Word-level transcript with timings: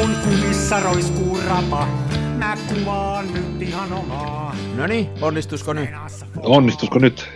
Kun 0.00 0.16
kumissa 0.24 0.80
roiskuu 0.80 1.38
rapa, 1.46 1.86
mä 2.38 2.56
kuvaan 2.68 3.34
nyt 3.34 3.62
ihan 3.62 3.92
omaa. 3.92 4.56
No 4.74 4.86
niin, 4.86 5.08
onnistusko 5.20 5.72
nyt? 5.72 5.90
Onnistusko 6.36 6.98
nyt 6.98 7.28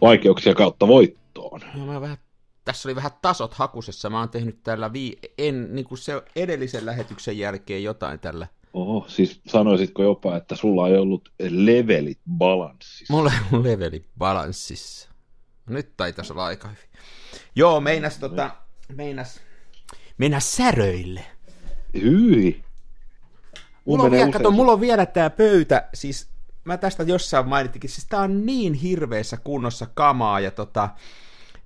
vaikeuksia 0.00 0.54
kautta 0.54 0.88
voittoon? 0.88 1.60
No, 1.74 1.86
mä 1.86 2.00
vähän, 2.00 2.16
tässä 2.64 2.88
oli 2.88 2.96
vähän 2.96 3.10
tasot 3.22 3.54
hakusessa. 3.54 4.10
Mä 4.10 4.18
oon 4.18 4.28
tehnyt 4.28 4.62
tällä 4.62 4.92
vii, 4.92 5.18
en, 5.38 5.74
niin 5.74 5.84
kuin 5.84 5.98
se 5.98 6.22
edellisen 6.36 6.86
lähetyksen 6.86 7.38
jälkeen 7.38 7.82
jotain 7.82 8.18
tällä. 8.18 8.46
Oho, 8.74 9.04
siis 9.08 9.40
sanoisitko 9.46 10.02
jopa, 10.02 10.36
että 10.36 10.56
sulla 10.56 10.88
ei 10.88 10.96
ollut 10.96 11.32
levelit 11.48 12.20
balanssissa? 12.30 13.14
Mulla 13.14 13.32
ei 13.32 13.38
ollut 13.52 13.66
levelit 13.66 14.06
balanssissa. 14.18 15.08
Nyt 15.68 15.96
taitaisi 15.96 16.32
olla 16.32 16.44
aika 16.44 16.68
hyvin. 16.68 16.88
Joo, 17.56 17.80
meinas 17.80 18.18
tota, 18.18 18.50
meinas, 18.92 19.40
meinas 20.18 20.56
säröille. 20.56 21.33
Hyi. 22.02 22.64
Mulla 23.84 24.04
on, 24.04 24.10
vielä, 24.10 24.32
kato, 24.32 24.50
mulla 24.50 24.72
on 24.72 24.80
vielä 24.80 25.06
tää 25.06 25.30
pöytä, 25.30 25.88
siis 25.94 26.28
mä 26.64 26.76
tästä 26.76 27.02
jossain 27.02 27.48
mainittikin, 27.48 27.90
siis 27.90 28.06
tää 28.06 28.20
on 28.20 28.46
niin 28.46 28.74
hirveässä 28.74 29.36
kunnossa 29.36 29.86
kamaa 29.94 30.40
ja 30.40 30.50
tota, 30.50 30.88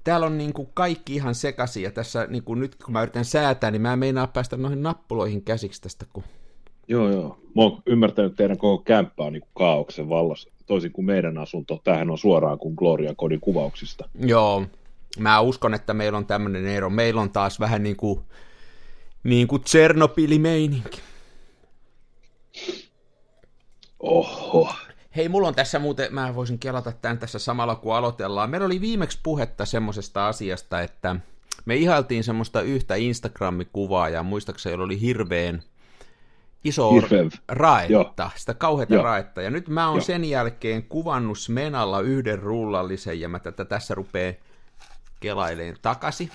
täällä 0.05 0.27
on 0.27 0.39
niinku 0.39 0.65
kaikki 0.75 1.15
ihan 1.15 1.35
sekaisin 1.35 1.83
ja 1.83 1.91
tässä 1.91 2.27
niinku 2.27 2.55
nyt 2.55 2.75
kun 2.85 2.93
mä 2.93 3.03
yritän 3.03 3.25
säätää, 3.25 3.71
niin 3.71 3.83
mä 3.83 3.93
en 3.93 3.99
meinaa 3.99 4.27
päästä 4.27 4.57
noihin 4.57 4.83
nappuloihin 4.83 5.43
käsiksi 5.43 5.83
tästä, 5.83 6.07
kun... 6.13 6.25
Joo, 6.89 7.11
joo. 7.11 7.39
Mä 7.57 7.63
oon 7.63 7.83
ymmärtänyt, 7.87 8.31
että 8.31 8.37
teidän 8.37 8.59
koko 8.59 8.83
kämppä 8.83 9.25
on 9.25 9.33
niinku 9.33 9.49
kaauksen 9.55 10.09
vallassa, 10.09 10.49
toisin 10.67 10.93
kuin 10.93 11.05
meidän 11.05 11.39
asunto. 11.39 11.81
Tämähän 11.85 12.11
on 12.11 12.19
suoraan 12.19 12.59
kuin 12.59 12.75
Gloria 12.75 13.15
kodin 13.17 13.41
kuvauksista. 13.41 14.09
Joo, 14.21 14.67
mä 15.19 15.41
uskon, 15.41 15.75
että 15.75 15.95
meillä 15.95 16.19
on 16.19 16.27
tämmöinen 16.27 16.67
ero. 16.67 16.91
Meillä 16.91 17.21
on 17.21 17.31
taas 17.31 17.61
vähän 17.61 17.83
niin 17.83 17.97
kuin, 17.97 18.21
niin 19.29 19.49
kuin 19.49 19.63
Tsernobyli-meininki. 19.63 21.01
Oho. 24.01 24.75
Hei, 25.17 25.29
mulla 25.29 25.49
on 25.49 25.55
tässä 25.55 25.79
muuten, 25.79 26.15
mä 26.15 26.35
voisin 26.35 26.59
kelata 26.59 26.93
tämän 26.93 27.19
tässä 27.19 27.39
samalla 27.39 27.75
kun 27.75 27.97
aloitellaan. 27.97 28.51
Meillä 28.51 28.67
oli 28.67 28.81
viimeksi 28.81 29.19
puhetta 29.23 29.65
semmoisesta 29.65 30.29
asiasta, 30.29 30.81
että 30.81 31.17
me 31.65 31.77
ihailtiin 31.77 32.25
semmoista 32.25 32.61
yhtä 32.63 32.95
Instagram-kuvaa 32.95 34.09
ja 34.09 34.23
muistaakseni 34.23 34.83
oli 34.83 35.01
hirveän 35.01 35.63
iso 36.65 36.93
Hirveän. 36.93 37.31
raetta, 37.49 37.93
Joo. 37.93 38.31
sitä 38.37 38.55
kauheata 38.55 38.95
Joo. 38.95 39.03
raetta. 39.03 39.43
Ja 39.43 39.51
nyt 39.51 39.69
mä 39.69 39.89
oon 39.89 39.97
Joo. 39.97 40.05
sen 40.05 40.25
jälkeen 40.25 40.83
kuvannut 40.83 41.39
Smenalla 41.39 42.01
yhden 42.01 42.39
rullallisen 42.39 43.21
ja 43.21 43.29
mä 43.29 43.39
tätä 43.39 43.65
tässä 43.65 43.95
rupeen 43.95 44.37
kelaileen 45.21 45.77
takaisin. 45.83 46.31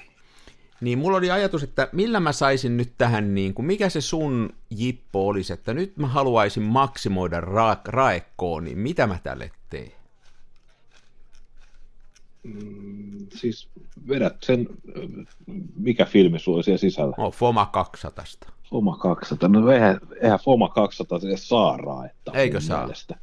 Niin 0.84 1.00
mulla 1.00 1.18
oli 1.18 1.32
ajatus, 1.32 1.64
että 1.64 1.90
millä 1.92 2.20
mä 2.20 2.32
saisin 2.32 2.78
nyt 2.78 2.94
tähän, 2.98 3.36
niin 3.36 3.54
kuin, 3.54 3.66
mikä 3.66 3.90
se 3.90 4.02
sun 4.02 4.50
jippo 4.70 5.28
olisi, 5.28 5.54
että 5.54 5.74
nyt 5.74 5.98
mä 5.98 6.08
haluaisin 6.08 6.64
maksimoida 6.64 7.42
ra- 7.42 7.82
raekkoon, 7.86 8.64
niin 8.64 8.78
mitä 8.78 9.08
mä 9.08 9.20
tälle 9.24 9.52
teen? 9.70 9.92
Siis 13.36 13.68
vedät 14.08 14.36
sen, 14.44 14.68
mikä 15.76 16.06
filmi 16.06 16.40
sulla 16.40 16.56
oli 16.56 16.64
siellä 16.64 16.78
sisällä? 16.78 17.16
Oh, 17.18 17.34
Foma 17.34 17.66
200. 17.66 18.26
Foma 18.70 18.98
200. 18.98 19.50
No 19.50 19.72
eihän, 19.72 20.00
eihän 20.22 20.40
Foma 20.40 20.70
200 20.70 21.20
edes 21.28 21.50
saa 21.50 21.78
raetta. 21.78 22.32
Eikö 22.34 22.62
saa? 22.62 22.80
mielestä. 22.80 23.16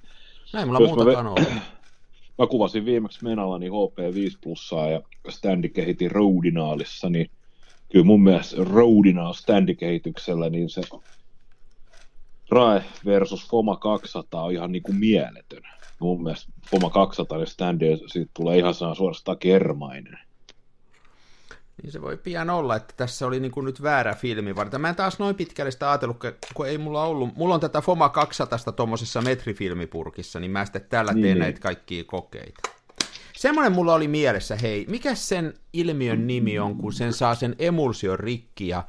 Näin 0.52 0.69
mulla 0.69 0.80
Jos 0.80 0.91
muuta 0.91 1.22
mä. 1.22 1.61
Mä 2.39 2.47
kuvasin 2.47 2.84
viimeksi 2.84 3.24
Menalani 3.24 3.69
HP5 3.69 4.39
plussaa 4.42 4.91
ja 4.91 5.00
standi 5.28 5.68
kehitin 5.68 6.11
Rodinaalissa, 6.11 7.11
niin 7.11 7.30
kyllä 7.92 8.05
mun 8.05 8.23
mielestä 8.23 8.56
Rodinaal 8.64 9.33
standikehityksellä, 9.33 10.51
niin 10.51 10.70
se 10.70 10.83
Rae 12.51 12.84
versus 13.05 13.48
Foma 13.48 13.77
200 13.77 14.42
on 14.42 14.52
ihan 14.52 14.73
niinku 14.73 14.92
mieletön. 14.92 15.62
Mun 15.98 16.23
mielestä 16.23 16.52
Foma 16.70 16.90
200 16.90 17.39
ja 17.39 17.46
standi, 17.46 17.86
siitä 18.06 18.30
tulee 18.34 18.58
ihan 18.58 18.74
saa 18.74 18.95
suorastaan 18.95 19.39
kermainen. 19.39 20.18
Niin 21.83 21.92
se 21.92 22.02
voi 22.02 22.17
pian 22.17 22.51
olla, 22.51 22.77
että 22.77 22.95
tässä 22.96 23.27
oli 23.27 23.40
niin 23.40 23.52
kuin 23.52 23.67
nyt 23.67 23.83
väärä 23.83 24.14
filmi 24.14 24.57
varten. 24.57 24.80
Mä 24.80 24.89
en 24.89 24.96
taas 24.96 25.18
noin 25.18 25.36
pitkälle 25.36 25.70
sitä 25.70 25.90
ajatellut, 25.90 26.17
kun 26.55 26.67
ei 26.67 26.78
mulla 26.78 27.05
ollut. 27.05 27.36
Mulla 27.36 27.55
on 27.55 27.61
tätä 27.61 27.80
Foma 27.80 28.08
200 28.08 28.58
tuommoisessa 28.77 29.22
metrifilmipurkissa, 29.22 30.40
niin 30.40 30.51
mä 30.51 30.64
sitten 30.64 30.86
tällä 30.89 31.12
Niin, 31.12 31.22
teen 31.22 31.34
niin. 31.34 31.42
näitä 31.42 31.61
kaikkia 31.61 32.05
kokeita. 32.05 32.80
Semmoinen 33.40 33.73
mulla 33.73 33.95
oli 33.95 34.08
mielessä, 34.08 34.56
hei, 34.56 34.86
mikä 34.89 35.14
sen 35.14 35.55
ilmiön 35.73 36.27
nimi 36.27 36.58
on, 36.58 36.77
kun 36.77 36.92
sen 36.92 37.12
saa 37.12 37.34
sen 37.34 37.56
emulsion 37.58 38.18
rikki 38.18 38.68
ja... 38.68 38.84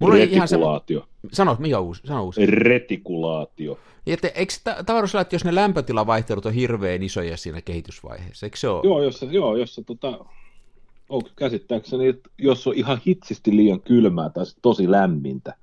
Mulla 0.00 0.14
oli 0.14 0.22
ihan 0.22 0.48
se... 0.48 0.56
Retikulaatio. 0.56 1.08
Sano, 1.32 1.56
mikä 1.58 1.78
uusi? 1.78 2.02
Sano 2.04 2.24
uusi. 2.24 2.46
Retikulaatio. 2.46 3.78
Ja 4.06 4.14
Että, 4.14 4.28
eikö 4.28 4.54
ta- 4.64 4.84
tavaroissa 4.86 5.20
että 5.20 5.34
jos 5.34 5.44
ne 5.44 5.54
lämpötilavaihtelut 5.54 6.46
on 6.46 6.52
hirveän 6.52 7.02
isoja 7.02 7.36
siinä 7.36 7.60
kehitysvaiheessa, 7.60 8.46
eikö 8.46 8.56
se 8.56 8.68
ole? 8.68 8.80
Joo, 8.84 9.02
jos 9.02 9.18
se, 9.18 9.26
joo, 9.26 9.56
jos 9.56 9.74
se 9.74 9.82
tota, 9.84 10.24
onko 11.08 11.28
käsittääkseni, 11.36 12.06
että 12.08 12.30
jos 12.38 12.66
on 12.66 12.74
ihan 12.74 13.00
hitsisti 13.06 13.56
liian 13.56 13.80
kylmää 13.80 14.28
tai 14.28 14.44
tosi 14.62 14.90
lämmintä, 14.90 15.54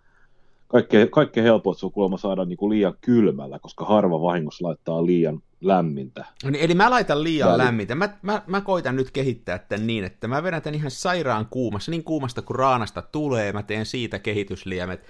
kaikkein, 0.67 1.11
kaikkein 1.11 1.43
helpoin 1.43 1.75
se 1.75 1.85
on 1.85 1.91
kuulemma 1.91 2.17
saada 2.17 2.45
niinku 2.45 2.69
liian 2.69 2.93
kylmällä, 3.01 3.59
koska 3.59 3.85
harva 3.85 4.21
vahingossa 4.21 4.67
laittaa 4.67 5.05
liian 5.05 5.41
lämmintä. 5.61 6.25
Niin, 6.43 6.55
Eli 6.55 6.75
mä 6.75 6.89
laitan 6.89 7.23
liian 7.23 7.49
Väli. 7.49 7.57
lämmintä. 7.63 7.95
Mä, 7.95 8.17
mä, 8.21 8.41
mä 8.47 8.61
koitan 8.61 8.95
nyt 8.95 9.11
kehittää 9.11 9.59
tämän 9.59 9.87
niin, 9.87 10.03
että 10.03 10.27
mä 10.27 10.43
vedän 10.43 10.61
tämän 10.61 10.75
ihan 10.75 10.91
sairaan 10.91 11.47
kuumassa, 11.49 11.91
niin 11.91 12.03
kuumasta 12.03 12.41
kuin 12.41 12.55
raanasta 12.55 13.01
tulee, 13.01 13.53
mä 13.53 13.63
teen 13.63 13.85
siitä 13.85 14.19
kehitysliemet. 14.19 15.07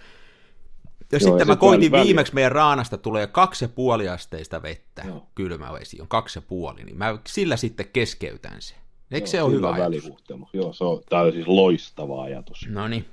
Ja 1.12 1.18
Joo, 1.18 1.20
sitten 1.20 1.40
ja 1.40 1.46
mä 1.46 1.54
sit 1.54 1.60
koitin 1.60 1.92
väli- 1.92 2.06
viimeksi 2.06 2.34
meidän 2.34 2.52
raanasta 2.52 2.98
tulee 2.98 3.28
kaksi 3.28 3.66
ja 3.66 3.70
puoli 3.70 4.10
asteista 4.10 4.62
vettä, 4.62 5.04
Joo. 5.08 5.28
kylmä 5.36 5.74
vesi 5.74 6.02
on 6.02 6.08
kaksi 6.08 6.40
ja 6.40 6.44
puoli, 6.48 6.84
niin 6.84 6.98
mä 6.98 7.18
sillä 7.28 7.58
sitten 7.58 7.86
keskeytän 7.94 8.62
sen. 8.62 8.78
Eikö 9.12 9.28
se 9.28 9.38
Joo, 9.38 9.46
ole 9.48 9.56
sillä 9.56 9.74
hyvä 9.76 9.86
ajatus? 9.86 10.12
Joo, 10.54 10.74
se 10.74 10.84
on, 10.84 11.02
tää 11.10 11.22
on 11.22 11.32
siis 11.32 11.48
loistava 11.48 12.24
ajatus. 12.24 12.68
No 12.70 12.88
niin. 12.88 13.06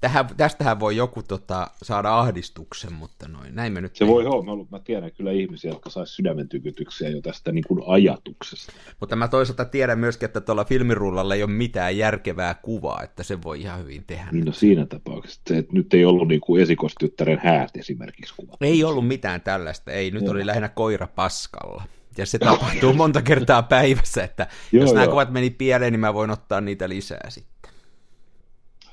Tähän, 0.00 0.26
tästähän 0.36 0.80
voi 0.80 0.96
joku 0.96 1.22
tota, 1.22 1.70
saada 1.82 2.18
ahdistuksen, 2.18 2.92
mutta 2.92 3.28
noin, 3.28 3.54
näin 3.54 3.72
me 3.72 3.80
nyt 3.80 3.96
Se 3.96 4.06
voi 4.06 4.26
olla, 4.26 4.56
mä, 4.56 4.64
mä 4.70 4.78
tiedän 4.78 5.10
kyllä 5.12 5.32
ihmisiä, 5.32 5.70
jotka 5.70 5.90
sais 5.90 6.16
sydämen 6.16 6.48
tykytyksiä 6.48 7.08
jo 7.08 7.20
tästä 7.20 7.52
niin 7.52 7.64
kuin 7.68 7.82
ajatuksesta. 7.86 8.72
Mutta 9.00 9.16
mä 9.16 9.28
toisaalta 9.28 9.64
tiedän 9.64 9.98
myöskin, 9.98 10.26
että 10.26 10.40
tuolla 10.40 10.64
filmirullalla 10.64 11.34
ei 11.34 11.42
ole 11.42 11.50
mitään 11.50 11.96
järkevää 11.96 12.54
kuvaa, 12.54 13.02
että 13.02 13.22
se 13.22 13.42
voi 13.42 13.60
ihan 13.60 13.80
hyvin 13.80 14.04
tehdä. 14.06 14.28
Niin 14.32 14.44
no 14.44 14.52
siinä 14.52 14.86
tapauksessa, 14.86 15.40
se, 15.48 15.58
että 15.58 15.72
nyt 15.72 15.94
ei 15.94 16.04
ollut 16.04 16.28
niin 16.28 16.40
kuin 16.40 16.62
esikostyttären 16.62 17.40
häät 17.44 17.76
esimerkiksi 17.76 18.34
kuva. 18.36 18.56
Ei 18.60 18.84
ollut 18.84 19.08
mitään 19.08 19.40
tällaista, 19.40 19.92
ei. 19.92 20.10
Nyt 20.10 20.22
Joo. 20.22 20.32
oli 20.32 20.46
lähinnä 20.46 20.68
koira 20.68 21.06
paskalla. 21.06 21.82
Ja 22.18 22.26
se 22.26 22.38
tapahtuu 22.38 22.92
monta 23.02 23.22
kertaa 23.22 23.62
päivässä, 23.62 24.24
että 24.24 24.46
Joo, 24.72 24.84
jos 24.84 24.92
nämä 24.92 25.04
joo. 25.04 25.10
kuvat 25.10 25.30
meni 25.30 25.50
pieleen, 25.50 25.92
niin 25.92 26.00
mä 26.00 26.14
voin 26.14 26.30
ottaa 26.30 26.60
niitä 26.60 26.88
lisää 26.88 27.30
sitten. 27.30 27.55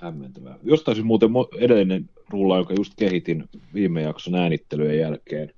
Hämmentävää. 0.04 0.60
Jostain 0.64 0.96
siis 0.96 1.06
muuten 1.06 1.30
edellinen 1.58 2.10
rulla, 2.30 2.58
jonka 2.58 2.74
just 2.74 2.94
kehitin 2.98 3.50
viime 3.74 4.02
jakson 4.02 4.36
äänittelyjen 4.36 5.00
jälkeen, 5.00 5.54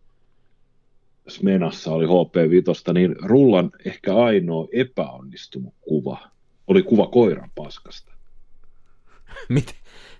Smenassa 1.28 1.92
oli 1.92 2.06
HP5, 2.06 2.94
niin 2.94 3.16
rullan 3.22 3.72
ehkä 3.86 4.16
ainoa 4.16 4.68
epäonnistunut 4.72 5.74
kuva 5.82 6.18
oli 6.68 6.84
kuva 6.84 7.08
koiran 7.08 7.52
paskasta. 7.56 8.12
Miten, 9.50 9.76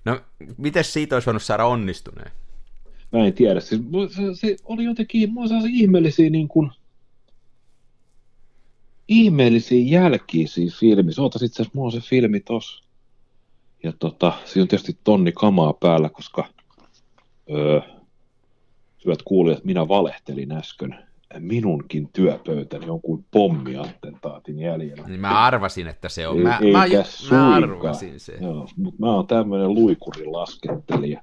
no, 0.06 0.22
miten 0.58 0.84
siitä 0.84 1.16
olisi 1.16 1.26
voinut 1.26 1.44
saada 1.44 1.66
onnistuneen? 1.66 2.32
Mä 3.12 3.26
en 3.26 3.34
tiedä, 3.34 3.60
siis 3.60 3.82
se, 4.10 4.22
se 4.34 4.56
oli 4.64 4.84
jotenkin, 4.84 5.34
on 5.36 5.48
sellaisia 5.48 5.72
ihmeellisiä 5.74 6.30
niin 6.30 6.48
kuin, 6.48 6.72
ihmeellisiä 9.08 10.00
jälkiä 10.00 10.48
siinä 10.48 10.72
filmissä. 10.80 11.22
Ootas 11.22 11.42
itse 11.42 11.62
asiassa, 11.62 11.78
mulla 11.78 11.88
on 11.88 12.02
se 12.02 12.10
filmi 12.10 12.40
tossa. 12.40 12.85
Ja 13.86 13.94
tota, 14.00 14.34
siinä 14.46 14.62
on 14.64 14.68
tietysti 14.68 14.98
tonni 15.04 15.32
kamaa 15.32 15.74
päällä, 15.74 16.10
koska 16.10 16.46
öö, 17.50 17.80
hyvät 19.06 19.22
kuulijat, 19.26 19.64
minä 19.64 19.88
valehtelin 19.88 20.52
äsken. 20.52 20.96
Minunkin 21.40 22.10
työpöytäni 22.14 22.90
on 22.90 23.02
kuin 23.02 23.26
pommiattentaatin 23.32 24.60
jäljellä. 24.60 25.08
Niin 25.08 25.20
mä 25.20 25.44
arvasin, 25.46 25.88
että 25.88 26.10
se 26.10 26.28
on. 26.28 26.38
Ei- 26.38 26.44
Mä, 26.44 26.60
mä, 26.72 26.86
mä 27.32 27.56
arvasin 27.56 28.20
sen. 28.20 28.44
Joo, 28.44 28.68
mutta 28.78 29.00
mä 29.00 29.12
oon 29.12 29.28
tämmöinen 29.28 29.74
luikurin 29.74 30.32
laskettelija. 30.32 31.22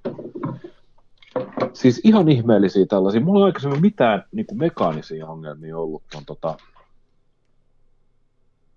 Siis 1.73 2.00
ihan 2.05 2.29
ihmeellisiä 2.29 2.87
tällaisia. 2.87 3.20
Mulla 3.20 3.41
ei 3.41 3.44
aikaisemmin 3.44 3.81
mitään 3.81 4.25
niin 4.32 4.47
kuin 4.47 4.59
mekaanisia 4.59 5.26
ongelmia 5.26 5.79
ollut 5.79 6.03
ton 6.12 6.25
tota 6.25 6.56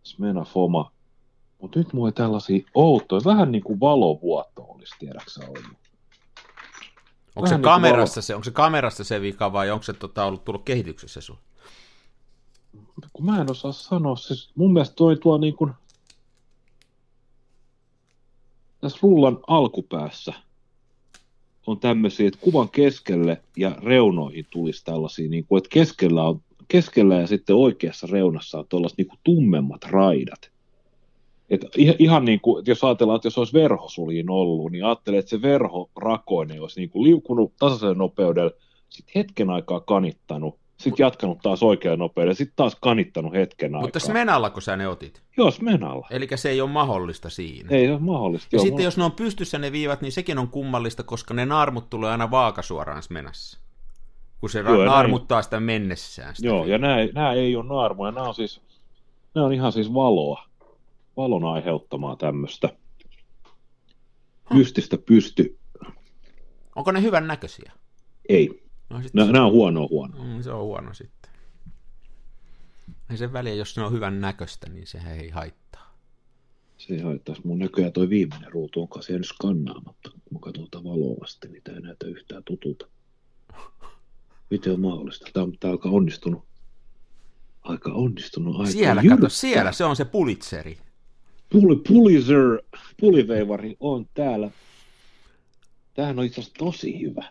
Smena 0.04 0.44
Foma. 0.44 0.92
Mutta 1.62 1.80
nyt 1.80 1.94
mulla 1.94 2.12
tällaisia 2.12 2.70
outoja, 2.74 3.22
vähän 3.26 3.52
niin 3.52 3.64
kuin 3.64 3.80
valovuoto 3.80 4.64
olisi 4.64 4.96
tiedäksä 5.00 5.42
ollut. 5.48 5.78
Onko 7.36 7.48
se, 7.48 7.56
niin 7.56 7.64
kamerassa 7.64 8.22
se, 8.22 8.36
onko 8.36 8.44
se 8.44 8.52
kamerassa 8.52 9.04
se 9.04 9.22
vika 9.22 9.54
vai 9.54 9.72
onko 9.72 9.84
se 9.84 9.94
tota, 9.94 10.26
ollut 10.26 10.46
tullut 10.46 10.64
kehityksessä 10.66 11.22
sun? 11.22 11.38
Kun 13.14 13.26
mä 13.26 13.42
en 13.42 13.52
osaa 13.52 13.72
sanoa, 13.72 14.16
siis 14.16 14.52
mun 14.56 14.74
mielestä 14.74 14.96
toi 14.96 15.18
tuo 15.18 15.38
niin 15.38 15.56
kuin 15.56 15.72
tässä 18.82 19.00
rullan 19.02 19.40
alkupäässä 19.48 20.34
on 21.68 21.80
tämmöisiä, 21.80 22.28
että 22.28 22.40
kuvan 22.42 22.70
keskelle 22.70 23.42
ja 23.58 23.76
reunoihin 23.84 24.48
tulisi 24.50 24.86
tällaisia, 24.86 25.30
niin 25.30 25.46
kuin, 25.46 25.58
että 25.58 25.70
keskellä, 25.70 26.24
on, 26.24 26.42
keskellä 26.68 27.16
ja 27.16 27.28
sitten 27.28 27.56
oikeassa 27.56 28.08
reunassa 28.12 28.60
on 28.60 28.66
tuollaiset 28.70 28.98
niin 28.98 29.08
kuin 29.08 29.20
tummemmat 29.24 29.84
raidat. 29.84 30.52
Et 31.50 31.62
ihan 32.00 32.26
niin 32.26 32.42
kuin, 32.42 32.64
jos 32.68 32.84
ajatellaan, 32.84 33.16
että 33.16 33.26
jos 33.26 33.38
olisi 33.38 33.54
verhosuliin 33.54 34.30
ollut, 34.30 34.72
niin 34.72 34.86
ajattelee, 34.86 35.20
että 35.20 35.30
se 35.30 35.42
verhorakoinen 35.42 36.62
olisi 36.62 36.80
niin 36.80 36.90
kuin 36.90 37.04
liukunut 37.04 37.54
tasaisella 37.60 37.94
nopeudella, 37.94 38.52
sitten 38.90 39.14
hetken 39.16 39.50
aikaa 39.50 39.80
kanittanut, 39.80 40.60
sitten 40.78 41.04
jatkanut 41.04 41.38
taas 41.42 41.64
oikean 41.64 42.00
nopeuden, 42.00 42.36
sitten 42.36 42.56
taas 42.56 42.78
kanittanut 42.82 43.34
hetken 43.34 43.76
aikaa. 43.76 43.82
Mutta 43.82 44.00
Smenalla, 44.00 44.50
kun 44.50 44.62
sä 44.62 44.78
ne 44.78 44.88
otit? 44.88 45.22
Joo, 45.38 45.52
Smenalla. 45.52 46.08
Eli 46.12 46.28
se 46.36 46.50
ei 46.50 46.62
ole 46.62 46.70
mahdollista 46.70 47.30
siinä. 47.30 47.70
Ei 47.72 47.92
ole 47.92 48.00
mahdollista. 48.00 48.48
Ja 48.52 48.58
joo, 48.58 48.66
sitten 48.66 48.84
jos 48.84 48.98
ne 48.98 49.04
on 49.04 49.12
pystyssä 49.12 49.58
ne 49.58 49.72
viivat, 49.72 50.02
niin 50.02 50.12
sekin 50.12 50.38
on 50.38 50.48
kummallista, 50.48 51.04
koska 51.04 51.34
ne 51.34 51.46
naarmut 51.46 51.90
tulee 51.90 52.12
aina 52.12 52.32
vaakasuoraan 52.32 53.04
Smenassa. 53.04 53.60
Kun 54.40 54.50
se 54.50 54.60
joo, 54.60 54.86
naarmuttaa 54.86 55.36
näin... 55.36 55.44
sitä 55.44 55.60
mennessään. 55.60 56.36
Sitä 56.36 56.48
joo, 56.48 56.64
viivaa. 56.64 56.72
ja 56.72 56.78
nämä, 56.78 56.96
nämä 57.14 57.34
ei 57.34 57.56
ole 57.56 57.66
naarmuja, 57.66 58.12
nämä 58.12 58.28
on 58.28 58.36
siis, 58.36 58.62
nämä 59.36 59.46
on 59.48 59.54
ihan 59.54 59.72
siis 59.72 59.94
valoa. 59.94 60.44
Valon 61.18 61.46
aiheuttamaa 61.46 62.16
tämmöistä. 62.16 62.70
Pystistä 64.50 64.98
pysty. 64.98 65.58
Onko 66.76 66.92
ne 66.92 67.02
hyvän 67.02 67.28
näköisiä? 67.28 67.72
Ei. 68.30 68.66
No, 68.90 69.02
nämä, 69.14 69.32
nämä 69.32 69.46
on 69.46 69.52
huono 69.52 69.88
huono. 69.90 70.24
Mm, 70.24 70.44
se 70.44 70.52
on 70.52 70.64
huono 70.64 70.94
sitten. 70.94 71.32
Ei 73.10 73.18
sen 73.18 73.34
väliä, 73.34 73.54
jos 73.54 73.78
ne 73.78 73.84
on 73.84 73.92
hyvän 73.92 74.22
näköistä, 74.22 74.70
niin 74.70 74.88
sehän 74.88 75.20
ei 75.20 75.30
haittaa. 75.30 75.98
Se 76.78 76.94
ei 76.94 77.00
haittaa. 77.02 77.36
Mun 77.44 77.60
näköjään 77.60 77.94
toi 77.94 78.10
viimeinen 78.10 78.52
ruutu 78.52 78.82
on 78.82 78.88
kanssa 78.88 79.12
jäänyt 79.12 79.28
skannaamatta. 79.28 80.10
Kun 80.12 80.22
mä 80.34 80.40
katson 80.40 80.68
tätä 80.72 80.84
valoa 80.84 81.18
vasten, 81.22 81.52
niin 81.52 81.64
tämä 81.64 81.78
ei 81.78 81.84
näytä 81.84 82.08
yhtään 82.08 82.44
tutulta. 82.44 82.88
Miten 84.52 84.74
on 84.74 84.80
mahdollista? 84.80 85.30
Tämä 85.34 85.44
on, 85.44 85.58
tämä 85.60 85.72
on 85.72 85.78
aika 85.78 85.90
onnistunut. 85.90 86.44
Aika 87.62 87.92
onnistunut. 87.94 88.60
Aika 88.60 88.72
siellä, 88.72 89.02
jyrkkä. 89.02 89.18
kato, 89.18 89.30
siellä, 89.30 89.72
se 89.72 89.84
on 89.84 89.96
se 89.96 90.06
Pulitzeri. 90.06 90.78
Pul- 91.54 91.82
Pulitzer, 91.88 92.62
puliveivari 93.00 93.78
on 93.80 94.06
täällä. 94.14 94.50
Tämähän 95.94 96.20
on 96.20 96.26
itse 96.26 96.42
asiassa 96.42 96.58
tosi 96.58 97.02
hyvä. 97.02 97.24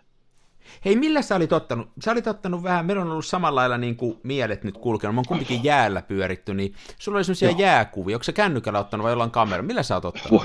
Hei, 0.85 0.97
millä 0.97 1.23
sä 1.23 1.37
olit 1.37 1.53
ottanut? 1.53 1.89
Sä 2.05 2.13
olit 2.13 2.27
ottanut 2.27 2.63
vähän, 2.63 2.87
meillä 2.87 3.03
on 3.03 3.11
ollut 3.11 3.27
samalla 3.27 3.61
lailla 3.61 3.79
niin 3.79 3.97
kuin 3.97 4.19
mielet 4.23 4.65
nyt 4.65 4.79
kulkenut, 4.79 5.15
mä 5.15 5.19
oon 5.19 5.27
kumpikin 5.29 5.65
jäällä 5.65 6.03
pyöritty, 6.03 6.55
niin 6.55 6.75
sulla 6.99 7.19
oli 7.19 7.25
sellaisia 7.25 7.51
Joo. 7.51 7.59
jääkuvia, 7.59 8.17
onko 8.17 8.25
se 8.25 8.33
kännykällä 8.33 8.79
ottanut 8.79 9.05
vai 9.05 9.13
jollain 9.13 9.31
kameralla? 9.31 9.67
Millä 9.67 9.83
sä 9.83 9.95
oot 9.95 10.05
ottanut? 10.05 10.43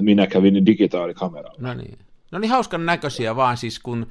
Minä 0.00 0.26
kävin 0.26 0.66
digitaalikameralla. 0.66 1.58
No 1.58 1.74
niin. 1.74 1.98
No 2.30 2.38
niin, 2.38 2.50
hauskan 2.50 2.86
näköisiä 2.86 3.36
vaan 3.36 3.56
siis, 3.56 3.78
kun 3.78 4.06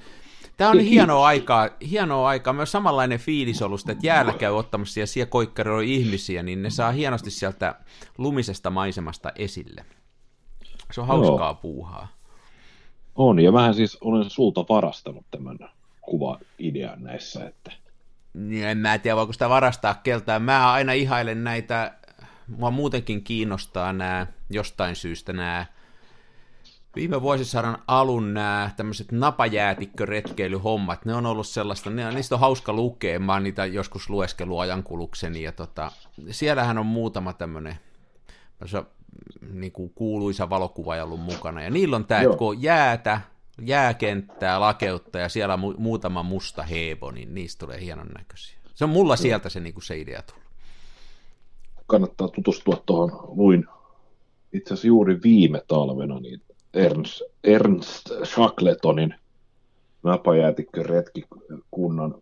Tämä 0.57 0.69
on 0.69 0.79
hienoa 0.93 1.25
aikaa, 1.27 1.69
hienoa 1.89 2.27
aikaa, 2.27 2.53
myös 2.53 2.71
samanlainen 2.71 3.19
fiilis 3.19 3.61
ollut, 3.61 3.89
että 3.89 4.07
jäällä 4.07 4.33
käy 4.33 4.51
ottamassa 4.51 4.99
ja 4.99 5.07
siellä 5.07 5.29
koikkaroi 5.29 5.93
ihmisiä, 5.93 6.43
niin 6.43 6.61
ne 6.61 6.69
saa 6.69 6.91
hienosti 6.91 7.31
sieltä 7.31 7.75
lumisesta 8.17 8.69
maisemasta 8.69 9.31
esille. 9.35 9.85
Se 10.91 11.01
on 11.01 11.07
hauskaa 11.07 11.47
Joo. 11.47 11.55
puuhaa. 11.61 12.07
On, 13.15 13.39
ja 13.39 13.53
vähän 13.53 13.73
siis 13.73 13.97
olen 14.01 14.29
sulta 14.29 14.65
varastanut 14.69 15.25
tämän 15.31 15.57
kuva-idean 16.01 17.03
näissä, 17.03 17.45
että... 17.45 17.71
Niin, 18.33 18.67
en 18.67 18.77
mä 18.77 18.97
tiedä, 18.97 19.15
voiko 19.15 19.33
sitä 19.33 19.49
varastaa 19.49 19.93
keltään. 19.93 20.41
Mä 20.41 20.71
aina 20.71 20.93
ihailen 20.93 21.43
näitä, 21.43 21.93
mua 22.47 22.71
muutenkin 22.71 23.23
kiinnostaa 23.23 23.93
nämä, 23.93 24.27
jostain 24.49 24.95
syystä 24.95 25.33
nämä 25.33 25.65
viime 26.95 27.21
vuosisadan 27.21 27.77
alun 27.87 28.33
nämä 28.33 28.71
tämmöiset 28.77 29.11
napajäätikköretkeilyhommat, 29.11 31.05
ne 31.05 31.15
on 31.15 31.25
ollut 31.25 31.47
sellaista, 31.47 31.89
ne, 31.89 32.11
niistä 32.11 32.35
on 32.35 32.41
hauska 32.41 32.73
lukea, 32.73 33.19
mä 33.19 33.33
oon 33.33 33.43
niitä 33.43 33.65
joskus 33.65 34.09
lueskellut 34.09 34.59
ajankulukseni, 34.59 35.43
ja 35.43 35.51
tota, 35.51 35.91
siellähän 36.31 36.77
on 36.77 36.85
muutama 36.85 37.33
tämmöinen 37.33 37.79
niin 39.53 39.71
kuin 39.71 39.91
kuuluisa 39.95 40.49
valokuva 40.49 41.03
ollut 41.03 41.19
mukana. 41.19 41.63
Ja 41.63 41.69
niillä 41.69 41.95
on 41.95 42.05
tämä, 42.05 42.23
kun 42.37 42.49
on 42.49 42.61
jäätä, 42.61 43.21
jääkenttää, 43.61 44.59
lakeutta 44.59 45.19
ja 45.19 45.29
siellä 45.29 45.55
mu- 45.55 45.77
muutama 45.77 46.23
musta 46.23 46.63
heebo, 46.63 47.11
niin 47.11 47.33
niistä 47.35 47.59
tulee 47.59 47.81
hienon 47.81 48.07
näköisiä. 48.17 48.57
Se 48.75 48.83
on 48.83 48.89
mulla 48.89 49.15
sieltä 49.15 49.49
se, 49.49 49.59
niin 49.59 49.73
kuin 49.73 49.83
se 49.83 49.99
idea 49.99 50.21
tullut. 50.21 50.43
Kannattaa 51.87 52.27
tutustua 52.27 52.83
tuohon, 52.85 53.37
luin 53.37 53.65
itse 54.53 54.73
asiassa 54.73 54.87
juuri 54.87 55.19
viime 55.23 55.63
talvena 55.67 56.19
niin 56.19 56.41
Ernst, 56.73 57.21
Ernst 57.43 58.11
Shackletonin 58.23 59.15
napajäätikkö 60.03 60.83
retkikunnan 60.83 62.15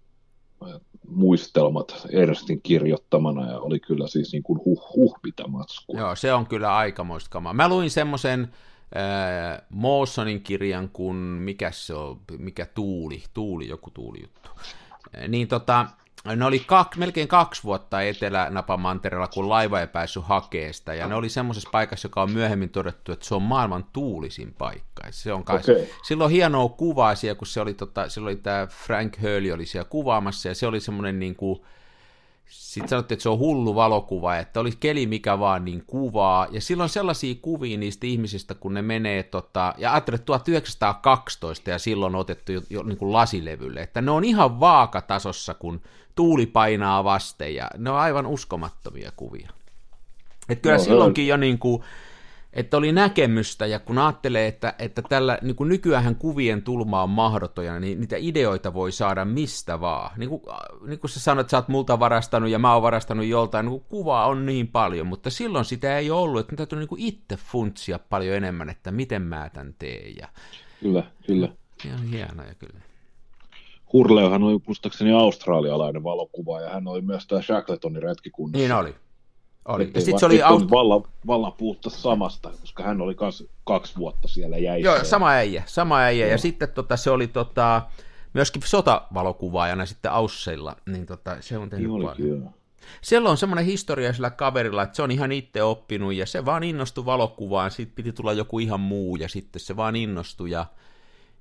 muistelmat 1.08 2.08
Ernstin 2.12 2.62
kirjoittamana 2.62 3.52
ja 3.52 3.60
oli 3.60 3.80
kyllä 3.80 4.08
siis 4.08 4.32
niin 4.32 4.44
kuin 4.44 4.60
huh, 4.66 4.96
huh 4.96 5.20
mitä 5.24 5.48
matskua. 5.48 6.00
Joo, 6.00 6.16
se 6.16 6.34
on 6.34 6.48
kyllä 6.48 6.76
aikamoista 6.76 7.30
kamaa. 7.30 7.54
Mä 7.54 7.70
luin 7.70 7.90
semmoisen 7.90 8.42
äh, 8.42 9.62
Mawsonin 9.70 10.42
kirjan 10.42 10.90
kuin, 10.90 11.16
mikä 11.16 11.72
se 11.72 11.94
on, 11.94 12.20
mikä 12.38 12.66
tuuli, 12.66 13.24
tuuli, 13.34 13.68
joku 13.68 13.92
tuulijuttu. 13.92 14.50
Äh, 15.18 15.28
niin 15.28 15.48
tota, 15.48 15.86
ne 16.36 16.46
oli 16.46 16.60
kak, 16.60 16.96
melkein 16.96 17.28
kaksi 17.28 17.64
vuotta 17.64 18.02
Etelä-Napamantereella, 18.02 19.28
kun 19.28 19.50
laiva 19.50 19.80
ei 19.80 19.88
päässyt 19.88 20.24
hakemaan 20.24 20.74
sitä, 20.74 20.94
ja 20.94 21.08
ne 21.08 21.16
oli 21.16 21.30
semmoisessa 21.30 21.70
paikassa, 21.72 22.06
joka 22.06 22.22
on 22.22 22.32
myöhemmin 22.32 22.70
todettu, 22.70 23.12
että 23.12 23.26
se 23.26 23.36
on 23.36 23.42
maailman 23.42 23.86
tuulisin 23.94 24.54
paikka. 24.58 25.04
Se 25.12 25.34
on 25.34 25.44
kai, 25.44 25.58
okay. 25.58 25.86
Silloin 26.04 26.26
on 26.26 26.32
hienoa 26.32 26.70
kuvaa 26.70 27.16
siellä, 27.16 27.38
kun 27.38 27.48
se 27.48 27.62
oli, 27.62 27.74
tota, 27.74 28.10
silloin 28.10 28.36
oli 28.36 28.42
tämä 28.42 28.68
Frank 28.68 29.22
Hurley 29.22 29.52
oli 29.52 29.66
siellä 29.66 29.90
kuvaamassa, 29.90 30.50
ja 30.50 30.56
se 30.56 30.68
oli 30.68 30.80
semmoinen 30.80 31.20
niin 31.20 31.36
kuin, 31.36 31.62
sitten 32.50 32.90
sanottiin, 32.90 33.16
että 33.16 33.24
se 33.24 33.30
on 33.30 33.40
hullu 33.40 33.76
valokuva, 33.76 34.38
että 34.38 34.60
oli 34.60 34.72
keli 34.80 35.06
mikä 35.06 35.40
vaan 35.40 35.66
niin 35.66 35.84
kuvaa, 35.88 36.48
ja 36.52 36.62
silloin 36.62 36.90
sellaisia 36.90 37.36
kuvia 37.42 37.78
niistä 37.78 38.08
ihmisistä, 38.08 38.56
kun 38.56 38.74
ne 38.74 38.82
menee, 38.82 39.24
tota, 39.24 39.74
ja 39.78 39.94
ajattelin, 39.94 40.16
että 40.16 40.26
1912 40.26 41.70
ja 41.70 41.80
silloin 41.80 42.16
otettu 42.16 42.52
jo, 42.52 42.62
jo 42.70 42.84
niin 42.84 42.98
kuin 42.98 43.14
lasilevylle, 43.14 43.82
että 43.82 44.02
ne 44.02 44.12
on 44.12 44.24
ihan 44.24 44.60
vaakatasossa, 44.60 45.54
kun 45.54 45.82
tuuli 46.20 46.46
painaa 46.46 47.04
vasten, 47.04 47.56
ja 47.56 47.70
ne 47.78 47.90
on 47.90 47.98
aivan 47.98 48.26
uskomattomia 48.26 49.12
kuvia. 49.16 49.50
Että 50.50 50.62
kyllä 50.62 50.78
no, 50.78 50.84
silloinkin 50.84 51.28
jo 51.28 51.38
niin 51.38 51.60
kuin, 51.60 51.84
että 52.54 52.78
oli 52.78 52.92
näkemystä, 52.92 53.66
ja 53.66 53.80
kun 53.80 53.98
ajattelee, 53.98 54.48
että, 54.48 54.74
että 54.80 55.02
tällä 55.02 55.38
niin 55.42 55.56
kuin 55.56 55.70
nykyään 55.70 56.16
kuvien 56.16 56.62
tulma 56.62 57.04
on 57.04 57.10
mahdotoja, 57.10 57.80
niin 57.80 58.00
niitä 58.00 58.16
ideoita 58.20 58.74
voi 58.74 58.92
saada 58.92 59.26
mistä 59.26 59.82
vaan. 59.82 60.12
Niin 60.18 60.30
kuin, 60.30 60.42
niin 60.88 61.00
kuin 61.00 61.12
sä 61.12 61.20
sanoit, 61.20 61.46
että 61.46 61.52
sä 61.52 61.58
oot 61.58 61.68
multa 61.68 62.00
varastanut 62.00 62.50
ja 62.50 62.60
mä 62.60 62.74
oon 62.74 62.84
varastanut 62.84 63.26
joltain, 63.26 63.66
niin 63.66 63.82
kuvaa 63.90 64.26
on 64.26 64.46
niin 64.46 64.68
paljon, 64.68 65.08
mutta 65.08 65.30
silloin 65.30 65.66
sitä 65.66 65.98
ei 65.98 66.12
ollut, 66.12 66.40
että 66.40 66.56
täytyy 66.56 66.80
niin 66.80 66.90
kuin 66.90 67.02
itse 67.02 67.36
funtsia 67.36 68.00
paljon 68.00 68.36
enemmän, 68.36 68.70
että 68.70 68.92
miten 68.92 69.22
mä 69.22 69.50
tämän 69.54 69.76
teen. 69.80 70.16
Ja... 70.18 70.28
Kyllä, 70.80 71.04
kyllä. 71.28 71.50
Ihan 71.86 72.04
hienoja 72.04 72.56
kyllä. 72.56 72.89
Hurleuhan 73.94 74.44
oli 74.44 74.60
muistaakseni 74.68 75.12
australialainen 75.12 76.04
valokuva, 76.04 76.62
ja 76.62 76.70
hän 76.70 76.88
oli 76.88 77.02
myös 77.02 77.28
tämä 77.28 77.42
Shackletonin 77.42 78.04
retkikunnassa. 78.04 78.58
Niin 78.58 78.72
oli. 78.72 78.96
Oli. 79.66 79.92
Ja 79.94 80.02
sitten 80.02 80.20
se 80.20 80.26
oli 80.26 80.42
aust... 80.42 80.72
vallan, 80.72 81.04
vallan 81.28 81.54
puhutta 81.54 81.90
samasta, 81.90 82.52
koska 82.62 82.84
hän 82.84 83.02
oli 83.02 83.16
kans 83.16 83.44
kaksi 83.64 83.98
vuotta 83.98 84.28
siellä 84.28 84.58
jäissä. 84.58 84.90
Joo, 84.90 85.04
sama 85.04 85.30
äijä, 85.30 85.64
sama 85.66 86.00
äijä. 86.00 86.28
Ja 86.28 86.38
sitten 86.38 86.70
tota, 86.70 86.98
se 86.98 87.12
oli 87.12 87.28
tota, 87.28 87.82
myöskin 88.34 88.62
sotavalokuvaajana 88.66 89.86
sitten 89.86 90.12
Ausseilla, 90.12 90.76
niin 90.86 91.06
tota, 91.06 91.38
se 91.40 91.58
on 91.58 91.70
tehnyt 91.70 91.92
niin 91.92 92.04
paljon. 92.04 92.50
Siellä 93.02 93.30
on 93.30 93.38
semmoinen 93.38 93.66
historia 93.66 94.14
sillä 94.14 94.30
kaverilla, 94.30 94.84
että 94.84 94.96
se 94.96 95.02
on 95.02 95.12
ihan 95.12 95.32
itse 95.32 95.64
oppinut 95.64 96.14
ja 96.14 96.26
se 96.26 96.46
vaan 96.46 96.64
innostui 96.64 97.06
valokuvaan, 97.06 97.72
sitten 97.72 97.96
piti 97.96 98.14
tulla 98.14 98.34
joku 98.34 98.60
ihan 98.60 98.80
muu 98.80 99.16
ja 99.16 99.30
sitten 99.30 99.60
se 99.60 99.76
vaan 99.76 99.96
innostui 99.96 100.52
ja 100.52 100.66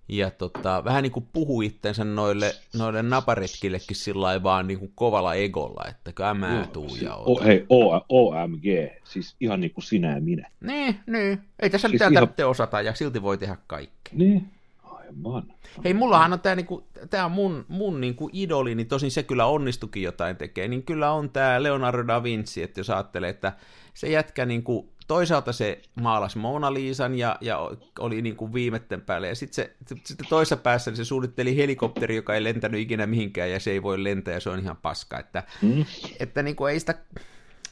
ja 0.08 0.30
tota, 0.30 0.84
vähän 0.84 1.02
niin 1.02 1.12
kuin 1.12 1.28
puhui 1.32 1.66
itsensä 1.66 2.04
noille, 2.04 2.54
noille 2.78 3.02
naparetkillekin 3.02 3.96
sillä 3.96 4.42
vaan 4.42 4.66
niin 4.66 4.78
kuin 4.78 4.92
kovalla 4.94 5.34
egolla, 5.34 5.84
että 5.88 6.12
kyllä 6.12 6.34
mä 6.34 6.54
Joo, 6.54 6.66
tuu 6.66 6.88
siis, 6.88 7.02
ja 7.02 7.14
o, 7.14 7.44
Hei, 7.44 7.66
o, 7.68 8.04
OMG, 8.08 8.64
siis 9.04 9.36
ihan 9.40 9.60
niin 9.60 9.70
kuin 9.70 9.84
sinä 9.84 10.14
ja 10.14 10.20
minä. 10.20 10.50
Niin, 10.60 11.00
niin. 11.06 11.40
Ei 11.60 11.70
tässä 11.70 11.88
siis 11.88 11.92
mitään 11.92 12.12
ihan... 12.12 12.22
tarvitse 12.22 12.44
osata 12.44 12.80
ja 12.80 12.94
silti 12.94 13.22
voi 13.22 13.38
tehdä 13.38 13.56
kaikki. 13.66 14.10
Niin, 14.12 14.48
aivan. 14.82 15.42
Hei, 15.84 15.94
mullahan 15.94 16.32
on 16.32 16.40
tämä 16.40 16.54
niinku, 16.54 16.84
tää 17.10 17.24
on 17.24 17.32
mun, 17.32 17.64
mun 17.68 18.00
niinku 18.00 18.30
idoli, 18.32 18.74
niin 18.74 18.88
tosin 18.88 19.10
se 19.10 19.22
kyllä 19.22 19.46
onnistukin 19.46 20.02
jotain 20.02 20.36
tekee, 20.36 20.68
niin 20.68 20.82
kyllä 20.82 21.12
on 21.12 21.30
tämä 21.30 21.62
Leonardo 21.62 22.06
da 22.06 22.22
Vinci, 22.22 22.62
että 22.62 22.80
jos 22.80 22.90
ajattelee, 22.90 23.30
että 23.30 23.52
se 23.94 24.08
jätkä 24.08 24.46
niinku 24.46 24.88
toisaalta 25.08 25.52
se 25.52 25.82
maalasi 26.00 26.38
Mona 26.38 26.74
Liisan 26.74 27.14
ja, 27.14 27.36
ja 27.40 27.70
oli 27.98 28.22
niin 28.22 28.36
kuin 28.36 28.52
viimetten 28.52 29.00
päälle, 29.00 29.28
ja 29.28 29.34
sitten 29.34 29.54
se, 29.54 29.96
sitten 30.04 30.26
toisessa 30.28 30.56
päässä 30.56 30.90
niin 30.90 30.96
se 30.96 31.04
suunnitteli 31.04 31.56
helikopteri, 31.56 32.16
joka 32.16 32.34
ei 32.34 32.44
lentänyt 32.44 32.80
ikinä 32.80 33.06
mihinkään, 33.06 33.50
ja 33.50 33.60
se 33.60 33.70
ei 33.70 33.82
voi 33.82 34.04
lentää, 34.04 34.34
ja 34.34 34.40
se 34.40 34.50
on 34.50 34.58
ihan 34.58 34.76
paska, 34.76 35.18
että, 35.18 35.42
mm. 35.62 35.84
että 36.20 36.42
niin 36.42 36.56
kuin 36.56 36.72
ei 36.72 36.80
sitä 36.80 36.94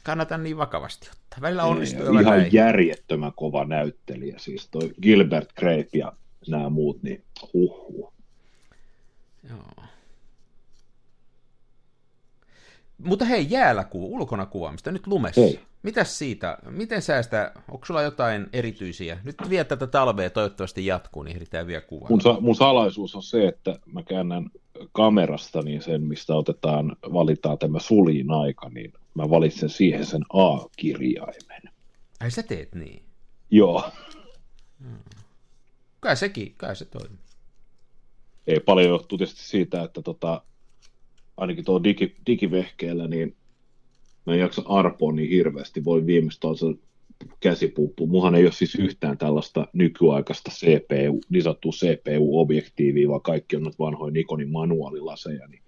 kannata 0.03 0.37
niin 0.37 0.57
vakavasti 0.57 1.09
ottaa. 1.11 1.41
Välillä 1.41 1.63
onnistuu 1.63 2.19
Ihan 2.19 2.25
näin. 2.25 2.53
järjettömän 2.53 3.33
kova 3.35 3.65
näyttelijä, 3.65 4.35
siis 4.39 4.67
toi 4.67 4.91
Gilbert 5.01 5.53
Grape 5.53 5.89
ja 5.93 6.13
nämä 6.47 6.69
muut, 6.69 7.03
niin 7.03 7.23
huhhuh. 7.53 8.13
Joo. 9.49 9.87
Mutta 12.97 13.25
hei, 13.25 13.47
jäällä 13.49 13.83
kuva, 13.83 14.05
ulkona 14.05 14.45
kuvaamista, 14.45 14.91
nyt 14.91 15.07
lumessa. 15.07 15.41
Hei. 15.41 15.59
Mitäs 15.87 16.17
siitä, 16.17 16.57
miten 16.69 17.01
sä 17.01 17.21
sitä, 17.23 17.51
onko 17.71 17.85
sulla 17.85 18.01
jotain 18.01 18.47
erityisiä? 18.53 19.17
Nyt 19.23 19.35
vielä 19.49 19.63
tätä 19.63 19.87
talvea 19.87 20.29
toivottavasti 20.29 20.85
jatkuu, 20.85 21.23
niin 21.23 21.35
ehditään 21.35 21.67
vielä 21.67 21.81
kuvaa. 21.81 22.09
Mun, 22.09 22.21
sa- 22.21 22.37
mun 22.39 22.55
salaisuus 22.55 23.15
on 23.15 23.23
se, 23.23 23.47
että 23.47 23.79
mä 23.85 24.03
käännän 24.03 24.49
kamerasta 24.91 25.61
niin 25.61 25.81
sen, 25.81 26.01
mistä 26.01 26.35
otetaan, 26.35 26.95
valitaan 27.13 27.57
tämä 27.57 27.79
suljin 27.79 28.31
aika, 28.31 28.69
niin 28.69 28.93
mä 29.13 29.29
valitsen 29.29 29.69
siihen 29.69 30.05
sen 30.05 30.21
A-kirjaimen. 30.33 31.61
Ai 32.19 32.31
sä 32.31 32.43
teet 32.43 32.75
niin? 32.75 33.03
Joo, 33.51 33.91
Kai 35.99 36.15
sekin, 36.17 36.53
kai 36.57 36.75
se 36.75 36.85
toimii. 36.85 37.17
ei 38.47 38.59
paljon 38.59 38.89
johtuu 38.89 39.17
tietysti 39.17 39.43
siitä, 39.43 39.83
että 39.83 40.01
tota, 40.01 40.41
ainakin 41.37 41.65
tuolla 41.65 41.83
digi, 41.83 42.15
digivehkeellä, 42.27 43.07
niin 43.07 43.35
mä 44.27 44.33
en 44.33 44.39
jaksa 44.39 44.61
arpoa 44.65 45.11
niin 45.11 45.29
hirveästi, 45.29 45.85
voi 45.85 46.05
viimeistä 46.05 46.39
toisella 46.39 46.77
käsipuuppu. 47.39 48.07
Muhan 48.07 48.35
ei 48.35 48.43
ole 48.43 48.51
siis 48.51 48.75
yhtään 48.75 49.17
tällaista 49.17 49.67
nykyaikaista 49.73 50.51
CPU, 50.51 51.19
niin 51.29 51.43
sanottua 51.43 51.71
CPU-objektiivia, 51.71 53.09
vaan 53.09 53.21
kaikki 53.21 53.55
on 53.55 53.63
noita 53.63 53.83
vanhoja 53.83 54.11
Nikonin 54.11 54.51
manuaalilaseja, 54.51 55.47
niin 55.47 55.61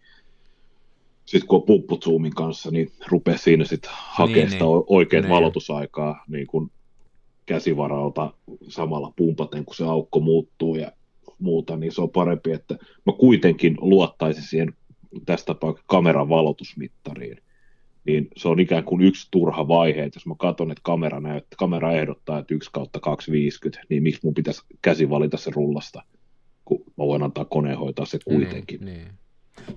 sitten 1.25 1.48
kun 1.48 1.60
on 1.60 1.66
puppuzoomin 1.66 2.36
kanssa, 2.36 2.72
niin 2.72 2.92
rupeaa 3.08 3.38
siinä 3.38 3.66
sitten 3.66 3.92
hakemaan 3.94 4.39
Niin, 4.39 4.50
sitä 4.50 4.63
niin. 4.63 4.84
oikeat 4.88 5.24
Niin. 5.24 5.34
valotusaikaa 5.34 6.24
niin 6.28 6.48
kuin 6.48 6.72
käsivaralta 7.46 8.34
samalla 8.68 9.13
pumpaten, 9.16 9.66
kun 9.66 9.75
se 9.75 9.86
aukko 9.86 10.20
muuttuu 10.20 10.75
ja 10.75 10.92
muuta, 11.39 11.78
niin 11.78 11.92
se 11.92 12.01
on 12.01 12.10
parempi, 12.10 12.51
että 12.51 12.78
mä 13.06 13.13
kuitenkin 13.20 13.78
luottaisin 13.82 14.44
siihen 14.44 14.74
tästä 15.25 15.46
tapauksessa 15.46 15.88
kameran 15.88 16.30
valotusmittariin. 16.30 17.38
Niin 18.06 18.27
se 18.38 18.48
on 18.48 18.60
ikään 18.60 18.84
kuin 18.84 19.01
yksi 19.01 19.27
turha 19.32 19.68
vaihe, 19.68 20.03
että 20.03 20.18
jos 20.18 20.25
mä 20.25 20.36
katson, 20.38 20.72
että 20.72 20.82
kamera, 20.84 21.20
näyt, 21.20 21.46
kamera 21.58 21.91
ehdottaa, 21.91 22.39
että 22.39 22.53
1 22.53 22.70
kautta 22.74 23.00
250, 23.00 23.86
niin 23.89 24.03
miksi 24.03 24.22
mun 24.24 24.34
pitäisi 24.34 24.62
käsi 24.82 25.10
valita 25.10 25.38
se 25.38 25.51
rullasta, 25.56 26.03
kun 26.65 26.79
mä 26.79 27.06
voin 27.06 27.24
antaa 27.24 27.46
koneen 27.46 27.77
hoitaa 27.77 28.06
se 28.06 28.20
kuitenkin. 28.25 28.79
Niin, 28.86 28.98
niin. 28.98 29.12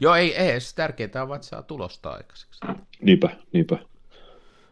Joo, 0.01 0.15
ei, 0.15 0.37
ei, 0.37 0.61
se 0.61 0.75
tärkeintä 0.75 1.23
on, 1.23 1.35
että 1.35 1.47
saa 1.47 1.63
tulosta 1.63 2.11
aikaiseksi. 2.11 2.61
Niinpä, 3.03 3.37
niinpä. 3.53 3.79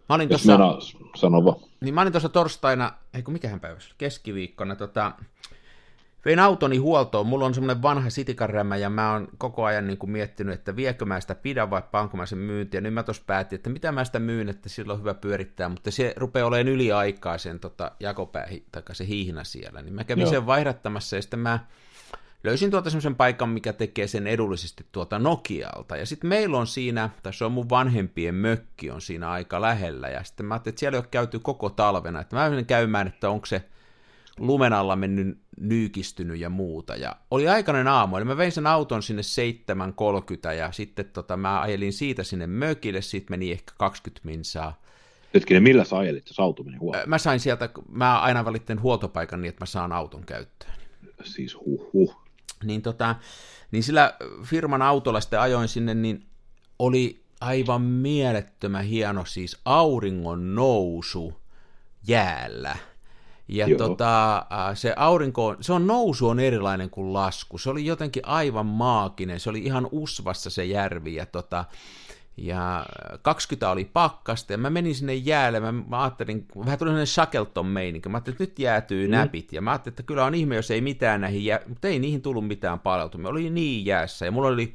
Mä 0.08 0.14
olin 0.14 0.28
tuossa, 0.28 0.78
sano 1.16 1.44
vaan. 1.44 1.56
niin 1.80 1.94
mä 1.94 2.00
olin 2.00 2.12
tuossa 2.12 2.28
torstaina, 2.28 2.92
ei 3.14 3.22
kun 3.22 3.32
mikähän 3.32 3.60
päivä, 3.60 3.80
se 3.80 3.86
oli, 3.86 3.94
keskiviikkona, 3.98 4.76
tota, 4.76 5.12
vein 6.24 6.38
autoni 6.38 6.76
huoltoon, 6.76 7.26
mulla 7.26 7.44
on 7.44 7.54
semmoinen 7.54 7.82
vanha 7.82 8.10
sitikarrämä 8.10 8.76
ja 8.76 8.90
mä 8.90 9.12
oon 9.12 9.28
koko 9.38 9.64
ajan 9.64 9.86
niin 9.86 9.98
kuin 9.98 10.10
miettinyt, 10.10 10.54
että 10.54 10.76
viekö 10.76 11.04
mä 11.04 11.20
sitä 11.20 11.34
pidän 11.34 11.70
vai 11.70 11.82
panko 11.90 12.16
mä 12.16 12.26
sen 12.26 12.38
myyntiin, 12.38 12.78
ja 12.78 12.82
nyt 12.82 12.94
mä 12.94 13.02
tuossa 13.02 13.22
päätin, 13.26 13.56
että 13.56 13.70
mitä 13.70 13.92
mä 13.92 14.04
sitä 14.04 14.18
myyn, 14.18 14.48
että 14.48 14.68
sillä 14.68 14.92
on 14.92 15.00
hyvä 15.00 15.14
pyörittää, 15.14 15.68
mutta 15.68 15.90
se 15.90 16.14
rupeaa 16.16 16.46
olemaan 16.46 16.68
yliaikaa 16.68 17.38
sen 17.38 17.60
tota, 17.60 17.92
jakopää, 18.00 18.48
tai 18.72 18.82
se 18.92 19.06
hiihna 19.06 19.44
siellä, 19.44 19.82
niin 19.82 19.94
mä 19.94 20.04
kävin 20.04 20.22
Joo. 20.22 20.30
sen 20.30 20.46
vaihdattamassa 20.46 21.16
ja 21.16 21.22
sitten 21.22 21.40
mä 21.40 21.58
löysin 22.44 22.70
tuolta 22.70 22.90
semmoisen 22.90 23.14
paikan, 23.14 23.48
mikä 23.48 23.72
tekee 23.72 24.06
sen 24.06 24.26
edullisesti 24.26 24.86
tuota 24.92 25.18
Nokialta. 25.18 25.96
Ja 25.96 26.06
sitten 26.06 26.28
meillä 26.28 26.58
on 26.58 26.66
siinä, 26.66 27.10
tai 27.22 27.32
se 27.32 27.44
on 27.44 27.52
mun 27.52 27.68
vanhempien 27.70 28.34
mökki 28.34 28.90
on 28.90 29.00
siinä 29.00 29.30
aika 29.30 29.60
lähellä. 29.60 30.08
Ja 30.08 30.24
sitten 30.24 30.46
mä 30.46 30.54
ajattelin, 30.54 30.72
että 30.72 30.80
siellä 30.80 30.96
ei 30.96 31.00
ole 31.00 31.08
käyty 31.10 31.38
koko 31.38 31.70
talvena. 31.70 32.20
Että 32.20 32.36
mä 32.36 32.50
menin 32.50 32.66
käymään, 32.66 33.06
että 33.06 33.30
onko 33.30 33.46
se 33.46 33.62
lumen 34.40 34.72
alla 34.72 34.96
mennyt 34.96 35.38
nyykistynyt 35.60 36.38
ja 36.38 36.50
muuta. 36.50 36.96
Ja 36.96 37.16
oli 37.30 37.48
aikainen 37.48 37.88
aamu, 37.88 38.16
eli 38.16 38.24
mä 38.24 38.36
vein 38.36 38.52
sen 38.52 38.66
auton 38.66 39.02
sinne 39.02 39.22
7.30 40.46 40.52
ja 40.52 40.72
sitten 40.72 41.04
tota, 41.04 41.36
mä 41.36 41.60
ajelin 41.60 41.92
siitä 41.92 42.24
sinne 42.24 42.46
mökille, 42.46 43.02
siitä 43.02 43.30
meni 43.30 43.52
ehkä 43.52 43.72
20 43.78 44.20
minsaa. 44.24 44.80
Hetkinen, 45.34 45.62
millä 45.62 45.84
sä 45.84 45.98
ajelit, 45.98 46.28
jos 46.28 46.40
auto 46.40 46.62
meni 46.62 46.76
huoltoon? 46.76 47.08
Mä 47.08 47.18
sain 47.18 47.40
sieltä, 47.40 47.68
mä 47.88 48.20
aina 48.20 48.44
valitten 48.44 48.82
huoltopaikan 48.82 49.40
niin, 49.40 49.48
että 49.48 49.62
mä 49.62 49.66
saan 49.66 49.92
auton 49.92 50.26
käyttöön. 50.26 50.72
Siis 51.24 51.56
huh 51.66 51.92
huh. 51.92 52.16
niin, 52.64 52.82
tota, 52.82 53.16
niin 53.70 53.82
sillä 53.82 54.14
firman 54.44 54.82
autolla 54.82 55.20
sitten 55.20 55.40
ajoin 55.40 55.68
sinne, 55.68 55.94
niin 55.94 56.26
oli 56.78 57.22
aivan 57.40 57.82
mielettömän 57.82 58.84
hieno 58.84 59.24
siis 59.24 59.60
auringon 59.64 60.54
nousu 60.54 61.40
jäällä. 62.06 62.76
Ja 63.50 63.66
Joo. 63.66 63.78
tota, 63.78 64.46
se 64.74 64.94
aurinko, 64.96 65.56
se 65.60 65.72
on 65.72 65.86
nousu 65.86 66.28
on 66.28 66.40
erilainen 66.40 66.90
kuin 66.90 67.12
lasku. 67.12 67.58
Se 67.58 67.70
oli 67.70 67.86
jotenkin 67.86 68.26
aivan 68.26 68.66
maaginen. 68.66 69.40
Se 69.40 69.50
oli 69.50 69.58
ihan 69.58 69.88
usvassa 69.92 70.50
se 70.50 70.64
järvi. 70.64 71.14
Ja, 71.14 71.26
tota, 71.26 71.64
ja 72.36 72.86
20 73.22 73.70
oli 73.70 73.84
pakkasta 73.84 74.52
ja 74.52 74.58
mä 74.58 74.70
menin 74.70 74.94
sinne 74.94 75.14
jäälle. 75.14 75.60
Mä, 75.60 75.72
mä 75.72 76.02
ajattelin, 76.02 76.46
vähän 76.58 76.78
tuli 76.78 76.88
sellainen 76.88 77.06
Shackleton 77.06 77.66
meininki. 77.66 78.08
Mä 78.08 78.16
ajattelin, 78.16 78.34
että 78.34 78.42
nyt 78.42 78.58
jäätyy 78.58 79.06
mm. 79.06 79.10
näpit. 79.10 79.52
Ja 79.52 79.62
mä 79.62 79.70
ajattelin, 79.70 79.92
että 79.92 80.02
kyllä 80.02 80.24
on 80.24 80.34
ihme, 80.34 80.56
jos 80.56 80.70
ei 80.70 80.80
mitään 80.80 81.20
näihin 81.20 81.44
jää, 81.44 81.60
mutta 81.66 81.88
ei 81.88 81.98
niihin 81.98 82.22
tullut 82.22 82.46
mitään 82.46 82.80
palautumia. 82.80 83.28
Oli 83.28 83.50
niin 83.50 83.86
jäässä. 83.86 84.24
Ja 84.24 84.32
mulla 84.32 84.48
oli 84.48 84.74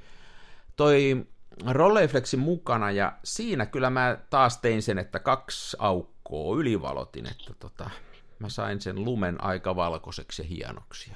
toi 0.75 1.25
Rolleiflexin 1.67 2.39
mukana 2.39 2.91
ja 2.91 3.13
siinä 3.24 3.65
kyllä 3.65 3.89
mä 3.89 4.17
taas 4.29 4.58
tein 4.58 4.82
sen, 4.82 4.98
että 4.98 5.20
kaksi 5.20 5.77
aukkoa 5.79 6.58
ylivalotin, 6.58 7.25
että 7.25 7.53
tota, 7.60 7.89
mä 8.39 8.50
sain 8.50 8.82
sen 8.82 9.06
lumen 9.06 9.44
aika 9.44 9.75
valkoiseksi 9.75 10.42
ja 10.42 10.48
hienoksi. 10.48 11.12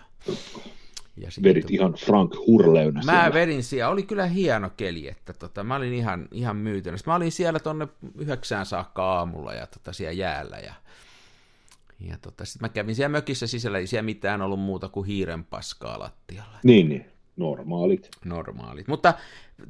Ja, 1.18 1.32
sitten- 1.32 1.50
Vedit 1.50 1.72
ihan 1.72 1.94
Frank 1.94 2.32
Hurleynä 2.48 3.02
Mä 3.06 3.12
siellä. 3.12 3.34
vedin 3.34 3.64
siellä, 3.64 3.90
oli 3.92 4.04
kyllä 4.04 4.26
hieno 4.26 4.70
keli, 4.78 5.08
että 5.08 5.34
tota, 5.34 5.64
mä 5.64 5.76
olin 5.76 5.94
ihan, 5.94 6.28
ihan 6.32 6.56
myytynyt. 6.58 7.00
Sitten 7.00 7.12
Mä 7.12 7.16
olin 7.16 7.32
siellä 7.32 7.60
tonne 7.60 7.88
yhdeksään 8.18 8.66
saakka 8.66 9.04
aamulla 9.14 9.54
ja 9.54 9.68
tota, 9.68 9.94
siellä 9.94 10.12
jäällä 10.14 10.58
ja, 10.58 10.74
ja 12.00 12.18
tota, 12.22 12.46
sitten 12.46 12.66
mä 12.66 12.70
kävin 12.70 12.96
siellä 12.96 13.10
mökissä 13.10 13.48
sisällä, 13.48 13.78
ei 13.78 13.88
siellä 13.88 14.06
mitään 14.06 14.42
ollut 14.42 14.60
muuta 14.60 14.90
kuin 14.90 15.08
hiiren 15.08 15.44
paskaa 15.44 16.00
lattialla 16.00 16.58
Niin, 16.64 16.90
niin. 16.90 17.06
Normaalit. 17.38 18.10
normaalit. 18.26 18.88
Mutta 18.88 19.14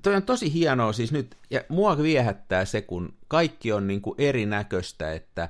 toi 0.02 0.16
on 0.16 0.24
tosi 0.24 0.54
hienoa 0.54 0.94
siis 0.94 1.12
nyt, 1.12 1.38
ja 1.50 1.62
mua 1.70 1.98
viehättää 1.98 2.66
se, 2.66 2.82
kun 2.82 3.14
kaikki 3.28 3.72
on 3.72 3.88
niin 3.88 4.02
kuin 4.02 4.16
erinäköistä, 4.18 5.14
että 5.14 5.50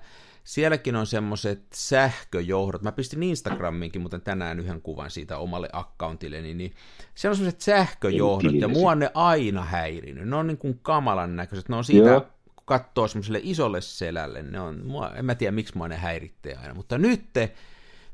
sielläkin 0.50 0.96
on 0.96 1.08
semmoiset 1.08 1.64
sähköjohdot. 1.74 2.82
Mä 2.82 2.92
pistin 2.92 3.24
Instagramiinkin 3.24 4.02
muuten 4.02 4.22
tänään 4.22 4.60
yhden 4.60 4.82
kuvan 4.82 5.12
siitä 5.12 5.38
omalle 5.38 5.70
accountilleni, 5.74 6.54
niin 6.54 6.74
siellä 7.16 7.34
on 7.34 7.38
semmoiset 7.38 7.62
sähköjohdot, 7.62 8.54
ja 8.54 8.68
mua 8.68 8.92
on 8.92 9.00
ne 9.00 9.12
aina 9.14 9.64
häirinyt. 9.64 10.28
Ne 10.28 10.36
on 10.36 10.48
niin 10.48 10.58
kuin 10.58 10.80
kamalan 10.82 11.36
näköiset. 11.36 11.70
Ne 11.70 11.76
on 11.76 11.84
siitä, 11.84 12.10
Joo. 12.10 12.22
kun 12.56 12.66
katsoo 12.66 13.08
semmoiselle 13.08 13.40
isolle 13.44 13.82
selälle, 13.82 14.42
ne 14.42 14.60
on, 14.60 14.86
mua, 14.86 15.12
en 15.16 15.26
mä 15.26 15.36
tiedä 15.36 15.52
miksi 15.52 15.78
mua 15.78 15.88
ne 15.88 15.98
häiritsee 15.98 16.56
aina, 16.56 16.74
mutta 16.74 16.98
nyt 16.98 17.30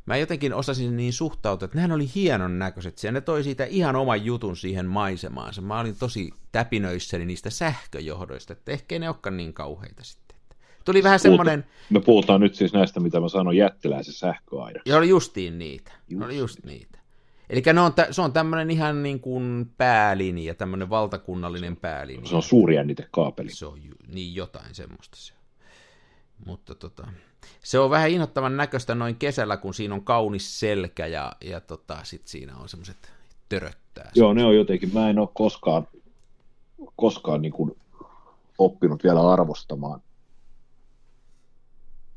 mä 0.05 0.17
jotenkin 0.17 0.53
osasin 0.53 0.97
niin 0.97 1.13
suhtautua, 1.13 1.65
että 1.65 1.77
nehän 1.77 1.91
oli 1.91 2.09
hienon 2.15 2.59
näköiset. 2.59 3.03
Ja 3.03 3.11
ne 3.11 3.21
toi 3.21 3.43
siitä 3.43 3.65
ihan 3.65 3.95
oman 3.95 4.25
jutun 4.25 4.57
siihen 4.57 4.85
maisemaansa. 4.85 5.61
Mä 5.61 5.79
olin 5.79 5.95
tosi 5.95 6.31
täpinöissäni 6.51 7.25
niistä 7.25 7.49
sähköjohdoista, 7.49 8.53
että 8.53 8.71
ehkä 8.71 8.95
ei 8.95 8.99
ne 8.99 9.09
olekaan 9.09 9.37
niin 9.37 9.53
kauheita 9.53 10.03
sitten. 10.03 10.24
Tuli 10.85 11.03
vähän 11.03 11.19
semmoinen, 11.19 11.65
Me 11.89 11.99
puhutaan 11.99 12.41
nyt 12.41 12.55
siis 12.55 12.73
näistä, 12.73 12.99
mitä 12.99 13.19
mä 13.19 13.29
sanoin, 13.29 13.57
jättiläisen 13.57 14.13
sähköaidan. 14.13 14.81
ja 14.85 14.97
oli 14.97 15.09
justiin 15.09 15.59
niitä. 15.59 15.91
Just. 15.91 16.11
Just 16.11 16.23
Oli 16.25 16.37
just 16.37 16.63
niitä. 16.63 16.99
Eli 17.49 17.63
ne 17.73 17.81
on, 17.81 17.93
tä- 17.93 18.07
se 18.11 18.21
on 18.21 18.33
tämmöinen 18.33 18.71
ihan 18.71 19.03
niin 19.03 19.19
kuin 19.19 19.71
päälinja, 19.77 20.55
tämmöinen 20.55 20.89
valtakunnallinen 20.89 21.75
päälinja. 21.75 22.25
Se 22.25 22.35
on 22.35 22.43
suuri 22.43 22.75
jännitekaapeli. 22.75 23.49
Se 23.49 23.65
on 23.65 23.83
ju, 23.83 23.93
niin 24.07 24.35
jotain 24.35 24.75
semmoista 24.75 25.17
se 25.17 25.33
on. 25.33 25.39
Mutta 26.45 26.75
tota, 26.75 27.07
se 27.63 27.79
on 27.79 27.89
vähän 27.89 28.09
inhottavan 28.09 28.57
näköistä 28.57 28.95
noin 28.95 29.15
kesällä, 29.15 29.57
kun 29.57 29.73
siinä 29.73 29.95
on 29.95 30.03
kaunis 30.03 30.59
selkä 30.59 31.07
ja, 31.07 31.31
ja 31.41 31.61
tota, 31.61 31.97
sit 32.03 32.27
siinä 32.27 32.57
on 32.57 32.69
semmoiset 32.69 33.11
töröttää. 33.49 34.11
Joo, 34.15 34.33
ne 34.33 34.45
on 34.45 34.55
jotenkin, 34.55 34.93
mä 34.93 35.09
en 35.09 35.19
ole 35.19 35.29
koskaan, 35.33 35.87
koskaan 36.95 37.41
niin 37.41 37.51
kuin 37.53 37.77
oppinut 38.57 39.03
vielä 39.03 39.31
arvostamaan 39.31 40.01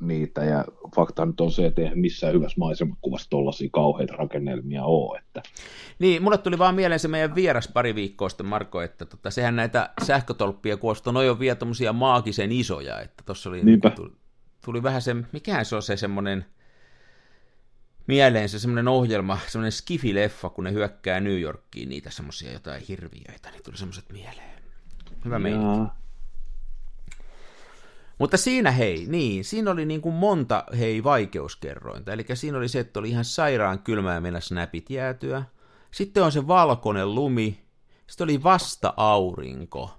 niitä, 0.00 0.44
ja 0.44 0.64
fakta 0.96 1.26
nyt 1.26 1.40
on 1.40 1.52
se, 1.52 1.66
että 1.66 1.82
eihän 1.82 1.98
missään 1.98 2.34
hyvässä 2.34 2.58
maisemakuvassa 2.58 3.30
tollaisia 3.30 3.68
kauheita 3.72 4.16
rakennelmia 4.16 4.84
ole, 4.84 5.18
että 5.18 5.42
Niin, 5.98 6.22
mulle 6.22 6.38
tuli 6.38 6.58
vaan 6.58 6.74
mieleen 6.74 7.00
se 7.00 7.08
meidän 7.08 7.34
vieras 7.34 7.68
pari 7.68 7.94
viikkoa 7.94 8.28
sitten, 8.28 8.46
Marko, 8.46 8.82
että 8.82 9.04
tota, 9.04 9.30
sehän 9.30 9.56
näitä 9.56 9.90
sähkötolppia 10.04 10.76
kuosta, 10.76 11.12
noi 11.12 11.28
on 11.28 11.38
vielä 11.38 11.56
tommosia 11.56 11.92
maagisen 11.92 12.52
isoja, 12.52 13.00
että 13.00 13.22
tossa 13.26 13.50
oli, 13.50 13.64
Niinpä. 13.64 13.90
tuli, 13.90 14.12
tuli 14.64 14.82
vähän 14.82 15.02
se, 15.02 15.16
mikähän 15.32 15.64
se 15.64 15.76
on 15.76 15.82
se 15.82 15.96
semmonen, 15.96 16.44
mieleen 18.06 18.48
se 18.48 18.58
semmoinen 18.58 18.88
ohjelma, 18.88 19.38
semmoinen 19.46 19.72
skifi-leffa, 19.72 20.50
kun 20.50 20.64
ne 20.64 20.72
hyökkää 20.72 21.20
New 21.20 21.40
Yorkiin, 21.40 21.88
niitä 21.88 22.10
semmoisia 22.10 22.52
jotain 22.52 22.82
hirviöitä, 22.88 23.50
niin 23.50 23.62
tuli 23.62 23.76
semmoiset 23.76 24.12
mieleen. 24.12 24.62
Hyvä 25.24 25.38
meininki. 25.38 25.98
Mutta 28.18 28.36
siinä 28.36 28.70
hei, 28.70 29.06
niin, 29.06 29.44
siinä 29.44 29.70
oli 29.70 29.84
niin 29.84 30.00
kuin 30.00 30.14
monta 30.14 30.64
hei 30.78 31.04
vaikeuskerrointa. 31.04 32.12
Eli 32.12 32.26
siinä 32.34 32.58
oli 32.58 32.68
se, 32.68 32.80
että 32.80 33.00
oli 33.00 33.10
ihan 33.10 33.24
sairaan 33.24 33.78
kylmä 33.78 34.14
ja 34.14 34.20
mennä 34.20 34.40
snapit 34.40 34.90
jäätyä. 34.90 35.42
Sitten 35.90 36.22
on 36.22 36.32
se 36.32 36.46
valkoinen 36.46 37.14
lumi. 37.14 37.64
Sitten 38.06 38.24
oli 38.24 38.42
vasta 38.42 38.94
aurinko. 38.96 39.98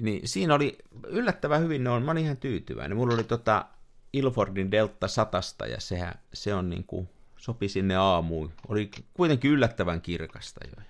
Niin 0.00 0.28
siinä 0.28 0.54
oli 0.54 0.78
yllättävän 1.06 1.62
hyvin, 1.62 1.84
ne 1.84 1.90
on, 1.90 2.02
mä 2.02 2.10
olin 2.10 2.24
ihan 2.24 2.36
tyytyväinen. 2.36 2.96
Mulla 2.96 3.14
oli 3.14 3.24
tota 3.24 3.64
Ilfordin 4.12 4.70
Delta 4.70 5.08
satasta 5.08 5.66
ja 5.66 5.80
sehän, 5.80 6.14
se 6.32 6.54
on 6.54 6.70
niin 6.70 6.84
kuin, 6.84 7.08
sopi 7.36 7.68
sinne 7.68 7.96
aamuun. 7.96 8.52
Oli 8.68 8.90
kuitenkin 9.14 9.50
yllättävän 9.50 10.00
kirkasta 10.00 10.60
jo. 10.64 10.82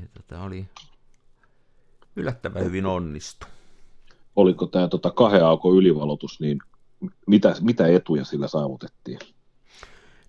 Ja 0.00 0.06
tota 0.14 0.42
oli 0.42 0.66
yllättävän 2.16 2.64
hyvin 2.64 2.86
onnistu. 2.86 3.46
Oliko 4.36 4.66
tämä 4.66 4.88
tota 4.88 5.10
kahden 5.10 5.44
aukon 5.44 5.76
ylivalotus, 5.76 6.40
niin 6.40 6.58
mitä, 7.26 7.54
mitä 7.60 7.86
etuja 7.86 8.24
sillä 8.24 8.48
saavutettiin? 8.48 9.18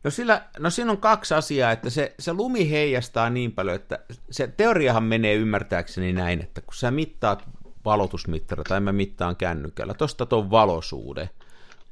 No, 0.03 0.10
sillä, 0.10 0.41
no 0.60 0.69
siinä 0.69 0.91
on 0.91 0.98
kaksi 0.98 1.33
asiaa, 1.33 1.72
että 1.72 1.89
se, 1.89 2.15
se 2.19 2.33
lumi 2.33 2.69
heijastaa 2.69 3.29
niin 3.29 3.51
paljon, 3.51 3.75
että 3.75 4.00
se 4.31 4.48
teoriahan 4.48 5.03
menee 5.03 5.36
ymmärtääkseni 5.36 6.13
näin, 6.13 6.41
että 6.41 6.62
kun 6.62 6.74
sä 6.75 6.91
mittaat 6.91 7.43
valotusmittari 7.86 8.63
tai 8.63 8.79
mä 8.79 8.91
mittaan 8.91 9.36
kännykällä, 9.36 9.93
tosta 9.93 10.25
tuon 10.25 10.51
valosuuden, 10.51 11.29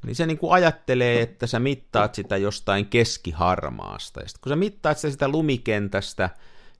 niin 0.06 0.14
se 0.14 0.26
niin 0.26 0.38
kuin 0.38 0.52
ajattelee, 0.52 1.22
että 1.22 1.46
sä 1.46 1.58
mittaat 1.58 2.14
sitä 2.14 2.36
jostain 2.36 2.86
keskiharmaasta. 2.86 4.20
Ja 4.20 4.26
kun 4.40 4.50
sä 4.50 4.56
mittaat 4.56 4.98
sitä, 4.98 5.10
sitä 5.12 5.28
lumikentästä, 5.28 6.30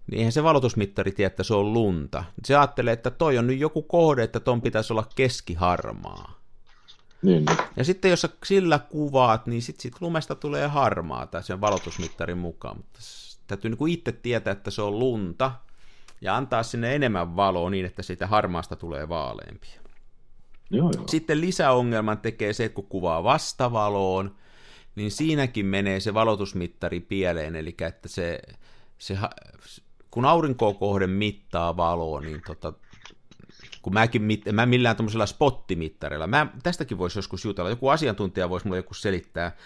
niin 0.06 0.18
eihän 0.18 0.32
se 0.32 0.42
valotusmittari 0.42 1.12
tiedä, 1.12 1.26
että 1.26 1.42
se 1.42 1.54
on 1.54 1.72
lunta. 1.72 2.24
Se 2.44 2.56
ajattelee, 2.56 2.92
että 2.92 3.10
toi 3.10 3.38
on 3.38 3.46
nyt 3.46 3.58
joku 3.58 3.82
kohde, 3.82 4.22
että 4.22 4.40
ton 4.40 4.62
pitäisi 4.62 4.92
olla 4.92 5.06
keskiharmaa. 5.14 6.42
Niin, 7.22 7.44
niin. 7.44 7.58
Ja 7.76 7.84
sitten 7.84 8.10
jos 8.10 8.20
sä 8.20 8.28
sillä 8.44 8.78
kuvaat, 8.78 9.46
niin 9.46 9.62
sitten 9.62 9.82
sit 9.82 10.00
lumesta 10.00 10.34
tulee 10.34 10.66
harmaata 10.66 11.42
sen 11.42 11.60
valotusmittarin 11.60 12.38
mukaan. 12.38 12.76
Mutta 12.76 13.00
täytyy 13.46 13.70
niin 13.70 13.78
kuin 13.78 13.92
itse 13.92 14.12
tietää, 14.12 14.52
että 14.52 14.70
se 14.70 14.82
on 14.82 14.98
lunta, 14.98 15.52
ja 16.20 16.36
antaa 16.36 16.62
sinne 16.62 16.94
enemmän 16.94 17.36
valoa 17.36 17.70
niin, 17.70 17.86
että 17.86 18.02
siitä 18.02 18.26
harmaasta 18.26 18.76
tulee 18.76 19.08
vaaleampia. 19.08 19.80
Joo, 20.70 20.90
joo. 20.96 21.08
Sitten 21.08 21.40
lisäongelman 21.40 22.18
tekee 22.18 22.52
se, 22.52 22.64
että 22.64 22.74
kun 22.74 22.86
kuvaa 22.86 23.24
vastavaloon, 23.24 24.34
niin 24.94 25.10
siinäkin 25.10 25.66
menee 25.66 26.00
se 26.00 26.14
valotusmittari 26.14 27.00
pieleen, 27.00 27.56
eli 27.56 27.76
että 27.80 28.08
se, 28.08 28.38
se 28.98 29.18
kun 30.12 30.24
aurinkoa 30.24 30.74
kohden 30.74 31.10
mittaa 31.10 31.76
valoa, 31.76 32.20
niin 32.20 32.42
tota, 32.46 32.72
kun 33.82 33.94
mäkin, 33.94 34.22
mit, 34.22 34.42
mä 34.52 34.66
millään 34.66 34.96
tämmöisellä 34.96 35.26
spottimittarilla, 35.26 36.26
mä, 36.26 36.46
tästäkin 36.62 36.98
voisi 36.98 37.18
joskus 37.18 37.44
jutella, 37.44 37.70
joku 37.70 37.88
asiantuntija 37.88 38.50
voisi 38.50 38.66
mulle 38.66 38.78
joku 38.78 38.94
selittää, 38.94 39.56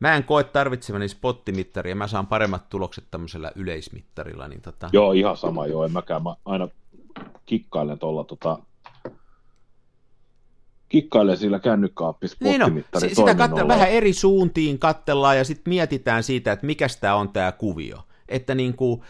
mä 0.00 0.14
en 0.14 0.24
koe 0.24 0.44
tarvitsevani 0.44 1.08
spottimittaria, 1.08 1.96
mä 1.96 2.06
saan 2.06 2.26
paremmat 2.26 2.68
tulokset 2.68 3.04
tämmöisellä 3.10 3.52
yleismittarilla. 3.54 4.48
Niin 4.48 4.60
tota... 4.60 4.90
Joo, 4.92 5.12
ihan 5.12 5.36
sama. 5.36 5.66
Joo, 5.66 5.84
en 5.84 5.92
mäkään, 5.92 6.22
mä 6.22 6.34
aina 6.44 6.68
kikkailen 7.46 7.98
tuolla 7.98 8.24
tota, 8.24 8.58
kikkailee 10.88 11.36
sillä 11.36 11.58
kännykkaappi 11.58 12.26
niin 12.40 12.60
no, 12.60 12.70
sitä 13.08 13.34
katte- 13.34 13.68
vähän 13.68 13.90
eri 13.90 14.12
suuntiin 14.12 14.78
kattellaan 14.78 15.38
ja 15.38 15.44
sitten 15.44 15.70
mietitään 15.70 16.22
siitä, 16.22 16.52
että 16.52 16.66
mikä 16.66 16.86
tämä 17.00 17.14
on 17.14 17.28
tämä 17.28 17.52
kuvio. 17.52 17.98
Että 18.28 18.54
niin 18.54 18.74
kuin, 18.74 19.02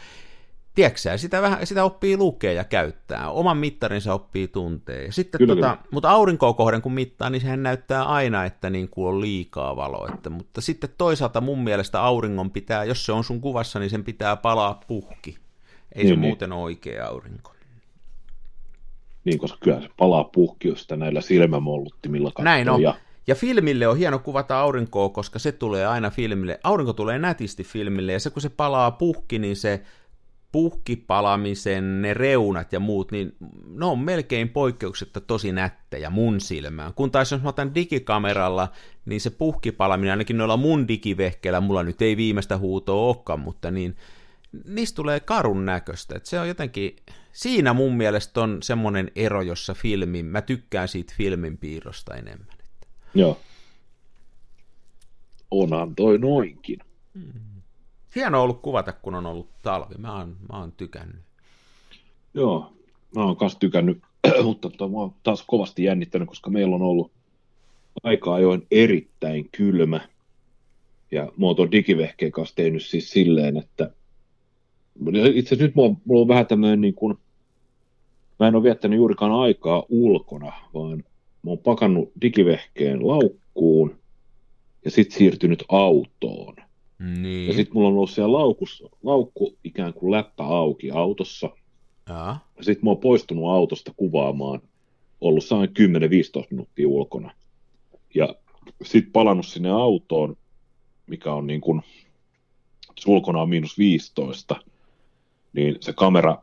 tiedätkö 0.75 0.99
sitä, 1.17 1.43
vähän, 1.43 1.67
sitä 1.67 1.85
oppii 1.85 2.17
lukea 2.17 2.53
ja 2.53 2.65
käyttää. 2.65 3.31
Oman 3.31 3.57
mittarinsa 3.57 4.15
oppii 4.15 4.49
tuntee. 4.49 5.13
Sitten 5.13 5.39
kyllä, 5.39 5.55
tota, 5.55 5.77
kyllä. 5.77 5.89
Mutta 5.91 6.11
aurinkoa 6.11 6.53
kohden 6.53 6.83
kun 6.83 6.93
mittaa, 6.93 7.31
niin 7.31 7.43
sehän 7.43 7.63
näyttää 7.63 8.05
aina, 8.05 8.45
että 8.45 8.71
niin 8.71 8.89
kuin 8.89 9.09
on 9.09 9.21
liikaa 9.21 9.77
valoa. 9.77 10.09
Että, 10.15 10.31
mutta 10.31 10.61
sitten 10.61 10.91
toisaalta 10.99 11.41
mun 11.41 11.65
mielestä 11.65 12.03
auringon 12.03 12.51
pitää, 12.51 12.85
jos 12.85 13.07
se 13.07 13.13
on 13.13 13.25
sun 13.25 13.41
kuvassa, 13.41 13.79
niin 13.79 13.91
sen 13.91 14.05
pitää 14.05 14.37
palaa 14.37 14.81
puhki. 14.87 15.39
Ei 15.95 16.05
niin, 16.05 16.09
se 16.09 16.15
niin. 16.15 16.19
muuten 16.19 16.53
ole 16.53 16.63
oikea 16.63 17.07
aurinko. 17.07 17.53
Niin, 19.25 19.39
koska 19.39 19.59
kyllä 19.61 19.81
se 19.81 19.89
palaa 19.97 20.25
puhki, 20.25 20.69
jos 20.69 20.83
sitä 20.83 20.97
näillä 20.97 21.21
silmämolluttimilla 21.21 22.31
katsoo. 22.31 22.45
Näin 22.45 22.71
on. 22.71 22.83
Ja... 22.83 22.95
ja 23.27 23.35
filmille 23.35 23.89
on 23.89 23.97
hieno 23.97 24.19
kuvata 24.19 24.61
aurinkoa, 24.61 25.09
koska 25.09 25.39
se 25.39 25.53
tulee 25.53 25.87
aina 25.87 26.11
filmille. 26.11 26.61
Aurinko 26.65 26.93
tulee 26.93 27.19
nätisti 27.19 27.65
filmille, 27.65 28.13
ja 28.13 28.21
se 28.21 28.31
kun 28.31 28.43
se 28.43 28.49
palaa 28.49 28.91
puhki, 28.91 29.39
niin 29.39 29.57
se 29.57 29.83
puhkipalamisen 30.53 32.03
ne 32.03 32.15
reunat 32.15 32.73
ja 32.73 32.81
muut, 32.81 33.13
niin 33.13 33.37
ne 33.67 33.85
on 33.85 33.99
melkein 33.99 34.49
poikkeuksetta 34.49 35.21
tosi 35.21 35.53
nättejä 35.53 36.11
mun 36.11 36.41
silmään. 36.41 36.95
Kun 36.95 37.11
taas 37.11 37.33
jos 37.33 37.43
mä 37.43 37.49
otan 37.49 37.75
digikameralla, 37.75 38.69
niin 39.05 39.21
se 39.21 39.31
puhkipalaminen, 39.31 40.11
ainakin 40.11 40.39
noilla 40.39 40.57
mun 40.57 40.89
digivehkeillä, 40.89 41.61
mulla 41.61 41.83
nyt 41.83 42.03
ei 42.03 42.17
viimeistä 42.17 42.59
huutoa 42.59 43.07
olekaan, 43.07 43.41
mutta 43.41 43.71
niin 43.71 43.97
niistä 44.65 44.97
tulee 44.97 45.21
karun 45.21 45.65
näköistä. 45.65 46.17
Et 46.17 46.27
se 46.27 46.41
on 46.41 46.49
jotenkin, 46.49 46.97
siinä 47.33 47.73
mun 47.73 47.97
mielestä 47.97 48.41
on 48.41 48.63
semmoinen 48.63 49.11
ero, 49.17 49.43
jossa 49.43 49.75
filmin, 49.75 50.27
mä 50.27 50.43
tykkään 50.43 50.89
siitä 50.89 51.15
filmin 51.17 51.59
piirrosta 51.59 52.15
enemmän. 52.15 52.57
Joo. 53.15 53.41
Onhan 55.51 55.95
toi 55.95 56.19
noinkin. 56.19 56.79
Hmm. 57.15 57.52
Hieno 58.17 58.43
ollut 58.43 58.63
kuvata, 58.63 58.93
kun 58.93 59.15
on 59.15 59.27
ollut 59.27 59.49
talvi. 59.63 59.95
Mä 59.99 60.19
oon, 60.19 60.37
mä 60.53 60.59
oon 60.59 60.73
tykännyt. 60.73 61.21
Joo, 62.35 62.73
mä 63.17 63.25
oon 63.25 63.37
kanssa 63.37 63.59
tykännyt, 63.59 64.03
mutta 64.45 64.71
tota, 64.71 64.89
mä 64.89 64.99
oon 64.99 65.15
taas 65.23 65.45
kovasti 65.47 65.85
jännittänyt, 65.85 66.29
koska 66.29 66.51
meillä 66.51 66.75
on 66.75 66.83
ollut 66.83 67.13
aika 68.03 68.35
ajoin 68.35 68.67
erittäin 68.71 69.49
kylmä. 69.53 70.01
Ja 71.11 71.33
mä 71.37 71.47
oon 71.47 71.57
tuon 71.57 71.73
digivehkeen 71.73 72.33
kanssa 72.33 72.55
tehnyt 72.55 72.83
siis 72.83 73.11
silleen, 73.11 73.57
että 73.57 73.91
itse 75.35 75.49
asiassa 75.49 75.65
nyt 75.65 75.75
mulla 75.75 75.89
on, 75.89 75.97
mulla 76.05 76.23
on 76.23 76.29
vähän 76.29 76.47
tämmöinen 76.47 76.81
niin 76.81 76.95
kuin, 76.95 77.19
mä 78.39 78.49
en 78.49 78.55
ole 78.55 78.63
viettänyt 78.63 78.97
juurikaan 78.97 79.33
aikaa 79.33 79.85
ulkona, 79.89 80.53
vaan 80.75 81.05
mä 81.43 81.51
oon 81.51 81.59
pakannut 81.59 82.13
digivehkeen 82.23 83.09
laukkuun 83.09 83.99
ja 84.85 84.91
sitten 84.91 85.19
siirtynyt 85.19 85.65
autoon. 85.69 86.57
Niin. 87.03 87.49
Ja 87.49 87.55
sitten 87.55 87.75
mulla 87.75 87.89
on 87.89 87.95
ollut 87.95 88.11
siellä 88.11 88.39
laukus, 88.39 88.85
laukku 89.03 89.57
ikään 89.65 89.95
kuin 89.95 90.11
läppä 90.11 90.45
auki 90.45 90.91
autossa. 90.91 91.51
Ja, 92.09 92.37
ja 92.57 92.65
sitten 92.65 92.85
mä 92.85 92.91
oon 92.91 92.99
poistunut 92.99 93.51
autosta 93.51 93.93
kuvaamaan, 93.97 94.61
ollut 95.21 95.45
saan 95.45 95.69
10-15 95.69 96.47
minuuttia 96.51 96.89
ulkona. 96.89 97.31
Ja 98.15 98.35
sitten 98.83 99.13
palannut 99.13 99.47
sinne 99.47 99.71
autoon, 99.71 100.37
mikä 101.07 101.33
on 101.33 101.47
niin 101.47 101.61
kuin, 101.61 101.83
ulkona 103.07 103.43
on 103.43 103.49
miinus 103.49 103.79
15, 103.79 104.57
niin 105.53 105.77
se 105.81 105.93
kamera 105.93 106.43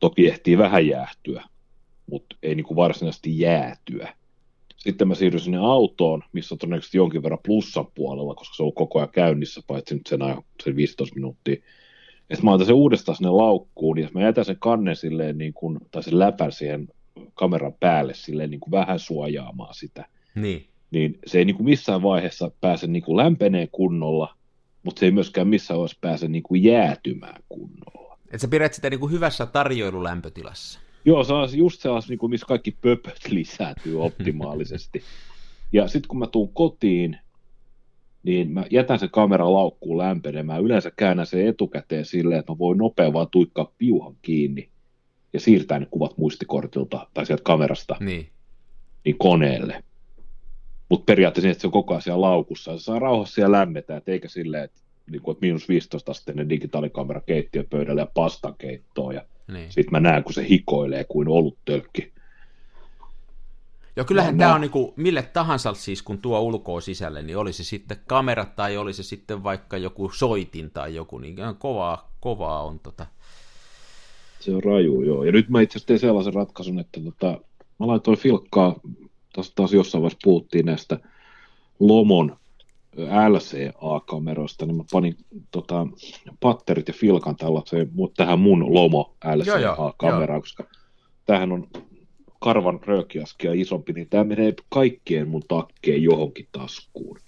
toki 0.00 0.28
ehtii 0.28 0.58
vähän 0.58 0.86
jäähtyä, 0.86 1.44
mutta 2.10 2.36
ei 2.42 2.54
niin 2.54 2.66
kuin 2.66 2.76
varsinaisesti 2.76 3.38
jäätyä. 3.38 4.14
Sitten 4.78 5.08
mä 5.08 5.14
siirryin 5.14 5.44
sinne 5.44 5.58
autoon, 5.58 6.22
missä 6.32 6.54
on 6.54 6.58
todennäköisesti 6.58 6.96
jonkin 6.96 7.22
verran 7.22 7.38
plussan 7.46 7.86
puolella, 7.94 8.34
koska 8.34 8.56
se 8.56 8.62
on 8.62 8.72
koko 8.72 8.98
ajan 8.98 9.08
käynnissä, 9.08 9.60
paitsi 9.66 9.94
nyt 9.94 10.06
sen, 10.06 10.22
ajan, 10.22 10.42
sen 10.64 10.76
15 10.76 11.14
minuuttia. 11.14 11.56
Ja 12.30 12.36
mä 12.42 12.52
otan 12.52 12.66
sen 12.66 12.74
uudestaan 12.74 13.16
sinne 13.16 13.30
laukkuun, 13.30 13.98
ja 13.98 14.08
mä 14.14 14.22
jätän 14.22 14.44
sen 14.44 14.56
kannen 14.58 14.96
silleen, 14.96 15.38
niin 15.38 15.54
kuin, 15.54 15.78
tai 15.90 16.02
sen 16.02 16.18
läpän 16.18 16.52
siihen 16.52 16.88
kameran 17.34 17.74
päälle 17.80 18.14
silleen 18.14 18.50
niin 18.50 18.60
kuin 18.60 18.70
vähän 18.70 18.98
suojaamaan 18.98 19.74
sitä. 19.74 20.06
Niin. 20.34 20.66
Niin 20.90 21.18
se 21.26 21.38
ei 21.38 21.44
niin 21.44 21.56
kuin 21.56 21.64
missään 21.64 22.02
vaiheessa 22.02 22.50
pääse 22.60 22.86
niin 22.86 23.02
kuin 23.02 23.16
lämpenee 23.16 23.68
kunnolla, 23.72 24.34
mutta 24.82 25.00
se 25.00 25.06
ei 25.06 25.12
myöskään 25.12 25.48
missään 25.48 25.78
vaiheessa 25.78 25.98
pääse 26.00 26.28
niin 26.28 26.42
kuin 26.42 26.64
jäätymään 26.64 27.42
kunnolla. 27.48 28.18
Et 28.30 28.40
sä 28.40 28.48
pidät 28.48 28.74
sitä 28.74 28.90
niin 28.90 29.00
kuin 29.00 29.12
hyvässä 29.12 29.46
tarjoilulämpötilassa. 29.46 30.80
Joo, 31.08 31.24
se 31.24 31.32
on 31.32 31.48
just 31.52 31.80
sellainen, 31.80 32.08
niin 32.08 32.18
kuin, 32.18 32.30
missä 32.30 32.46
kaikki 32.46 32.70
pöpöt 32.70 33.28
lisääntyy 33.30 34.02
optimaalisesti. 34.02 35.02
ja 35.72 35.88
sitten 35.88 36.08
kun 36.08 36.18
mä 36.18 36.26
tuun 36.26 36.52
kotiin, 36.54 37.18
niin 38.22 38.50
mä 38.50 38.64
jätän 38.70 38.98
sen 38.98 39.10
kameran 39.10 39.52
laukkuun 39.54 39.98
lämpenemään. 39.98 40.62
Yleensä 40.62 40.92
käännän 40.96 41.26
sen 41.26 41.46
etukäteen 41.46 42.04
silleen, 42.04 42.38
että 42.40 42.52
mä 42.52 42.58
voin 42.58 42.78
nopeasti 42.78 43.12
vaan 43.12 43.26
tuikkaa 43.30 43.72
piuhan 43.78 44.16
kiinni 44.22 44.68
ja 45.32 45.40
siirtää 45.40 45.78
ne 45.78 45.86
kuvat 45.90 46.18
muistikortilta 46.18 47.08
tai 47.14 47.26
sieltä 47.26 47.42
kamerasta 47.42 47.96
Niin. 48.00 48.28
niin 49.04 49.18
koneelle. 49.18 49.84
Mutta 50.88 51.04
periaatteessa 51.04 51.46
niin, 51.46 51.52
että 51.52 51.60
se 51.60 51.66
on 51.66 51.72
koko 51.72 51.94
ajan 51.94 52.02
siellä 52.02 52.20
laukussa. 52.20 52.78
Se 52.78 52.84
saa 52.84 52.98
rauhassa 52.98 53.40
ja 53.40 53.52
lämmetä, 53.52 53.96
et 53.96 54.08
eikä 54.08 54.28
silleen, 54.28 54.64
että, 54.64 54.80
niin 55.10 55.22
kuin, 55.22 55.32
että 55.32 55.44
miinus 55.46 55.68
15 55.68 56.10
asteinen 56.10 56.48
digitaalikamera 56.48 57.20
keittiöpöydällä 57.20 58.00
ja 58.00 58.08
pastakeittoa 58.14 59.12
ja 59.12 59.24
Niin. 59.48 59.72
sitten 59.72 59.92
mä 59.92 60.00
näen, 60.00 60.24
kun 60.24 60.32
se 60.32 60.48
hikoilee 60.48 61.04
kuin 61.04 61.28
oluttölkki. 61.28 62.12
Joo, 63.96 64.04
kyllähän 64.04 64.34
No, 64.34 64.38
tämä 64.38 64.48
no. 64.50 64.54
on 64.54 64.60
niinku 64.60 64.94
mille 64.96 65.22
tahansa 65.22 65.74
siis, 65.74 66.02
kun 66.02 66.18
tuo 66.18 66.40
ulkoa 66.40 66.80
sisälle, 66.80 67.22
niin 67.22 67.36
oli 67.36 67.52
se 67.52 67.64
sitten 67.64 67.96
kamera 68.06 68.44
tai 68.44 68.76
oli 68.76 68.92
se 68.92 69.02
sitten 69.02 69.42
vaikka 69.42 69.76
joku 69.76 70.10
soitin 70.10 70.70
tai 70.70 70.94
joku, 70.94 71.18
niin 71.18 71.38
ihan 71.38 71.56
kovaa, 71.56 72.12
kovaa 72.20 72.62
on 72.62 72.78
tota. 72.80 73.06
Se 74.40 74.54
on 74.54 74.62
raju, 74.64 75.02
joo. 75.02 75.24
Ja 75.24 75.32
nyt 75.32 75.48
mä 75.48 75.60
itse 75.60 75.72
asiassa 75.72 75.86
tein 75.86 75.98
sellaisen 76.00 76.34
ratkaisun, 76.34 76.78
että 76.78 77.00
tota, 77.00 77.40
mä 77.78 77.86
laitoin 77.86 78.18
filkkaa 78.18 78.80
taas, 79.32 79.52
taas 79.54 79.72
jossain 79.72 80.02
vaiheessa 80.02 80.18
puhuttiin 80.24 80.66
näistä 80.66 80.98
Lomon 81.80 82.36
LCA-kameroista, 83.06 84.66
niin 84.66 84.76
mä 84.76 84.84
panin 84.92 85.16
tota, 85.50 85.86
patterit 86.40 86.88
ja 86.88 86.94
filkan 86.94 87.36
tällaiseen, 87.36 87.90
tähän 88.16 88.38
mun 88.38 88.74
Lomo 88.74 89.16
LCA-kameraan, 89.36 90.40
koska 90.40 90.64
tämähän 91.26 91.52
on 91.52 91.68
karvan 92.40 92.80
röökiaskia 92.86 93.52
isompi, 93.52 93.92
niin 93.92 94.08
tämä 94.08 94.24
menee 94.24 94.54
kaikkien 94.68 95.28
mun 95.28 95.42
takkeen 95.48 96.02
johonkin 96.02 96.48
taskuun. 96.52 97.18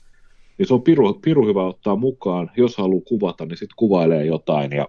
Niin 0.58 0.66
se 0.66 0.74
on 0.74 0.82
piru, 0.82 1.14
piru 1.14 1.46
hyvä 1.46 1.66
ottaa 1.66 1.96
mukaan, 1.96 2.50
jos 2.56 2.76
haluaa 2.76 3.04
kuvata, 3.08 3.46
niin 3.46 3.56
sitten 3.56 3.76
kuvailee 3.76 4.24
jotain 4.24 4.72
ja 4.72 4.88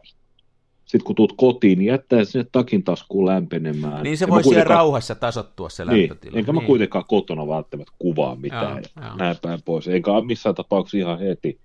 sitten 0.91 1.05
kun 1.05 1.15
tuut 1.15 1.33
kotiin, 1.37 1.79
niin 1.79 1.87
jättää 1.87 2.23
sinne 2.23 2.47
takin 2.51 2.83
taskuun 2.83 3.25
lämpenemään. 3.25 4.03
Niin 4.03 4.17
se 4.17 4.27
voi 4.27 4.43
siellä 4.43 4.63
rauhassa 4.63 5.15
tasottua 5.15 5.69
se 5.69 5.85
niin, 5.85 6.09
lämpötila. 6.09 6.37
Enkä 6.37 6.51
niin. 6.51 6.61
mä 6.61 6.67
kuitenkaan 6.67 7.05
kotona 7.07 7.47
välttämättä 7.47 7.93
kuvaa 7.99 8.35
mitään 8.35 8.83
joo, 8.95 9.05
ja 9.05 9.15
näin 9.15 9.35
päin 9.41 9.61
pois. 9.65 9.87
Enkä 9.87 10.11
missään 10.25 10.55
tapauksessa 10.55 10.97
ihan 10.97 11.19
heti. 11.19 11.59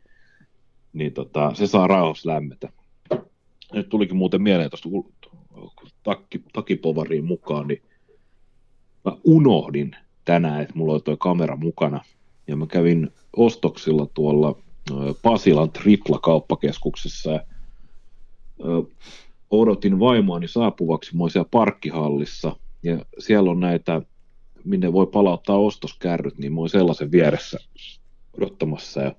Niin 0.92 1.12
tota, 1.12 1.54
se 1.54 1.66
saa 1.66 1.86
rauhassa 1.86 2.30
lämmetä. 2.30 2.68
Nyt 3.72 3.88
tulikin 3.88 4.16
muuten 4.16 4.42
mieleen 4.42 4.70
tuosta 4.70 4.88
takki, 6.02 6.42
takipovariin 6.52 7.24
mukaan, 7.24 7.66
niin 7.66 7.82
mä 9.04 9.12
unohdin 9.24 9.96
tänään, 10.24 10.62
että 10.62 10.74
mulla 10.76 10.92
oli 10.92 11.00
tuo 11.00 11.16
kamera 11.16 11.56
mukana. 11.56 12.00
Ja 12.48 12.56
mä 12.56 12.66
kävin 12.66 13.10
ostoksilla 13.36 14.06
tuolla 14.14 14.58
Pasilan 15.22 15.70
tripla-kauppakeskuksessa 15.70 17.30
ja 17.32 17.40
odotin 19.50 19.98
vaimoani 19.98 20.48
saapuvaksi 20.48 21.10
siellä 21.30 21.48
parkkihallissa, 21.50 22.56
ja 22.82 23.04
siellä 23.18 23.50
on 23.50 23.60
näitä, 23.60 24.02
minne 24.64 24.92
voi 24.92 25.06
palauttaa 25.06 25.58
ostoskärryt, 25.58 26.38
niin 26.38 26.52
mä 26.52 26.60
oon 26.60 26.68
sellaisen 26.68 27.12
vieressä 27.12 27.58
odottamassa, 28.38 29.00
ja 29.00 29.14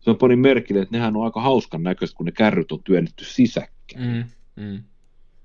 se 0.00 0.10
on 0.10 0.16
panin 0.16 0.38
merkille, 0.38 0.82
että 0.82 0.96
nehän 0.96 1.16
on 1.16 1.24
aika 1.24 1.40
hauskan 1.40 1.82
näköistä, 1.82 2.16
kun 2.16 2.26
ne 2.26 2.32
kärryt 2.32 2.72
on 2.72 2.82
työnnetty 2.84 3.24
sisäkkäin. 3.24 4.26
Mm, 4.56 4.64
mm. 4.64 4.82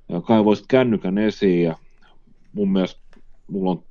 Ja 0.10 0.21
kaivoisit 0.21 0.65
kännykän 0.67 1.17
esiin, 1.17 1.63
ja 1.63 1.78
mun 2.54 2.71
mielestä 2.71 3.02
mulla 3.47 3.71
on 3.71 3.84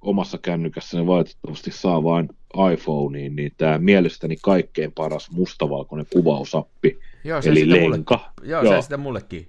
omassa 0.00 0.38
kännykässä 0.38 0.98
ne 0.98 1.06
valitettavasti 1.06 1.70
saa 1.70 2.02
vain 2.02 2.28
iPhoneen, 2.72 3.36
niin 3.36 3.52
tämä 3.56 3.78
mielestäni 3.78 4.36
kaikkein 4.42 4.92
paras 4.92 5.30
mustavalkoinen 5.30 6.06
kuvausappi, 6.12 6.98
joo, 7.24 7.40
eli 7.44 7.90
Lenka. 7.90 8.16
Mulle, 8.16 8.50
joo, 8.50 8.62
joo, 8.62 8.74
se 8.76 8.82
sitä 8.82 8.96
mullekin. 8.96 9.48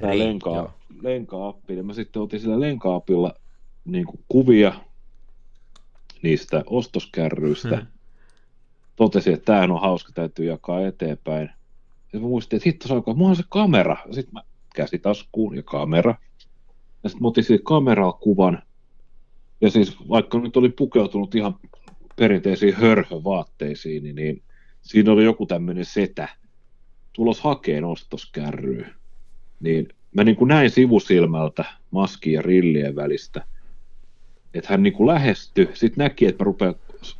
Tämä 0.00 0.18
Lenka, 0.18 0.72
Lenka-appi, 1.02 1.76
ja 1.76 1.82
mä 1.82 1.94
sitten 1.94 2.22
otin 2.22 2.40
sillä 2.40 2.60
Lenka-appilla 2.60 3.34
niin 3.84 4.06
kuvia 4.28 4.72
niistä 6.22 6.62
ostoskärryistä. 6.66 7.76
Hmm. 7.76 7.86
Totesin, 8.96 9.34
että 9.34 9.44
tämä 9.44 9.74
on 9.74 9.80
hauska, 9.80 10.12
täytyy 10.12 10.46
jakaa 10.46 10.86
eteenpäin. 10.86 11.50
Ja 12.12 12.20
mä 12.20 12.26
muistin, 12.26 12.56
että 12.56 12.68
hitto 12.68 12.88
saako, 12.88 13.14
mulla 13.14 13.30
on 13.30 13.36
se 13.36 13.42
kamera. 13.48 13.96
Sitten 14.10 14.34
mä 14.34 14.42
käsitaskuun 14.74 15.56
ja 15.56 15.62
kamera. 15.62 16.14
Ja 17.02 17.08
sitten 17.08 17.22
mä 17.22 17.28
otin 17.28 17.44
kameralla 17.62 18.12
kuvan, 18.12 18.62
ja 19.60 19.70
siis 19.70 19.96
vaikka 20.08 20.38
nyt 20.38 20.56
oli 20.56 20.68
pukeutunut 20.68 21.34
ihan 21.34 21.54
perinteisiin 22.16 22.74
hörhövaatteisiin, 22.74 24.02
niin, 24.02 24.16
niin 24.16 24.42
siinä 24.82 25.12
oli 25.12 25.24
joku 25.24 25.46
tämmöinen 25.46 25.84
setä 25.84 26.28
tulos 27.12 27.40
hakeen 27.40 27.84
ostoskärryä. 27.84 28.88
Niin 29.60 29.88
mä 30.14 30.24
niin 30.24 30.36
kuin 30.36 30.48
näin 30.48 30.70
sivusilmältä 30.70 31.64
maskin 31.90 32.32
ja 32.32 32.42
rillien 32.42 32.96
välistä, 32.96 33.44
että 34.54 34.70
hän 34.70 34.82
niin 34.82 34.92
kuin 34.92 35.06
lähestyi, 35.06 35.68
sitten 35.74 36.04
näki, 36.04 36.26
että 36.26 36.44
mä 36.44 36.46
rupean 36.46 36.74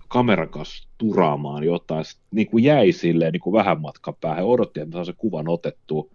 kameran 0.09 0.49
kanssa 0.49 0.89
turaamaan 0.99 1.65
jotain, 1.65 2.05
sitten 2.05 2.27
niin 2.31 2.47
kuin 2.47 2.65
jäi 2.65 2.93
silleen 2.93 3.33
niin 3.33 3.41
kuin 3.41 3.53
vähän 3.53 3.81
matkan 3.81 4.15
päähän, 4.21 4.45
odotti, 4.45 4.81
että 4.81 4.89
mä 4.89 4.93
saan 4.93 5.07
sen 5.07 5.15
kuvan 5.19 5.49
otettua, 5.49 6.11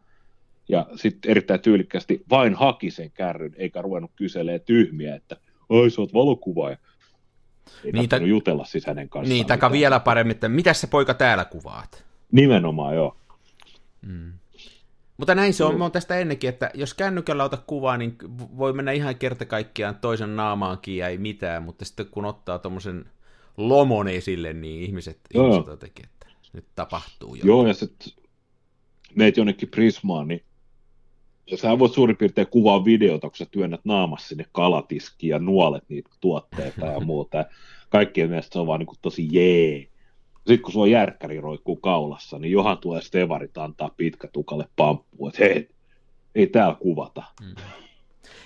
ja 0.69 0.85
sitten 0.95 1.31
erittäin 1.31 1.59
tyylikkästi 1.59 2.23
vain 2.29 2.55
haki 2.55 2.91
sen 2.91 3.11
kärryn, 3.11 3.53
eikä 3.57 3.81
ruvennut 3.81 4.11
kyselemään 4.15 4.61
tyhmiä, 4.65 5.15
että 5.15 5.37
ai 5.69 5.89
sä 5.89 6.01
oot 6.01 6.13
valokuvaaja. 6.13 6.77
Ei 7.85 7.91
niitä, 7.91 8.17
jutella 8.17 8.65
siis 8.65 8.85
hänen 8.85 9.09
kanssaan. 9.09 9.29
Niin, 9.29 9.45
taka 9.45 9.71
vielä 9.71 9.99
paremmin, 9.99 10.31
että 10.31 10.49
mitä 10.49 10.73
se 10.73 10.87
poika 10.87 11.13
täällä 11.13 11.45
kuvaat? 11.45 12.05
Nimenomaan, 12.31 12.95
joo. 12.95 13.17
Mm. 14.01 14.33
Mutta 15.17 15.35
näin 15.35 15.53
se 15.53 15.63
on, 15.63 15.71
mm. 15.73 15.77
mä 15.77 15.83
oon 15.83 15.91
tästä 15.91 16.19
ennenkin, 16.19 16.49
että 16.49 16.71
jos 16.73 16.93
kännykällä 16.93 17.43
ota 17.43 17.57
kuvaa, 17.57 17.97
niin 17.97 18.15
voi 18.57 18.73
mennä 18.73 18.91
ihan 18.91 19.15
kerta 19.15 19.45
kaikkiaan 19.45 19.95
toisen 19.95 20.35
naamaankin 20.35 20.97
ja 20.97 21.07
ei 21.07 21.17
mitään, 21.17 21.63
mutta 21.63 21.85
sitten 21.85 22.05
kun 22.05 22.25
ottaa 22.25 22.59
tuommoisen 22.59 23.05
lomon 23.57 24.07
esille, 24.07 24.53
niin 24.53 24.81
ihmiset, 24.83 25.19
joo. 25.33 25.47
ihmiset 25.47 25.67
jotenkin, 25.67 26.05
että 26.05 26.27
nyt 26.53 26.65
tapahtuu 26.75 27.35
jotain. 27.35 27.47
Joo, 27.47 27.67
ja 27.67 27.73
sitten 27.73 28.13
meet 29.15 29.37
jonnekin 29.37 29.69
Prismaan, 29.69 30.27
niin 30.27 30.43
sä 31.55 31.79
voit 31.79 31.93
suurin 31.93 32.17
piirtein 32.17 32.47
kuvaa 32.47 32.85
videota, 32.85 33.29
kun 33.29 33.37
sä 33.37 33.45
työnnät 33.51 33.81
naamassa 33.83 34.27
sinne 34.27 34.45
kalatiskiin 34.51 35.29
ja 35.29 35.39
nuolet 35.39 35.83
niitä 35.89 36.09
tuotteita 36.21 36.85
ja 36.85 36.99
muuta. 37.05 37.45
Kaikkien 37.89 38.29
mielestä 38.29 38.53
se 38.53 38.59
on 38.59 38.67
vaan 38.67 38.79
niin 38.79 38.87
kuin 38.87 38.99
tosi 39.01 39.27
jee. 39.31 39.87
Sitten 40.35 40.61
kun 40.61 40.71
sulla 40.71 40.87
järkkäri 40.87 41.41
roikkuu 41.41 41.75
kaulassa, 41.75 42.39
niin 42.39 42.51
johan 42.51 42.77
tulee 42.77 43.01
stevarit 43.01 43.57
antaa 43.57 43.89
pitkätukalle 43.97 44.65
pamppu, 44.75 45.27
että 45.27 45.43
hei, 45.43 45.69
ei 46.35 46.47
täällä 46.47 46.75
kuvata. 46.79 47.23
Mm. 47.41 47.55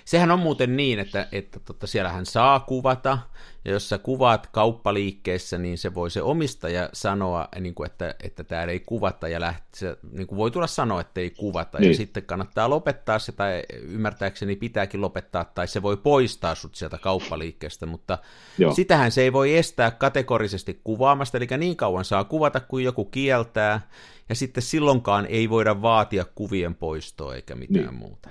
Sehän 0.04 0.30
on 0.30 0.38
muuten 0.38 0.76
niin, 0.76 0.98
että, 0.98 1.28
että 1.32 1.60
tota, 1.60 1.86
siellähän 1.86 2.26
saa 2.26 2.60
kuvata, 2.60 3.18
ja 3.64 3.72
jos 3.72 3.88
sä 3.88 3.98
kuvaat 3.98 4.46
kauppaliikkeessä, 4.46 5.58
niin 5.58 5.78
se 5.78 5.94
voi 5.94 6.10
se 6.10 6.22
omistaja 6.22 6.88
sanoa, 6.92 7.48
niin 7.60 7.74
kuin, 7.74 7.86
että, 7.86 8.14
että 8.22 8.44
täällä 8.44 8.72
ei 8.72 8.80
kuvata, 8.80 9.28
ja 9.28 9.40
läht, 9.40 9.64
se, 9.74 9.96
niin 10.12 10.26
kuin 10.26 10.36
voi 10.36 10.50
tulla 10.50 10.66
sanoa, 10.66 11.00
että 11.00 11.20
ei 11.20 11.30
kuvata, 11.30 11.78
niin. 11.78 11.90
ja 11.90 11.96
sitten 11.96 12.22
kannattaa 12.22 12.70
lopettaa 12.70 13.18
se, 13.18 13.32
tai 13.32 13.62
ymmärtääkseni 13.82 14.56
pitääkin 14.56 15.00
lopettaa, 15.00 15.44
tai 15.44 15.68
se 15.68 15.82
voi 15.82 15.96
poistaa 15.96 16.54
sut 16.54 16.74
sieltä 16.74 16.98
kauppaliikkeestä, 16.98 17.86
mutta 17.86 18.18
Joo. 18.58 18.74
sitähän 18.74 19.10
se 19.10 19.22
ei 19.22 19.32
voi 19.32 19.56
estää 19.56 19.90
kategorisesti 19.90 20.80
kuvaamasta, 20.84 21.38
eli 21.38 21.46
niin 21.58 21.76
kauan 21.76 22.04
saa 22.04 22.24
kuvata, 22.24 22.60
kuin 22.60 22.84
joku 22.84 23.04
kieltää, 23.04 23.88
ja 24.28 24.34
sitten 24.34 24.62
silloinkaan 24.62 25.26
ei 25.26 25.50
voida 25.50 25.82
vaatia 25.82 26.24
kuvien 26.34 26.74
poistoa 26.74 27.34
eikä 27.34 27.54
mitään 27.54 27.84
niin. 27.84 27.94
muuta. 27.94 28.30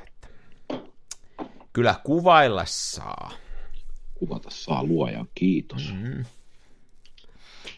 Kyllä 1.74 1.96
kuvailla 2.04 2.64
saa. 2.66 3.32
Kuvata 4.16 4.50
saa 4.50 4.84
luojan 4.84 5.28
kiitos. 5.36 5.94
Mm-hmm. 5.94 6.26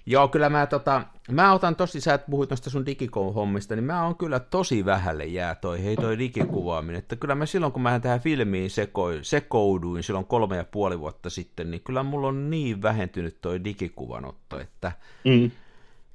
Joo, 0.05 0.27
kyllä 0.27 0.49
mä, 0.49 0.65
tota, 0.65 1.01
mä 1.31 1.53
otan 1.53 1.75
tosi, 1.75 2.01
sä 2.01 2.13
et 2.13 2.25
puhuit 2.25 2.49
noista 2.49 2.69
sun 2.69 2.85
digikohommista, 2.85 3.75
niin 3.75 3.83
mä 3.83 4.05
oon 4.05 4.15
kyllä 4.15 4.39
tosi 4.39 4.85
vähälle 4.85 5.25
jää 5.25 5.55
toi, 5.55 5.83
hei 5.83 5.95
toi 5.95 6.17
digikuvaaminen, 6.17 6.99
että 6.99 7.15
kyllä 7.15 7.35
mä 7.35 7.45
silloin, 7.45 7.71
kun 7.71 7.81
mä 7.81 7.99
tähän 7.99 8.19
filmiin 8.19 8.69
sekoin, 8.69 9.25
sekouduin 9.25 10.03
silloin 10.03 10.25
kolme 10.25 10.57
ja 10.57 10.63
puoli 10.63 10.99
vuotta 10.99 11.29
sitten, 11.29 11.71
niin 11.71 11.81
kyllä 11.81 12.03
mulla 12.03 12.27
on 12.27 12.49
niin 12.49 12.81
vähentynyt 12.81 13.41
toi 13.41 13.63
digikuvanotto, 13.63 14.59
että 14.59 14.91
mm. 15.25 15.51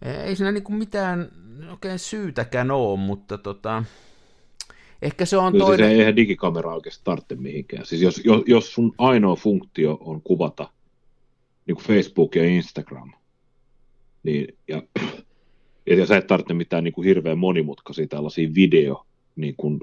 ei 0.03 0.37
siinä 0.37 0.53
niinku 0.53 0.73
mitään 0.73 1.29
oikein 1.71 1.99
syytäkään 1.99 2.71
ole, 2.71 2.99
mutta 2.99 3.39
tota, 3.39 3.85
Ehkä 5.03 5.25
se 5.25 5.37
on 5.37 5.53
Kyllä 5.53 5.65
toinen... 5.65 5.89
Siis 5.89 5.99
eihän 5.99 6.17
digikamera 6.17 6.75
oikeasti 6.75 7.05
tarvitse 7.05 7.35
mihinkään. 7.35 7.87
Siis 7.87 8.03
jos, 8.03 8.21
jos, 8.25 8.43
jos 8.47 8.73
sun 8.73 8.95
ainoa 8.99 9.37
funktio 9.37 9.99
on 10.01 10.23
kuvata 10.23 10.71
niin 11.67 11.77
kuin 11.77 11.87
Facebook 11.87 12.35
ja 12.35 12.45
Instagram, 12.45 13.13
niin, 14.23 14.59
ja, 14.69 14.83
ja 15.87 16.07
sä 16.07 16.17
et 16.17 16.27
tarvitse 16.27 16.55
mitään 16.55 16.85
niin 16.85 16.95
kuin 16.95 17.07
hirveän 17.07 17.39
monimutkaisia 17.39 18.07
tällaisia 18.07 18.49
video, 18.55 19.07
niin 19.37 19.55
kuin, 19.57 19.81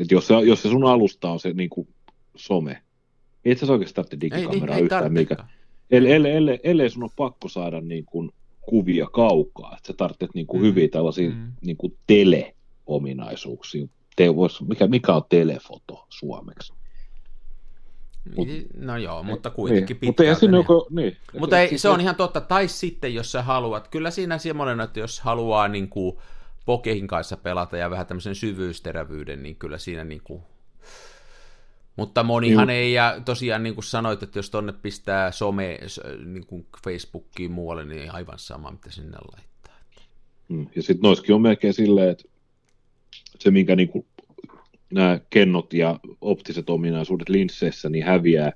että 0.00 0.14
jos, 0.14 0.26
se, 0.26 0.34
jos 0.34 0.62
se 0.62 0.68
sun 0.68 0.84
alusta 0.84 1.30
on 1.30 1.40
se 1.40 1.52
niin 1.52 1.70
kuin 1.70 1.88
some, 2.36 2.82
niin 3.44 3.52
et 3.52 3.58
sä 3.58 3.72
oikeasti 3.72 3.94
tarvitse 3.94 4.20
digikameraa 4.20 4.76
ei, 4.76 4.80
ei, 4.80 4.84
yhtään 4.84 5.12
mikä. 5.12 5.36
Ellei, 5.90 6.12
ellei, 6.12 6.32
ellei, 6.32 6.60
ellei 6.62 6.90
sun 6.90 7.02
on 7.02 7.10
pakko 7.16 7.48
saada 7.48 7.80
niin 7.80 8.04
kuin 8.04 8.30
kuvia 8.60 9.06
kaukaa, 9.06 9.76
että 9.76 9.86
sä 9.86 9.92
tarvitset 9.92 10.34
niin 10.34 10.46
kuin 10.46 10.62
mm. 10.62 10.66
hyviä 10.66 10.88
tällaisia 10.88 11.30
mm. 11.30 11.52
niin 11.62 11.76
kuin 11.76 11.96
tele 12.06 12.53
ominaisuuksia. 12.86 13.86
Te, 14.16 14.36
vois, 14.36 14.62
mikä, 14.62 14.86
mikä 14.86 15.14
on 15.14 15.22
telefoto 15.28 16.06
suomeksi? 16.08 16.72
Mut, 18.36 18.48
no 18.76 18.96
joo, 18.96 19.22
mutta 19.22 19.50
kuitenkin 19.50 19.98
niin, 20.00 20.08
mutta 20.08 20.24
ei 20.24 20.34
siinä 20.34 20.56
joko, 20.56 20.86
niin, 20.90 21.16
Mutta 21.38 21.60
ei, 21.60 21.78
se 21.78 21.88
on 21.88 22.00
ihan 22.00 22.16
totta. 22.16 22.40
Tai 22.40 22.68
sitten, 22.68 23.14
jos 23.14 23.32
sä 23.32 23.42
haluat, 23.42 23.88
kyllä 23.88 24.10
siinä 24.10 24.38
semmoinen, 24.38 24.80
että 24.80 25.00
jos 25.00 25.20
haluaa 25.20 25.68
niin 25.68 25.88
kuin 25.88 26.16
Pokehin 26.64 27.06
kanssa 27.06 27.36
pelata 27.36 27.76
ja 27.76 27.90
vähän 27.90 28.06
tämmöisen 28.06 28.34
syvyysterävyyden, 28.34 29.42
niin 29.42 29.56
kyllä 29.56 29.78
siinä 29.78 30.04
niin 30.04 30.20
kuin... 30.24 30.42
Mutta 31.96 32.22
monihan 32.22 32.66
niin. 32.66 32.76
ei, 32.76 32.92
ja 32.92 33.20
tosiaan 33.24 33.62
niin 33.62 33.74
kuin 33.74 33.84
sanoit, 33.84 34.22
että 34.22 34.38
jos 34.38 34.50
tonne 34.50 34.72
pistää 34.72 35.30
some, 35.30 35.78
niin 36.24 36.46
kuin 36.46 36.66
Facebookiin 36.84 37.50
muualle, 37.50 37.84
niin 37.84 38.14
aivan 38.14 38.38
sama, 38.38 38.70
mitä 38.70 38.90
sinne 38.90 39.18
laittaa. 39.32 39.74
Mm, 40.48 40.66
ja 40.76 40.82
sitten 40.82 41.02
noiskin 41.02 41.34
on 41.34 41.42
melkein 41.42 41.74
silleen, 41.74 42.10
että 42.10 42.24
se, 43.44 43.50
minkä 43.50 43.76
niin 43.76 43.88
kuin 43.88 44.06
nämä 44.92 45.20
kennot 45.30 45.74
ja 45.74 46.00
optiset 46.20 46.70
ominaisuudet 46.70 47.28
linsseissä 47.28 47.88
niin 47.88 48.04
häviää 48.04 48.52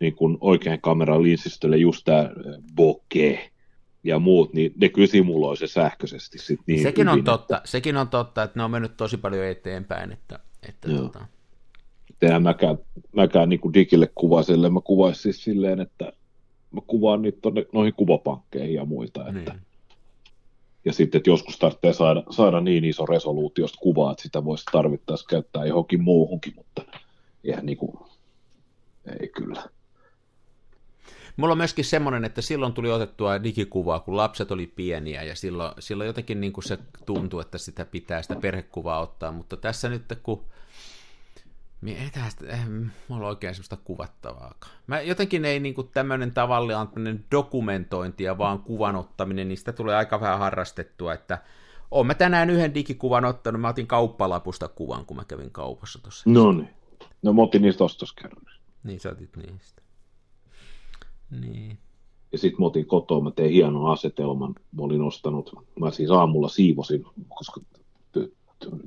niin 0.00 0.14
kuin 0.14 0.38
oikein 0.40 0.80
kameran 0.80 1.22
linssistölle 1.22 1.76
just 1.76 2.04
tämä 2.04 2.30
bokeh 2.74 3.50
ja 4.04 4.18
muut, 4.18 4.52
niin 4.52 4.72
ne 4.80 4.88
kyllä 4.88 5.06
simuloi 5.06 5.56
se 5.56 5.66
sähköisesti 5.66 6.38
sit 6.38 6.60
niin 6.66 6.82
sekin, 6.82 7.06
hyvin, 7.06 7.18
on 7.18 7.24
totta, 7.24 7.60
sekin 7.64 7.96
on 7.96 8.08
totta, 8.08 8.42
että 8.42 8.58
ne 8.58 8.64
on 8.64 8.70
mennyt 8.70 8.96
tosi 8.96 9.16
paljon 9.16 9.44
eteenpäin. 9.44 10.12
Että, 10.12 10.38
että 10.68 10.88
tota... 10.88 11.26
Tehän 12.18 12.42
mäkään, 12.42 12.78
mäkään 13.12 13.48
niin 13.48 13.60
kuin 13.60 13.74
digille 13.74 14.10
kuvasille, 14.14 14.70
mä 14.70 14.80
kuvaisin 14.80 15.22
siis 15.22 15.44
silleen, 15.44 15.80
että 15.80 16.12
mä 16.70 16.80
kuvaan 16.86 17.22
niitä 17.22 17.38
tonne, 17.42 17.66
noihin 17.72 17.94
kuvapankkeihin 17.94 18.74
ja 18.74 18.84
muita, 18.84 19.28
että 19.28 19.52
niin. 19.52 19.62
Ja 20.84 20.92
sitten, 20.92 21.18
että 21.18 21.30
joskus 21.30 21.58
tarvitsee 21.58 21.92
saada, 21.92 22.22
saada 22.30 22.60
niin 22.60 22.84
iso 22.84 23.06
resoluutiosta 23.06 23.78
kuvaa, 23.80 24.12
että 24.12 24.22
sitä 24.22 24.44
voisi 24.44 24.64
tarvittaessa 24.72 25.26
käyttää 25.28 25.64
johonkin 25.64 26.02
muuhunkin, 26.02 26.52
mutta 26.56 26.82
eihän 27.44 27.66
niin 27.66 27.78
kuin, 27.78 27.98
ei 29.20 29.28
kyllä. 29.28 29.64
Mulla 31.36 31.52
on 31.52 31.58
myöskin 31.58 31.84
semmoinen, 31.84 32.24
että 32.24 32.42
silloin 32.42 32.72
tuli 32.72 32.90
otettua 32.90 33.42
digikuvaa, 33.42 34.00
kun 34.00 34.16
lapset 34.16 34.50
oli 34.50 34.66
pieniä, 34.66 35.22
ja 35.22 35.34
silloin, 35.34 35.72
silloin 35.78 36.06
jotenkin 36.06 36.40
niin 36.40 36.52
kuin 36.52 36.64
se 36.64 36.78
tuntui, 37.06 37.40
että 37.40 37.58
sitä 37.58 37.84
pitää 37.84 38.22
sitä 38.22 38.36
perhekuvaa 38.36 39.00
ottaa, 39.00 39.32
mutta 39.32 39.56
tässä 39.56 39.88
nyt, 39.88 40.02
kun 40.22 40.44
ei 41.86 42.10
tästä, 42.12 42.46
ei 42.46 42.58
mulla 43.08 43.28
oikein 43.28 43.54
semmoista 43.54 43.76
kuvattavaakaan. 43.76 44.72
Mä 44.86 45.00
jotenkin 45.00 45.44
ei 45.44 45.60
niin 45.60 45.74
tämmöinen 45.94 46.34
tavallaan 46.34 46.88
dokumentointi 47.30 48.24
ja 48.24 48.38
vaan 48.38 48.58
kuvan 48.58 48.96
ottaminen, 48.96 49.48
niin 49.48 49.58
sitä 49.58 49.72
tulee 49.72 49.96
aika 49.96 50.20
vähän 50.20 50.38
harrastettua, 50.38 51.14
että 51.14 51.38
oon 51.90 52.06
mä 52.06 52.14
tänään 52.14 52.50
yhden 52.50 52.74
digikuvan 52.74 53.24
ottanut, 53.24 53.60
mä 53.60 53.68
otin 53.68 53.86
kauppalapusta 53.86 54.68
kuvan, 54.68 55.06
kun 55.06 55.16
mä 55.16 55.24
kävin 55.24 55.50
kaupassa 55.50 55.98
tuossa. 56.02 56.30
No 56.30 56.52
niin. 56.52 56.68
No 57.22 57.32
mä 57.32 57.42
otin 57.42 57.62
niistä 57.62 57.84
ostoskäynnistä. 57.84 58.60
Niin, 58.84 59.00
sä 59.00 59.10
otit 59.10 59.36
niistä. 59.36 59.82
Niin. 61.40 61.78
Ja 62.32 62.38
sitten 62.38 62.60
mä 62.60 62.66
otin 62.66 62.86
kotoa, 62.86 63.20
mä 63.20 63.30
tein 63.30 63.52
hienon 63.52 63.92
asetelman. 63.92 64.54
Mä 64.72 64.82
olin 64.82 65.02
ostanut, 65.02 65.66
mä 65.80 65.90
siis 65.90 66.10
aamulla 66.10 66.48
siivosin, 66.48 67.04
koska 67.28 67.60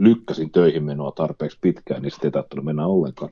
lykkäsin 0.03 0.51
töihin 0.51 0.83
menoa 0.83 1.11
tarpeeksi 1.11 1.57
pitkään, 1.61 2.01
niin 2.01 2.11
sitten 2.11 2.27
ei 2.27 2.31
tarvinnut 2.31 2.65
mennä 2.65 2.87
ollenkaan. 2.87 3.31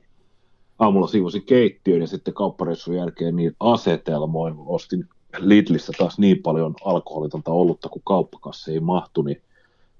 Aamulla 0.78 1.06
siivosin 1.06 1.42
keittiön 1.42 2.00
ja 2.00 2.06
sitten 2.06 2.34
kauppareissun 2.34 2.96
jälkeen 2.96 3.36
niin 3.36 3.56
asetelmoin. 3.60 4.54
Ostin 4.66 5.08
Lidlissä 5.38 5.92
taas 5.98 6.18
niin 6.18 6.42
paljon 6.42 6.74
alkoholitonta 6.84 7.50
olutta, 7.50 7.88
kun 7.88 8.02
kauppakassa 8.04 8.70
ei 8.70 8.80
mahtu, 8.80 9.22
niin 9.22 9.42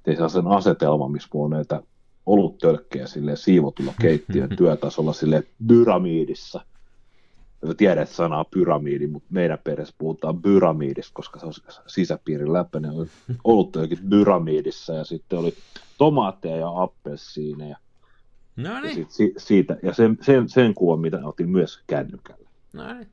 tein 0.02 0.30
sen 0.30 0.46
asetelman, 0.46 1.12
missä 1.12 1.28
mulla 1.34 1.44
on 1.44 1.50
näitä 1.50 1.82
oluttölkkejä 2.26 3.06
sille 3.06 3.36
siivotulla 3.36 3.94
keittiön 4.00 4.48
työtasolla 4.58 5.12
sille 5.12 5.42
pyramiidissa. 5.68 6.60
Mä 7.66 7.74
tiedän, 7.74 8.02
että 8.02 8.14
sanaa 8.14 8.44
pyramiidi, 8.44 9.06
mutta 9.06 9.28
meidän 9.30 9.58
perheessä 9.64 9.94
puhutaan 9.98 10.42
pyramiidista, 10.42 11.14
koska 11.14 11.40
se 11.40 11.46
on 11.46 11.52
sisäpiirin 11.86 12.52
läpäinen. 12.52 12.90
Oli 12.90 13.06
oluttölkit 13.44 14.10
pyramiidissa 14.10 14.92
ja 14.92 15.04
sitten 15.04 15.38
oli 15.38 15.54
tomaatteja 15.98 16.56
ja 16.56 16.82
appelsiineja. 16.82 17.76
No 18.56 18.80
niin. 18.80 19.00
Ja 19.00 19.06
sit 19.08 19.34
siitä, 19.36 19.76
ja 19.82 19.94
sen, 19.94 20.18
sen, 20.20 20.48
sen 20.48 20.74
kuvan, 20.74 21.00
mitä 21.00 21.20
otin 21.24 21.50
myös 21.50 21.82
kännykällä. 21.86 22.48
No 22.72 22.94
niin. 22.94 23.08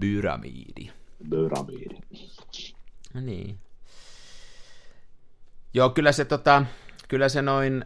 Pyramiidi. 0.00 0.90
Pyramiidi. 1.30 1.98
No 3.14 3.20
niin. 3.20 3.58
Joo, 5.74 5.90
kyllä 5.90 6.12
se, 6.12 6.24
tota, 6.24 6.64
kyllä 7.10 7.28
se 7.28 7.42
noin 7.42 7.84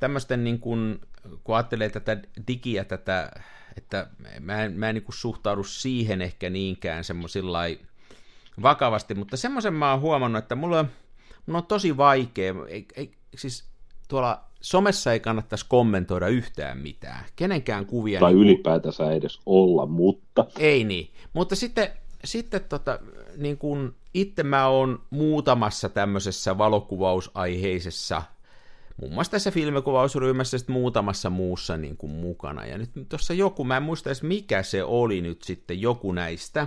tämmöisten 0.00 0.44
niin 0.44 0.60
kuin, 0.60 1.00
kun 1.44 1.56
ajattelee 1.56 1.88
tätä 1.88 2.16
digiä, 2.48 2.84
tätä, 2.84 3.30
että 3.76 4.06
mä 4.40 4.64
en, 4.64 4.72
mä 4.72 4.88
en 4.88 4.94
niin 4.94 5.04
suhtaudu 5.08 5.64
siihen 5.64 6.22
ehkä 6.22 6.50
niinkään 6.50 7.04
semmoisilla 7.04 7.58
vakavasti, 8.62 9.14
mutta 9.14 9.36
semmoisen 9.36 9.74
mä 9.74 9.90
oon 9.90 10.00
huomannut, 10.00 10.42
että 10.42 10.54
mulla, 10.54 10.84
mulla 11.46 11.58
on 11.58 11.66
tosi 11.66 11.96
vaikea, 11.96 12.54
ei, 12.68 12.86
ei, 12.96 13.14
siis 13.36 13.64
tuolla 14.08 14.44
somessa 14.60 15.12
ei 15.12 15.20
kannattaisi 15.20 15.66
kommentoida 15.68 16.28
yhtään 16.28 16.78
mitään, 16.78 17.24
kenenkään 17.36 17.86
kuvia. 17.86 18.20
Tai 18.20 18.32
niin 18.32 18.42
ylipäätänsä 18.42 19.12
edes 19.12 19.40
olla, 19.46 19.86
mutta... 19.86 20.46
Ei 20.58 20.84
niin, 20.84 21.10
mutta 21.32 21.56
sitten, 21.56 21.88
sitten 22.24 22.60
tota, 22.68 22.98
niin 23.36 23.58
kuin 23.58 23.94
itse 24.14 24.42
mä 24.42 24.66
oon 24.66 25.02
muutamassa 25.10 25.88
tämmöisessä 25.88 26.58
valokuvausaiheisessa, 26.58 28.22
muun 29.00 29.14
muassa 29.14 29.30
tässä 29.30 29.50
filmikuvausryhmässä 29.50 30.58
sitten 30.58 30.72
muutamassa 30.72 31.30
muussa 31.30 31.76
niin 31.76 31.96
kuin 31.96 32.12
mukana. 32.12 32.66
Ja 32.66 32.78
nyt 32.78 32.90
tuossa 33.08 33.34
joku, 33.34 33.64
mä 33.64 33.76
en 33.76 33.82
muista 33.82 34.08
edes 34.08 34.22
mikä 34.22 34.62
se 34.62 34.84
oli 34.84 35.20
nyt 35.20 35.42
sitten, 35.42 35.80
joku 35.80 36.12
näistä, 36.12 36.66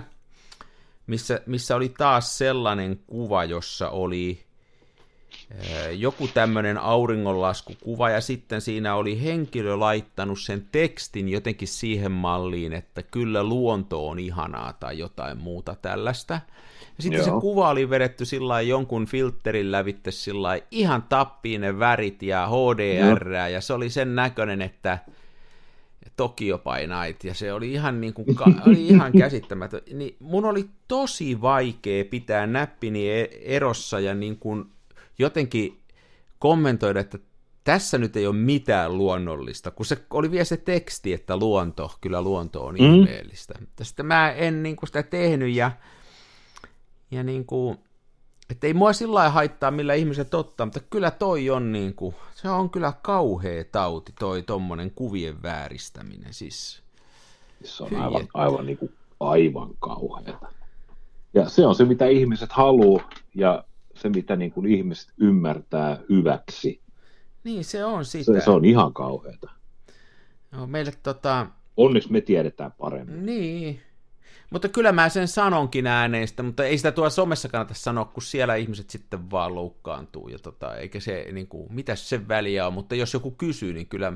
missä, 1.06 1.40
missä 1.46 1.76
oli 1.76 1.88
taas 1.88 2.38
sellainen 2.38 3.00
kuva, 3.06 3.44
jossa 3.44 3.90
oli 3.90 4.44
joku 5.98 6.28
tämmöinen 6.28 6.78
auringonlaskukuva, 6.78 8.10
ja 8.10 8.20
sitten 8.20 8.60
siinä 8.60 8.94
oli 8.94 9.22
henkilö 9.22 9.78
laittanut 9.78 10.40
sen 10.40 10.66
tekstin 10.72 11.28
jotenkin 11.28 11.68
siihen 11.68 12.12
malliin, 12.12 12.72
että 12.72 13.02
kyllä 13.02 13.44
luonto 13.44 14.08
on 14.08 14.18
ihanaa 14.18 14.72
tai 14.72 14.98
jotain 14.98 15.38
muuta 15.38 15.76
tällaista. 15.82 16.40
Ja 16.96 17.02
sitten 17.02 17.18
Joo. 17.18 17.24
se 17.24 17.40
kuva 17.40 17.70
oli 17.70 17.90
vedetty 17.90 18.24
sillä 18.24 18.60
jonkun 18.60 19.06
filterin 19.06 19.72
lävitte 19.72 20.10
sillä 20.10 20.60
ihan 20.70 21.02
tappiin 21.02 21.60
ne 21.60 21.78
värit 21.78 22.22
ja 22.22 22.48
HDR, 22.48 23.28
Joo. 23.28 23.46
ja 23.46 23.60
se 23.60 23.72
oli 23.72 23.90
sen 23.90 24.14
näköinen, 24.14 24.62
että 24.62 24.98
Tokyo 26.16 26.58
by 26.58 26.86
Night, 26.86 27.24
ja 27.24 27.34
se 27.34 27.52
oli 27.52 27.72
ihan, 27.72 28.00
niin 28.00 28.14
kuin, 28.14 28.26
oli 28.66 28.86
ihan 28.86 29.12
käsittämätön. 29.12 29.80
Niin 29.92 30.16
mun 30.18 30.44
oli 30.44 30.68
tosi 30.88 31.40
vaikea 31.40 32.04
pitää 32.04 32.46
näppini 32.46 33.10
e-, 33.10 33.30
erossa 33.42 34.00
ja 34.00 34.14
niin 34.14 34.38
kuin 34.38 34.64
jotenkin 35.18 35.80
kommentoida, 36.38 37.00
että 37.00 37.18
tässä 37.64 37.98
nyt 37.98 38.16
ei 38.16 38.26
ole 38.26 38.36
mitään 38.36 38.98
luonnollista, 38.98 39.70
kun 39.70 39.86
se 39.86 40.06
oli 40.10 40.30
vielä 40.30 40.44
se 40.44 40.56
teksti, 40.56 41.12
että 41.12 41.36
luonto, 41.36 41.92
kyllä 42.00 42.22
luonto 42.22 42.66
on 42.66 42.74
mm. 42.74 42.80
ihmeellistä. 42.80 43.54
Mutta 43.60 43.84
sitten 43.84 44.06
mä 44.06 44.32
en 44.32 44.62
niin 44.62 44.76
kuin 44.76 44.88
sitä 44.88 45.02
tehnyt 45.02 45.54
ja, 45.54 45.70
ja 47.10 47.22
niin 47.22 47.46
kuin, 47.46 47.78
että 48.50 48.66
ei 48.66 48.74
mua 48.74 48.92
sillä 48.92 49.14
lailla 49.14 49.32
haittaa, 49.32 49.70
millä 49.70 49.94
ihmiset 49.94 50.34
ottaa, 50.34 50.66
mutta 50.66 50.80
kyllä 50.80 51.10
toi 51.10 51.50
on 51.50 51.72
niin 51.72 51.94
kuin, 51.94 52.14
se 52.34 52.48
on 52.48 52.70
kyllä 52.70 52.92
kauhea 53.02 53.64
tauti, 53.64 54.12
toi 54.18 54.42
tommonen 54.42 54.90
kuvien 54.90 55.42
vääristäminen, 55.42 56.34
siis. 56.34 56.82
Se 57.64 57.82
on 57.82 57.96
aivan, 57.96 58.28
aivan, 58.34 58.66
niin 58.66 58.78
kuin, 58.78 58.94
aivan 59.20 59.70
kauheata. 59.80 60.52
Ja 61.34 61.48
se 61.48 61.66
on 61.66 61.74
se, 61.74 61.84
mitä 61.84 62.06
ihmiset 62.06 62.52
haluaa, 62.52 63.10
ja 63.34 63.64
se, 63.94 64.08
mitä 64.08 64.36
niin 64.36 64.52
kuin 64.52 64.66
ihmiset 64.66 65.12
ymmärtää 65.18 65.98
hyväksi. 66.08 66.80
Niin, 67.44 67.64
se 67.64 67.84
on 67.84 68.04
sitä. 68.04 68.32
Se, 68.32 68.40
se 68.40 68.50
on 68.50 68.64
ihan 68.64 68.92
kauheata. 68.92 69.50
No, 70.52 70.66
meille 70.66 70.92
tota... 71.02 71.46
Onneksi 71.76 72.12
me 72.12 72.20
tiedetään 72.20 72.72
paremmin. 72.72 73.26
Niin, 73.26 73.80
mutta 74.50 74.68
kyllä 74.68 74.92
mä 74.92 75.08
sen 75.08 75.28
sanonkin 75.28 75.86
ääneistä, 75.86 76.42
mutta 76.42 76.64
ei 76.64 76.76
sitä 76.76 76.92
tuolla 76.92 77.10
somessa 77.10 77.48
kannata 77.48 77.74
sanoa, 77.74 78.04
kun 78.04 78.22
siellä 78.22 78.54
ihmiset 78.54 78.90
sitten 78.90 79.30
vaan 79.30 79.54
loukkaantuu. 79.54 80.28
Ja 80.28 80.38
tota, 80.38 80.76
eikä 80.76 81.00
se, 81.00 81.26
niin 81.32 81.46
kuin, 81.46 81.72
mitä 81.72 81.96
se 81.96 82.28
väliä 82.28 82.66
on, 82.66 82.72
mutta 82.72 82.94
jos 82.94 83.14
joku 83.14 83.30
kysyy, 83.30 83.72
niin 83.72 83.86
kyllä... 83.86 84.12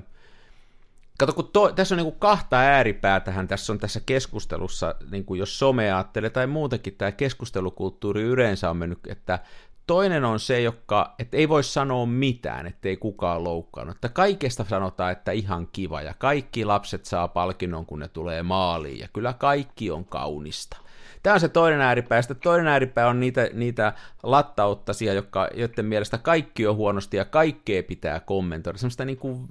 Kato, 1.18 1.32
kun 1.32 1.50
to, 1.52 1.72
tässä 1.72 1.94
on 1.94 1.96
niin 1.96 2.12
kuin 2.12 2.20
kahta 2.20 2.56
ääripäätähän 2.56 3.48
tässä 3.48 3.72
on 3.72 3.78
tässä 3.78 4.00
keskustelussa, 4.06 4.94
niin 5.10 5.24
kuin 5.24 5.38
jos 5.38 5.58
some 5.58 5.82
ajattelee 5.82 6.30
tai 6.30 6.46
muutenkin 6.46 6.94
tämä 6.94 7.12
keskustelukulttuuri 7.12 8.22
yleensä 8.22 8.70
on 8.70 8.76
mennyt, 8.76 8.98
että 9.06 9.38
Toinen 9.86 10.24
on 10.24 10.40
se, 10.40 10.60
joka, 10.60 11.14
että 11.18 11.36
ei 11.36 11.48
voi 11.48 11.64
sanoa 11.64 12.06
mitään, 12.06 12.66
ettei 12.66 12.96
kukaan 12.96 13.44
loukkaannut. 13.44 13.96
Että 13.96 14.08
kaikesta 14.08 14.64
sanotaan, 14.68 15.12
että 15.12 15.32
ihan 15.32 15.68
kiva, 15.72 16.02
ja 16.02 16.14
kaikki 16.18 16.64
lapset 16.64 17.04
saa 17.04 17.28
palkinnon, 17.28 17.86
kun 17.86 17.98
ne 17.98 18.08
tulee 18.08 18.42
maaliin, 18.42 18.98
ja 18.98 19.08
kyllä 19.12 19.32
kaikki 19.32 19.90
on 19.90 20.04
kaunista. 20.04 20.76
Tämä 21.22 21.34
on 21.34 21.40
se 21.40 21.48
toinen 21.48 21.80
ääripää, 21.80 22.22
sitten 22.22 22.36
toinen 22.42 22.66
ääripää 22.66 23.08
on 23.08 23.20
niitä, 23.20 23.50
niitä 23.52 23.92
lattauttaisia, 24.22 25.12
jotka, 25.12 25.48
joiden 25.54 25.84
mielestä 25.84 26.18
kaikki 26.18 26.66
on 26.66 26.76
huonosti, 26.76 27.16
ja 27.16 27.24
kaikkea 27.24 27.82
pitää 27.82 28.20
kommentoida. 28.20 28.78
Semmoista 28.78 29.04
niin 29.04 29.18
kuin 29.18 29.48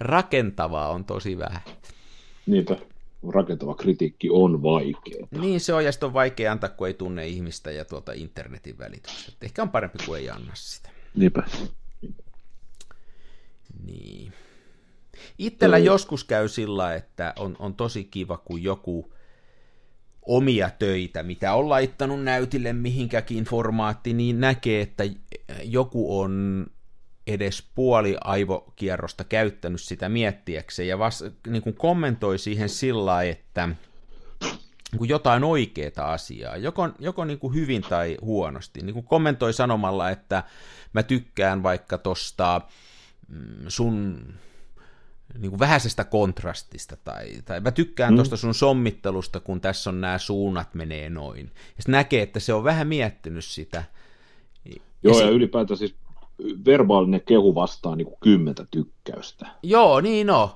rakentavaa 0.00 0.88
on 0.88 1.04
tosi 1.04 1.38
vähän. 1.38 1.60
Niinpä 2.46 2.76
rakentava 3.28 3.74
kritiikki 3.74 4.30
on 4.30 4.62
vaikeaa. 4.62 5.28
Niin 5.30 5.60
se 5.60 5.74
on, 5.74 5.84
ja 5.84 5.90
on 6.02 6.12
vaikea 6.12 6.52
antaa, 6.52 6.70
kun 6.70 6.86
ei 6.86 6.94
tunne 6.94 7.26
ihmistä 7.26 7.70
ja 7.70 7.84
tuota 7.84 8.12
internetin 8.12 8.78
välitystä. 8.78 9.32
Ehkä 9.42 9.62
on 9.62 9.70
parempi, 9.70 9.98
kuin 10.06 10.20
ei 10.20 10.30
anna 10.30 10.52
sitä. 10.54 10.90
Niinpä. 11.14 11.42
Niin. 13.84 14.32
Itsellä 15.38 15.78
joskus 15.78 16.24
käy 16.24 16.48
sillä, 16.48 16.94
että 16.94 17.34
on, 17.38 17.56
on 17.58 17.74
tosi 17.74 18.04
kiva, 18.04 18.36
kun 18.36 18.62
joku 18.62 19.12
omia 20.22 20.70
töitä, 20.78 21.22
mitä 21.22 21.54
on 21.54 21.68
laittanut 21.68 22.24
näytille 22.24 22.72
mihinkäkin 22.72 23.44
formaatti, 23.44 24.12
niin 24.12 24.40
näkee, 24.40 24.80
että 24.80 25.04
joku 25.62 26.20
on 26.20 26.66
edes 27.28 27.68
puoli 27.74 28.16
aivokierrosta 28.24 29.24
käyttänyt 29.24 29.80
sitä 29.80 30.08
miettiäkseen 30.08 30.88
ja 30.88 30.98
vas, 30.98 31.24
niin 31.46 31.62
kuin 31.62 31.76
kommentoi 31.76 32.38
siihen 32.38 32.68
sillä 32.68 33.22
että 33.22 33.68
niin 34.92 35.08
jotain 35.08 35.44
oikeaa 35.44 36.12
asiaa, 36.12 36.56
joko, 36.56 36.88
joko 36.98 37.24
niin 37.24 37.38
kuin 37.38 37.54
hyvin 37.54 37.82
tai 37.82 38.16
huonosti. 38.20 38.80
Niin 38.82 38.94
kuin 38.94 39.06
kommentoi 39.06 39.52
sanomalla, 39.52 40.10
että 40.10 40.42
mä 40.92 41.02
tykkään 41.02 41.62
vaikka 41.62 41.98
tosta 41.98 42.60
mm, 43.28 43.64
sun 43.68 44.18
niin 45.38 45.50
kuin 45.50 45.58
vähäisestä 45.58 46.04
kontrastista, 46.04 46.96
tai, 46.96 47.32
tai 47.44 47.60
mä 47.60 47.70
tykkään 47.70 48.12
mm. 48.12 48.16
tuosta 48.16 48.36
sun 48.36 48.54
sommittelusta, 48.54 49.40
kun 49.40 49.60
tässä 49.60 49.90
on 49.90 50.00
nämä 50.00 50.18
suunnat 50.18 50.74
menee 50.74 51.10
noin. 51.10 51.50
Ja 51.76 51.82
näkee, 51.88 52.22
että 52.22 52.40
se 52.40 52.52
on 52.52 52.64
vähän 52.64 52.86
miettinyt 52.88 53.44
sitä. 53.44 53.84
Ja 54.64 54.74
Joo, 55.02 55.20
ja, 55.20 55.26
ja 55.26 55.30
ylipäätään 55.30 55.78
siis 55.78 55.94
verbaalinen 56.66 57.22
kehu 57.26 57.54
vastaa 57.54 57.96
niin 57.96 58.06
kuin 58.06 58.18
kymmentä 58.20 58.66
tykkäystä. 58.70 59.46
Joo, 59.62 60.00
niin 60.00 60.26
no. 60.26 60.50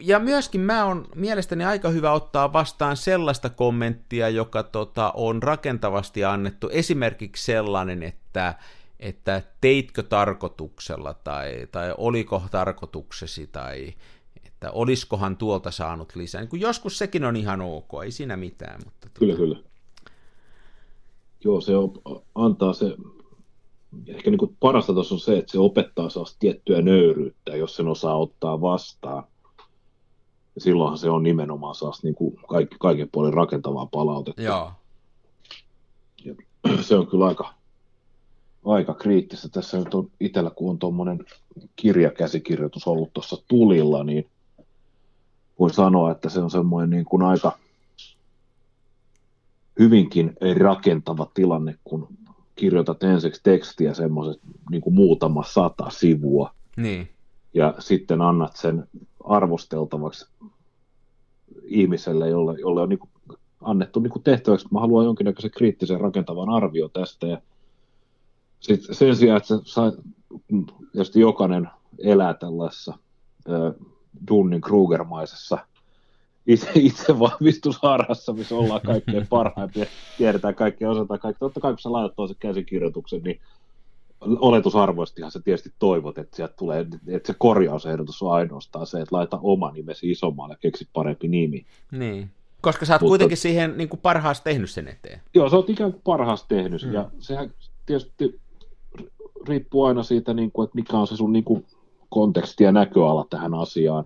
Ja 0.00 0.18
myöskin 0.18 0.60
mä 0.60 0.84
on 0.84 1.06
mielestäni 1.14 1.64
aika 1.64 1.88
hyvä 1.88 2.12
ottaa 2.12 2.52
vastaan 2.52 2.96
sellaista 2.96 3.50
kommenttia, 3.50 4.28
joka 4.28 4.62
tota, 4.62 5.12
on 5.16 5.42
rakentavasti 5.42 6.24
annettu. 6.24 6.68
Esimerkiksi 6.72 7.44
sellainen, 7.44 8.02
että, 8.02 8.54
että 9.00 9.42
teitkö 9.60 10.02
tarkoituksella 10.02 11.14
tai, 11.14 11.66
tai 11.72 11.94
oliko 11.98 12.42
tarkoituksesi 12.50 13.46
tai 13.46 13.94
että 14.46 14.70
oliskohan 14.70 15.36
tuolta 15.36 15.70
saanut 15.70 16.16
lisää. 16.16 16.40
Niin 16.40 16.60
joskus 16.60 16.98
sekin 16.98 17.24
on 17.24 17.36
ihan 17.36 17.60
ok, 17.60 17.90
ei 18.04 18.10
siinä 18.10 18.36
mitään. 18.36 18.80
Mutta 18.84 19.08
tota... 19.08 19.18
Kyllä, 19.18 19.36
kyllä. 19.36 19.58
Joo, 21.44 21.60
se 21.60 21.76
on, 21.76 21.92
antaa 22.34 22.72
se, 22.72 22.96
ehkä 24.06 24.30
niin 24.30 24.38
kuin 24.38 24.56
parasta 24.60 24.92
tuossa 24.92 25.14
on 25.14 25.20
se, 25.20 25.38
että 25.38 25.52
se 25.52 25.58
opettaa 25.58 26.08
saa 26.08 26.24
tiettyä 26.38 26.82
nöyryyttä, 26.82 27.56
jos 27.56 27.76
sen 27.76 27.88
osaa 27.88 28.18
ottaa 28.18 28.60
vastaan. 28.60 29.24
Ja 30.54 30.60
silloinhan 30.60 30.98
se 30.98 31.10
on 31.10 31.22
nimenomaan 31.22 31.74
saa 31.74 31.92
niin 32.02 32.14
kuin 32.14 32.36
kaikki, 32.48 32.76
kaiken 32.80 33.08
puolin 33.12 33.34
rakentavaa 33.34 33.86
palautetta. 33.86 34.42
Joo. 34.42 34.72
Ja 36.24 36.34
se 36.82 36.96
on 36.96 37.06
kyllä 37.06 37.26
aika, 37.26 37.54
aika 38.64 38.94
kriittistä. 38.94 39.48
Tässä 39.48 39.78
nyt 39.78 39.94
on 39.94 40.10
itsellä, 40.20 40.50
kun 40.50 40.70
on 40.70 40.78
tuommoinen 40.78 41.24
kirjakäsikirjoitus 41.76 42.86
ollut 42.86 43.12
tuossa 43.12 43.36
tulilla, 43.48 44.04
niin 44.04 44.30
voi 45.58 45.70
sanoa, 45.70 46.10
että 46.10 46.28
se 46.28 46.40
on 46.40 46.50
semmoinen 46.50 46.90
niin 46.90 47.04
kuin 47.04 47.22
aika 47.22 47.58
hyvinkin 49.78 50.36
rakentava 50.58 51.26
tilanne, 51.34 51.78
kun 51.84 52.08
kirjoitat 52.56 53.02
ensiksi 53.02 53.40
tekstiä 53.44 53.94
semmoiset 53.94 54.42
niin 54.70 54.82
muutama 54.90 55.42
sata 55.42 55.90
sivua, 55.90 56.54
niin. 56.76 57.08
ja 57.54 57.74
sitten 57.78 58.20
annat 58.20 58.56
sen 58.56 58.88
arvosteltavaksi 59.24 60.26
ihmiselle, 61.64 62.28
jolle, 62.28 62.60
jolle 62.60 62.82
on 62.82 62.88
niin 62.88 62.98
kuin 62.98 63.10
annettu 63.60 64.00
niin 64.00 64.10
kuin 64.10 64.22
tehtäväksi, 64.22 64.68
mä 64.70 64.80
haluan 64.80 65.04
jonkinnäköisen 65.04 65.50
kriittisen 65.50 66.00
rakentavan 66.00 66.48
arvio 66.48 66.88
tästä, 66.88 67.26
ja 67.26 67.38
sitten 68.60 68.94
sen 68.94 69.16
sijaan, 69.16 69.36
että 69.36 69.54
sä, 71.04 71.20
jokainen 71.20 71.68
elää 71.98 72.34
tällaisessa 72.34 72.98
Dunnin 74.28 74.60
Krugermaisessa 74.60 75.58
itse, 76.46 76.70
itse 76.74 77.18
vahvistusharhassa, 77.18 78.32
missä 78.32 78.54
ollaan 78.54 78.80
kaikkein 78.80 79.26
parhaimpia, 79.30 79.86
tiedetään 80.18 80.54
kaikkea, 80.54 80.90
osataan 80.90 81.20
kaikkea. 81.20 81.38
Totta 81.38 81.60
kai 81.60 81.72
kun 81.72 81.78
sä 81.78 81.92
laitat 81.92 82.16
toisen 82.16 82.36
käsikirjoituksen, 82.40 83.22
niin 83.22 83.40
oletusarvoistihan 84.20 85.30
sä 85.30 85.40
tietysti 85.40 85.72
toivot, 85.78 86.18
että 86.18 86.36
sieltä 86.36 86.54
tulee, 86.58 86.86
että 87.06 87.26
se 87.26 87.34
korjausehdotus 87.38 88.22
on 88.22 88.32
ainoastaan 88.32 88.86
se, 88.86 89.00
että 89.00 89.16
laita 89.16 89.38
oma 89.42 89.70
nimesi 89.70 90.10
isommalle 90.10 90.54
ja 90.54 90.58
keksi 90.58 90.88
parempi 90.92 91.28
nimi. 91.28 91.66
Niin, 91.90 92.30
koska 92.60 92.86
sä 92.86 92.94
oot 92.94 93.00
Mutta, 93.00 93.10
kuitenkin 93.10 93.36
siihen 93.36 93.74
niin 93.76 93.88
kuin 93.88 94.00
parhaasti 94.00 94.44
tehnyt 94.44 94.70
sen 94.70 94.88
eteen. 94.88 95.20
Joo, 95.34 95.48
sä 95.48 95.56
oot 95.56 95.70
ikään 95.70 95.92
kuin 95.92 96.02
parhaasti 96.04 96.54
tehnyt, 96.54 96.82
mm. 96.82 96.92
ja 96.92 97.10
sehän 97.18 97.54
tietysti 97.86 98.40
riippuu 99.48 99.84
aina 99.84 100.02
siitä, 100.02 100.34
niin 100.34 100.52
kuin, 100.52 100.64
että 100.64 100.74
mikä 100.74 100.96
on 100.96 101.06
se 101.06 101.16
sun 101.16 101.32
niin 101.32 101.44
kuin, 101.44 101.64
konteksti 102.08 102.64
ja 102.64 102.72
näköala 102.72 103.26
tähän 103.30 103.54
asiaan. 103.54 104.04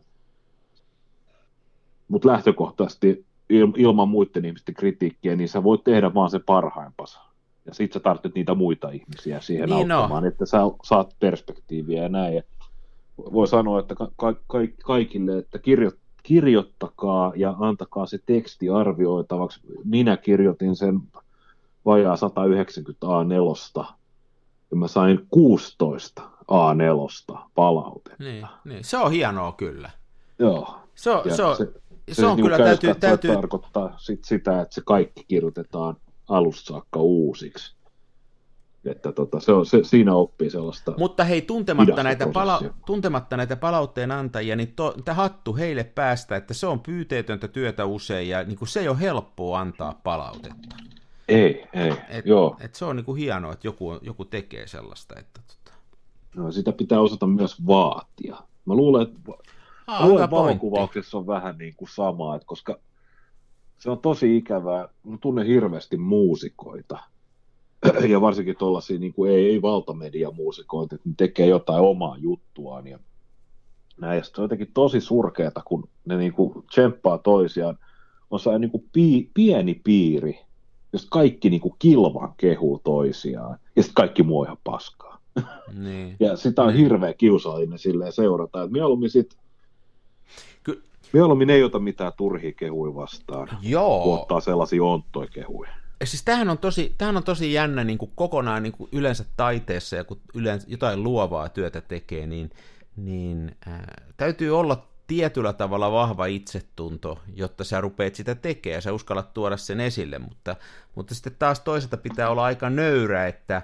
Mutta 2.11 2.29
lähtökohtaisesti 2.29 3.25
ilman 3.77 4.09
muiden 4.09 4.45
ihmisten 4.45 4.75
kritiikkiä, 4.75 5.37
niin 5.37 5.49
sä 5.49 5.63
voit 5.63 5.85
tehdä 5.85 6.15
vaan 6.15 6.31
se 6.31 6.39
parhaimpas. 6.39 7.21
Ja 7.67 7.75
sit 7.75 7.93
sä 7.93 8.01
tarvitset 8.01 8.35
niitä 8.35 8.55
muita 8.55 8.91
ihmisiä 8.91 9.41
siihen 9.41 9.69
niin 9.69 9.93
auttamaan, 9.93 10.23
no. 10.23 10.29
että 10.29 10.47
sä 10.47 10.59
saat 10.85 11.17
perspektiiviä 11.21 12.03
ja 12.03 12.09
näin. 12.09 12.35
Ja 12.35 12.43
voi 13.19 13.49
sanoa, 13.49 13.81
että 13.81 13.95
ka- 13.95 14.11
ka- 14.17 14.67
kaikille, 14.85 15.39
että 15.39 15.59
kirjo- 15.59 15.99
kirjoittakaa 16.23 17.33
ja 17.37 17.57
antakaa 17.59 18.07
se 18.07 18.19
teksti 18.27 18.69
arvioitavaksi. 18.69 19.61
Minä 19.85 20.17
kirjoitin 20.17 20.77
sen 20.77 21.01
vajaa 21.85 22.17
190 22.17 23.07
A4 23.07 23.95
ja 24.71 24.77
mä 24.77 24.89
sain 24.89 25.27
16 25.31 26.23
A4 26.51 27.39
palautetta. 27.55 28.25
Niin, 28.25 28.47
niin. 28.65 28.85
se 28.85 28.97
on 28.97 29.11
hienoa 29.11 29.53
kyllä. 29.53 29.91
Joo. 30.39 30.77
Se 30.95 31.11
on, 31.11 31.37
se 31.37 31.45
on, 31.45 31.57
se, 31.57 31.73
se, 32.15 32.21
se 32.21 32.27
on 32.27 32.37
niin 32.37 32.45
kyllä 32.45 32.59
täytyy, 32.59 32.95
täytyy... 32.95 33.35
tarkoittaa 33.35 33.95
sit 33.99 34.25
sitä, 34.25 34.61
että 34.61 34.75
se 34.75 34.83
kaikki 34.85 35.25
kirjoitetaan 35.29 35.97
alusta 36.29 36.69
saakka 36.69 37.01
uusiksi. 37.01 37.75
Että 38.85 39.13
tota, 39.13 39.41
se 39.41 39.53
on, 39.53 39.67
se, 39.67 39.85
siinä 39.85 40.15
oppii 40.15 40.51
sellaista 40.51 40.95
Mutta 40.99 41.25
hei, 41.25 41.43
tuntematta 41.43 42.03
näitä, 42.03 42.27
pala- 42.27 42.75
tuntematta 42.87 43.37
näitä 43.37 43.57
palautteen 43.57 44.11
antajia, 44.11 44.57
niin 44.57 44.73
to, 44.77 44.95
hattu 45.11 45.57
heille 45.57 45.85
päästä, 45.85 46.37
että 46.37 46.55
se 46.55 46.67
on 46.67 46.81
pyyteetöntä 46.81 47.49
työtä 47.49 47.85
usein, 47.85 48.29
ja 48.29 48.45
niin 48.45 48.59
kuin 48.59 48.69
se 48.69 48.81
ei 48.81 48.89
ole 48.89 49.01
helppoa 49.01 49.61
antaa 49.61 50.01
palautetta. 50.05 50.77
Ei, 51.29 51.67
ei, 51.73 51.93
et, 52.09 52.27
joo. 52.27 52.57
Et 52.61 52.75
se 52.75 52.85
on 52.85 52.97
niin 52.97 53.05
kuin 53.05 53.19
hienoa, 53.19 53.53
että 53.53 53.67
joku, 53.67 53.99
joku 54.03 54.25
tekee 54.25 54.67
sellaista. 54.67 55.15
Että, 55.19 55.41
tota... 55.47 55.77
no, 56.37 56.53
sitä 56.53 56.73
pitää 56.73 57.01
osata 57.01 57.27
myös 57.27 57.67
vaatia. 57.67 58.37
Mä 58.65 58.75
luulen, 58.75 59.03
että 59.03 59.21
Ah, 59.91 60.09
luulen, 60.09 60.31
valokuvauksessa 60.31 61.19
on 61.19 61.27
vähän 61.27 61.59
niin 61.59 61.75
kuin 61.77 61.89
sama, 61.89 62.37
että 62.37 62.47
koska 62.47 62.79
se 63.79 63.91
on 63.91 63.99
tosi 63.99 64.37
ikävää. 64.37 64.89
Mä 65.05 65.17
tunnen 65.21 65.47
hirveästi 65.47 65.97
muusikoita, 65.97 66.99
ja 68.09 68.21
varsinkin 68.21 68.57
tuollaisia 68.57 68.99
niin 68.99 69.13
kuin 69.13 69.31
ei, 69.31 69.51
ei 69.51 69.63
valtamediamuusikoita, 69.63 70.95
että 70.95 71.09
ne 71.09 71.15
tekee 71.17 71.47
jotain 71.47 71.85
omaa 71.85 72.17
juttuaan. 72.19 72.87
Ja 72.87 72.99
näin, 74.01 74.17
ja 74.17 74.25
se 74.25 74.33
on 74.39 74.45
jotenkin 74.45 74.71
tosi 74.75 75.01
surkeata, 75.01 75.63
kun 75.65 75.89
ne 76.05 76.17
niin 76.17 76.33
kuin 76.33 76.65
tsemppaa 76.71 77.19
toisiaan. 77.19 77.79
On 78.31 78.41
se 78.41 78.59
niin 78.59 78.71
kuin 78.71 78.89
pii, 78.93 79.31
pieni 79.35 79.81
piiri, 79.85 80.41
jos 80.93 81.07
kaikki 81.07 81.51
niin 81.51 81.61
kuin 81.61 81.75
kilvan 81.79 82.35
kehuu 82.37 82.81
toisiaan, 82.85 83.59
ja 83.77 83.83
sitten 83.83 83.95
kaikki 83.95 84.23
muu 84.23 84.45
ihan 84.45 84.59
paskaa. 84.65 85.21
Niin. 85.73 86.17
ja 86.21 86.37
sitä 86.37 86.63
on 86.63 86.69
niin. 86.69 86.79
hirveä 86.79 87.15
kiusallinen 87.15 87.79
silleen 87.79 88.13
seurata, 88.13 88.63
että 88.63 88.73
mieluummin 88.73 89.11
Ky- 89.13 89.40
Mieluummin 91.13 91.51
ei 91.51 91.63
ota 91.63 91.79
mitään 91.79 92.13
turhia 92.17 92.53
kehuja 92.53 92.95
vastaan, 92.95 93.49
Joo. 93.63 94.15
ottaa 94.15 94.41
sellaisia 94.41 94.85
onttoja 94.85 95.29
kehuja. 95.29 95.71
Siis 96.05 96.25
tämähän 96.25 96.51
on 96.51 96.59
tosi, 96.59 96.95
tämähän 96.99 97.17
on 97.17 97.25
tosi 97.25 97.53
jännä 97.53 97.85
niin 97.85 97.99
kuin 97.99 98.11
kokonaan 98.15 98.63
niin 98.63 98.73
kuin 98.73 98.89
yleensä 98.93 99.25
taiteessa 99.37 99.97
ja 99.97 100.05
kun 100.05 100.21
yleensä 100.35 100.67
jotain 100.71 101.03
luovaa 101.03 101.49
työtä 101.49 101.81
tekee, 101.81 102.27
niin, 102.27 102.51
niin 102.97 103.57
äh, 103.69 103.81
täytyy 104.17 104.59
olla 104.59 104.87
tietyllä 105.07 105.53
tavalla 105.53 105.93
vahva 105.93 106.27
itsetunto, 106.27 107.19
jotta 107.35 107.65
sä 107.65 107.81
rupeat 107.81 108.15
sitä 108.15 108.35
tekemään 108.35 108.77
ja 108.77 108.81
sä 108.81 108.93
uskallat 108.93 109.35
tuoda 109.35 109.57
sen 109.57 109.81
esille, 109.81 110.19
mutta, 110.19 110.57
mutta 110.95 111.15
sitten 111.15 111.37
taas 111.39 111.61
toisaalta 111.61 111.97
pitää 111.97 112.31
olla 112.31 112.45
aika 112.45 112.71
nöyrä, 112.71 113.27
että, 113.27 113.63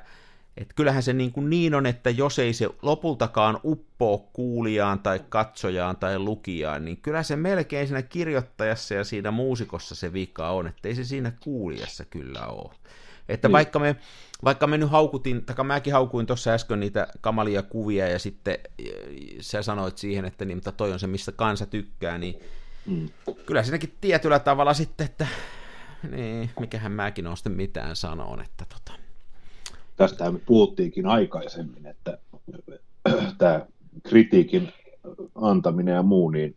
että 0.56 0.74
kyllähän 0.74 1.02
se 1.02 1.12
niin, 1.12 1.32
kuin 1.32 1.50
niin 1.50 1.74
on, 1.74 1.86
että 1.86 2.10
jos 2.10 2.38
ei 2.38 2.52
se 2.52 2.68
lopultakaan 2.82 3.60
uppoo 3.64 4.18
kuulijaan 4.32 4.98
tai 4.98 5.20
katsojaan 5.28 5.96
tai 5.96 6.18
lukijaan, 6.18 6.84
niin 6.84 6.96
kyllä 6.96 7.22
se 7.22 7.36
melkein 7.36 7.86
siinä 7.86 8.02
kirjoittajassa 8.02 8.94
ja 8.94 9.04
siinä 9.04 9.30
muusikossa 9.30 9.94
se 9.94 10.12
vika 10.12 10.50
on, 10.50 10.66
että 10.66 10.88
ei 10.88 10.94
se 10.94 11.04
siinä 11.04 11.32
kuulijassa 11.40 12.04
kyllä 12.04 12.46
ole. 12.46 12.74
Että 13.28 13.48
niin. 13.48 13.52
vaikka, 13.52 13.78
me, 13.78 13.96
vaikka 14.44 14.66
me 14.66 14.78
nyt 14.78 14.90
haukutin, 14.90 15.44
tai 15.44 15.64
mäkin 15.64 15.92
haukuin 15.92 16.26
tuossa 16.26 16.50
äsken 16.50 16.80
niitä 16.80 17.06
kamalia 17.20 17.62
kuvia 17.62 18.08
ja 18.08 18.18
sitten 18.18 18.58
sä 19.40 19.62
sanoit 19.62 19.98
siihen, 19.98 20.24
että 20.24 20.44
niin, 20.44 20.56
mutta 20.56 20.72
toi 20.72 20.92
on 20.92 20.98
se, 20.98 21.06
missä 21.06 21.32
kansa 21.32 21.66
tykkää, 21.66 22.18
niin 22.18 22.40
mm. 22.86 23.08
kyllä 23.46 23.62
siinäkin 23.62 23.96
tietyllä 24.00 24.38
tavalla 24.38 24.74
sitten, 24.74 25.04
että 25.04 25.26
niin, 26.10 26.50
mikähän 26.60 26.92
mäkin 26.92 27.26
on 27.26 27.36
sitten 27.36 27.52
mitään 27.52 27.96
sanoon, 27.96 28.40
että 28.40 28.64
tota, 28.68 29.05
tästä 29.96 30.30
me 30.30 30.38
puhuttiinkin 30.38 31.06
aikaisemmin, 31.06 31.86
että 31.86 32.18
tämä 33.38 33.66
kritiikin 34.02 34.72
antaminen 35.34 35.94
ja 35.94 36.02
muu, 36.02 36.30
niin 36.30 36.56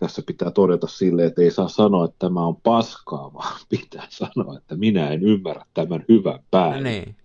tässä 0.00 0.22
pitää 0.26 0.50
todeta 0.50 0.86
sille, 0.86 1.24
että 1.24 1.42
ei 1.42 1.50
saa 1.50 1.68
sanoa, 1.68 2.04
että 2.04 2.16
tämä 2.18 2.46
on 2.46 2.56
paskaa, 2.56 3.34
vaan 3.34 3.60
pitää 3.68 4.06
sanoa, 4.08 4.56
että 4.56 4.76
minä 4.76 5.08
en 5.08 5.22
ymmärrä 5.22 5.64
tämän 5.74 6.04
hyvän 6.08 6.40
päälle. 6.50 6.90
Niin. 6.90 7.16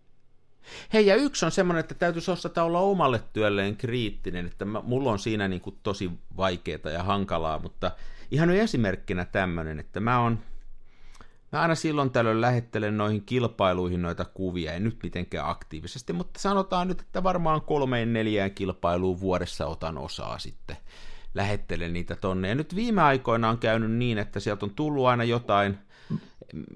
Hei, 0.93 1.05
ja 1.05 1.15
yksi 1.15 1.45
on 1.45 1.51
semmoinen, 1.51 1.79
että 1.79 1.95
täytyisi 1.95 2.31
osata 2.31 2.63
olla 2.63 2.79
omalle 2.79 3.21
työlleen 3.33 3.75
kriittinen, 3.75 4.45
että 4.45 4.65
mä, 4.65 4.81
mulla 4.81 5.11
on 5.11 5.19
siinä 5.19 5.47
niin 5.47 5.61
kuin 5.61 5.75
tosi 5.83 6.11
vaikeaa 6.37 6.89
ja 6.93 7.03
hankalaa, 7.03 7.59
mutta 7.59 7.91
ihan 8.31 8.49
esimerkkinä 8.49 9.25
tämmöinen, 9.25 9.79
että 9.79 9.99
mä 9.99 10.19
on 10.19 10.39
Mä 11.51 11.61
aina 11.61 11.75
silloin 11.75 12.11
tällöin 12.11 12.41
lähettelen 12.41 12.97
noihin 12.97 13.25
kilpailuihin 13.25 14.01
noita 14.01 14.25
kuvia, 14.25 14.73
ei 14.73 14.79
nyt 14.79 14.97
mitenkään 15.03 15.49
aktiivisesti, 15.49 16.13
mutta 16.13 16.39
sanotaan 16.39 16.87
nyt, 16.87 17.01
että 17.01 17.23
varmaan 17.23 17.61
kolmeen 17.61 18.13
neljään 18.13 18.51
kilpailuun 18.51 19.19
vuodessa 19.19 19.67
otan 19.67 19.97
osaa 19.97 20.39
sitten. 20.39 20.77
Lähettelen 21.33 21.93
niitä 21.93 22.15
tonne. 22.15 22.47
Ja 22.47 22.55
nyt 22.55 22.75
viime 22.75 23.01
aikoina 23.01 23.49
on 23.49 23.57
käynyt 23.57 23.91
niin, 23.91 24.17
että 24.17 24.39
sieltä 24.39 24.65
on 24.65 24.75
tullut 24.75 25.05
aina 25.05 25.23
jotain, 25.23 25.77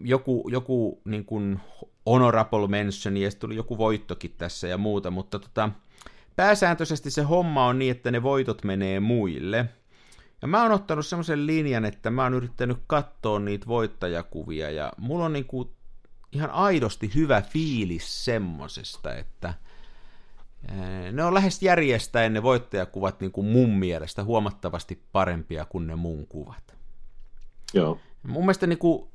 joku, 0.03 0.49
joku 0.51 1.01
niin 1.05 1.25
kuin 1.25 1.59
honorable 2.05 2.67
mention, 2.67 3.17
ja 3.17 3.29
tuli 3.39 3.55
joku 3.55 3.77
voittokin 3.77 4.35
tässä 4.37 4.67
ja 4.67 4.77
muuta, 4.77 5.11
mutta 5.11 5.39
tota, 5.39 5.69
pääsääntöisesti 6.35 7.11
se 7.11 7.21
homma 7.21 7.65
on 7.65 7.79
niin, 7.79 7.91
että 7.91 8.11
ne 8.11 8.23
voitot 8.23 8.63
menee 8.63 8.99
muille– 8.99 9.65
ja 10.43 10.47
mä 10.47 10.63
oon 10.63 10.71
ottanut 10.71 11.05
semmoisen 11.05 11.47
linjan, 11.47 11.85
että 11.85 12.09
mä 12.09 12.23
oon 12.23 12.33
yrittänyt 12.33 12.77
katsoa 12.87 13.39
niitä 13.39 13.67
voittajakuvia 13.67 14.71
ja 14.71 14.93
mulla 14.97 15.25
on 15.25 15.33
niinku 15.33 15.73
ihan 16.31 16.49
aidosti 16.49 17.11
hyvä 17.15 17.41
fiilis 17.41 18.25
semmosesta, 18.25 19.15
että 19.15 19.53
ne 21.11 21.23
on 21.23 21.33
lähes 21.33 21.61
järjestäen 21.61 22.33
ne 22.33 22.43
voittajakuvat 22.43 23.19
niin 23.19 23.31
kuin 23.31 23.47
mun 23.47 23.69
mielestä 23.69 24.23
huomattavasti 24.23 25.03
parempia 25.11 25.65
kuin 25.65 25.87
ne 25.87 25.95
mun 25.95 26.27
kuvat. 26.27 26.75
Joo. 27.73 27.99
Mun 28.23 28.43
mielestä 28.43 28.67
niin 28.67 28.79
kuin, 28.79 29.07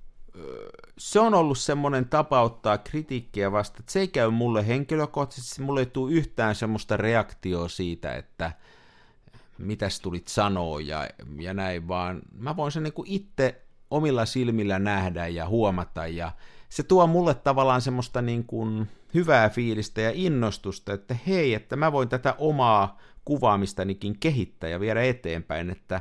se 0.99 1.21
on 1.21 1.35
ollut 1.35 1.59
semmoinen 1.59 2.09
tapa 2.09 2.43
ottaa 2.43 2.79
kritiikkiä 2.79 3.53
vasta, 3.53 3.77
että 3.81 3.93
se 3.93 4.01
ei 4.01 4.09
käy 4.09 4.31
mulle 4.31 4.67
henkilökohtaisesti, 4.67 5.63
mulle 5.63 5.81
ei 5.81 5.87
tule 5.87 6.13
yhtään 6.13 6.55
semmoista 6.55 6.97
reaktioa 6.97 7.69
siitä, 7.69 8.15
että– 8.15 8.53
mitäs 9.59 10.01
tulit 10.01 10.29
sanoa 10.29 10.81
ja, 10.81 11.09
ja 11.39 11.55
näin, 11.55 11.89
vaan 11.89 12.21
mä 12.39 12.57
voin 12.57 12.73
sen 12.73 12.83
niin 12.83 12.93
itse 13.05 13.63
omilla 13.91 14.27
silmillä 14.27 14.79
nähdä 14.79 15.29
ja 15.29 15.49
huomata 15.49 16.07
ja 16.07 16.33
se 16.69 16.83
tuo 16.83 17.07
mulle 17.07 17.35
tavallaan 17.35 17.81
semmoista 17.81 18.23
niin 18.23 18.45
kuin 18.45 18.89
hyvää 19.15 19.49
fiilistä 19.49 20.01
ja 20.01 20.11
innostusta, 20.15 20.93
että 20.93 21.17
hei, 21.27 21.55
että 21.55 21.77
mä 21.77 21.93
voin 21.93 22.09
tätä 22.09 22.35
omaa 22.39 22.99
kuvaamistanikin 23.25 24.19
kehittää 24.19 24.71
ja 24.71 24.81
viedä 24.81 25.03
eteenpäin, 25.03 25.71
että 25.71 26.01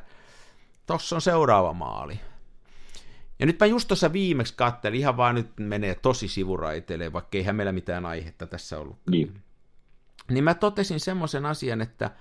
tossa 0.85 1.15
on 1.15 1.21
seuraava 1.21 1.73
maali. 1.73 2.19
Ja 3.39 3.45
nyt 3.45 3.59
mä 3.59 3.65
just 3.65 3.87
tuossa 3.87 4.13
viimeksi 4.13 4.53
kattelin, 4.57 4.99
ihan 4.99 5.17
vaan 5.17 5.35
nyt 5.35 5.51
menee 5.59 5.95
tosi 5.95 6.27
sivuraiteille, 6.27 7.13
vaikka 7.13 7.37
eihän 7.37 7.55
meillä 7.55 7.71
mitään 7.71 8.05
aihetta 8.05 8.45
tässä 8.47 8.79
ollut. 8.79 8.97
Niin. 9.11 9.41
Niin 10.29 10.43
mä 10.43 10.53
totesin 10.53 10.99
semmoisen 10.99 11.45
asian, 11.45 11.81
että 11.81 12.11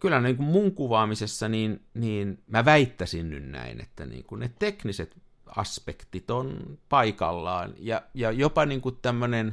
kyllä 0.00 0.20
niin 0.20 0.36
kuin 0.36 0.46
mun 0.46 0.72
kuvaamisessa, 0.72 1.48
niin, 1.48 1.84
niin 1.94 2.42
mä 2.46 2.64
väittäisin 2.64 3.30
nyt 3.30 3.48
näin, 3.50 3.80
että 3.80 4.06
niin 4.06 4.24
kuin 4.24 4.38
ne 4.38 4.50
tekniset 4.58 5.16
aspektit 5.46 6.30
on 6.30 6.78
paikallaan 6.88 7.74
ja, 7.78 8.02
ja 8.14 8.30
jopa 8.30 8.66
niin 8.66 8.80
kuin 8.80 8.98
tämmöinen, 9.02 9.48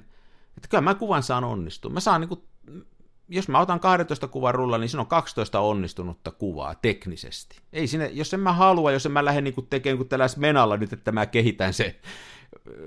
että 0.57 0.67
kyllä 0.67 0.81
mä 0.81 0.95
kuvan 0.95 1.23
saan 1.23 1.43
onnistua. 1.43 1.91
Mä 1.91 1.99
saan 1.99 2.21
niin 2.21 2.29
kuin, 2.29 2.43
jos 3.29 3.47
mä 3.47 3.59
otan 3.59 3.79
12 3.79 4.27
kuvan 4.27 4.55
rulla, 4.55 4.77
niin 4.77 4.89
siinä 4.89 5.01
on 5.01 5.07
12 5.07 5.59
onnistunutta 5.59 6.31
kuvaa 6.31 6.75
teknisesti. 6.75 7.57
Ei 7.73 7.87
sinne, 7.87 8.09
jos 8.13 8.33
en 8.33 8.39
mä 8.39 8.53
halua, 8.53 8.91
jos 8.91 9.05
en 9.05 9.11
mä 9.11 9.25
lähde 9.25 9.41
niin 9.41 9.67
tekemään 9.69 9.97
kuin 9.97 10.09
tällä 10.09 10.25
menalla 10.37 10.77
nyt, 10.77 10.93
että 10.93 11.11
mä 11.11 11.25
kehitän 11.25 11.73
se 11.73 11.99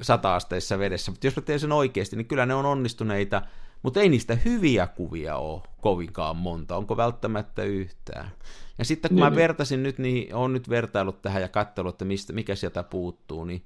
sata-asteissa 0.02 0.78
vedessä, 0.78 1.10
mutta 1.10 1.26
jos 1.26 1.36
mä 1.36 1.42
teen 1.42 1.60
sen 1.60 1.72
oikeasti, 1.72 2.16
niin 2.16 2.26
kyllä 2.26 2.46
ne 2.46 2.54
on 2.54 2.66
onnistuneita 2.66 3.42
mutta 3.82 4.00
ei 4.00 4.08
niistä 4.08 4.34
hyviä 4.44 4.86
kuvia 4.86 5.36
ole 5.36 5.62
kovinkaan 5.80 6.36
monta, 6.36 6.76
onko 6.76 6.96
välttämättä 6.96 7.62
yhtään. 7.62 8.30
Ja 8.78 8.84
sitten 8.84 9.08
kun 9.08 9.16
niin, 9.16 9.24
mä 9.24 9.30
niin. 9.30 9.36
vertasin 9.36 9.82
nyt, 9.82 9.98
niin 9.98 10.34
on 10.34 10.52
nyt 10.52 10.68
vertailut 10.68 11.22
tähän 11.22 11.42
ja 11.42 11.48
katsellut, 11.48 11.94
että 11.94 12.04
mistä, 12.04 12.32
mikä 12.32 12.54
sieltä 12.54 12.82
puuttuu, 12.82 13.44
niin 13.44 13.62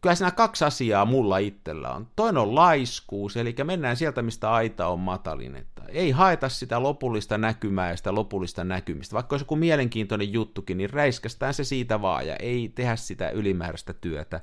kyllä 0.00 0.14
siinä 0.14 0.30
kaksi 0.30 0.64
asiaa 0.64 1.04
mulla 1.04 1.38
itsellä 1.38 1.90
on. 1.90 2.06
Toinen 2.16 2.42
on 2.42 2.54
laiskuus, 2.54 3.36
eli 3.36 3.54
mennään 3.64 3.96
sieltä, 3.96 4.22
mistä 4.22 4.52
aita 4.52 4.86
on 4.86 5.00
matalin. 5.00 5.56
Että 5.56 5.82
ei 5.88 6.10
haeta 6.10 6.48
sitä 6.48 6.82
lopullista 6.82 7.38
näkymää 7.38 7.90
ja 7.90 7.96
sitä 7.96 8.14
lopullista 8.14 8.64
näkymistä. 8.64 9.14
Vaikka 9.14 9.34
olisi 9.34 9.44
joku 9.44 9.56
mielenkiintoinen 9.56 10.32
juttukin, 10.32 10.78
niin 10.78 10.90
räiskästään 10.90 11.54
se 11.54 11.64
siitä 11.64 12.02
vaan 12.02 12.26
ja 12.26 12.36
ei 12.36 12.72
tehdä 12.74 12.96
sitä 12.96 13.30
ylimääräistä 13.30 13.92
työtä. 13.92 14.40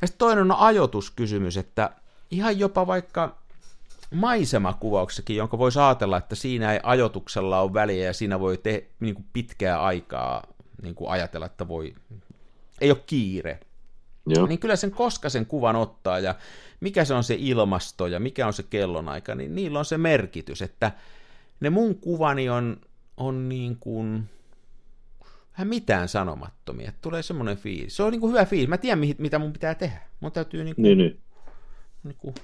Ja 0.00 0.06
sitten 0.06 0.18
toinen 0.18 0.52
on 0.52 0.58
ajoituskysymys, 0.58 1.56
että 1.56 1.90
ihan 2.30 2.58
jopa 2.58 2.86
vaikka 2.86 3.43
maisemakuvauksekin, 4.14 5.36
jonka 5.36 5.58
voisi 5.58 5.78
ajatella, 5.78 6.16
että 6.16 6.34
siinä 6.34 6.72
ei 6.72 6.80
ajotuksella 6.82 7.60
ole 7.60 7.74
väliä 7.74 8.04
ja 8.04 8.12
siinä 8.12 8.40
voi 8.40 8.58
te, 8.58 8.86
niin 9.00 9.14
kuin 9.14 9.26
pitkää 9.32 9.82
aikaa 9.82 10.46
niin 10.82 10.94
kuin 10.94 11.10
ajatella, 11.10 11.46
että 11.46 11.68
voi, 11.68 11.94
ei 12.80 12.90
ole 12.90 13.02
kiire. 13.06 13.60
Joo. 14.26 14.46
Niin 14.46 14.58
kyllä 14.58 14.76
sen 14.76 14.90
koska 14.90 15.28
sen 15.28 15.46
kuvan 15.46 15.76
ottaa 15.76 16.18
ja 16.18 16.34
mikä 16.80 17.04
se 17.04 17.14
on 17.14 17.24
se 17.24 17.36
ilmasto 17.38 18.06
ja 18.06 18.20
mikä 18.20 18.46
on 18.46 18.52
se 18.52 18.62
kellonaika, 18.62 19.34
niin 19.34 19.54
niillä 19.54 19.78
on 19.78 19.84
se 19.84 19.98
merkitys, 19.98 20.62
että 20.62 20.92
ne 21.60 21.70
mun 21.70 21.94
kuvani 21.94 22.48
on, 22.48 22.76
on 23.16 23.48
niin 23.48 23.76
kuin 23.76 24.28
vähän 25.52 25.68
mitään 25.68 26.08
sanomattomia. 26.08 26.92
Tulee 27.00 27.22
semmoinen 27.22 27.56
fiilis. 27.56 27.96
Se 27.96 28.02
on 28.02 28.12
niin 28.12 28.20
kuin 28.20 28.32
hyvä 28.32 28.44
fiilis. 28.44 28.68
Mä 28.68 28.78
tiedän, 28.78 29.00
mitä 29.18 29.38
mun 29.38 29.52
pitää 29.52 29.74
tehdä. 29.74 30.00
Mun 30.20 30.32
täytyy 30.32 30.64
niin 30.64 30.74
kuin, 30.74 30.82
niin, 30.82 30.98
niin. 30.98 31.20
Niin 32.04 32.16
kuin 32.18 32.34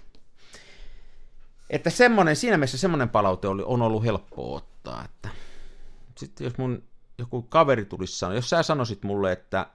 että 1.71 1.91
semmoinen, 1.91 2.37
siinä 2.37 2.57
mielessä 2.57 2.79
semmoinen 2.79 3.09
palaute 3.09 3.49
oli, 3.49 3.63
on 3.67 3.83
ollut 3.83 4.05
helppo 4.05 4.55
ottaa. 4.55 5.05
Että 5.05 5.29
sitten 6.17 6.45
jos 6.45 6.59
mun 6.59 6.83
joku 7.19 7.43
kaveri 7.43 7.85
tulisi 7.85 8.19
sanoa, 8.19 8.35
jos 8.35 8.51
sä 8.51 8.63
sanoisit 8.63 9.03
mulle, 9.03 9.33
että 9.33 9.67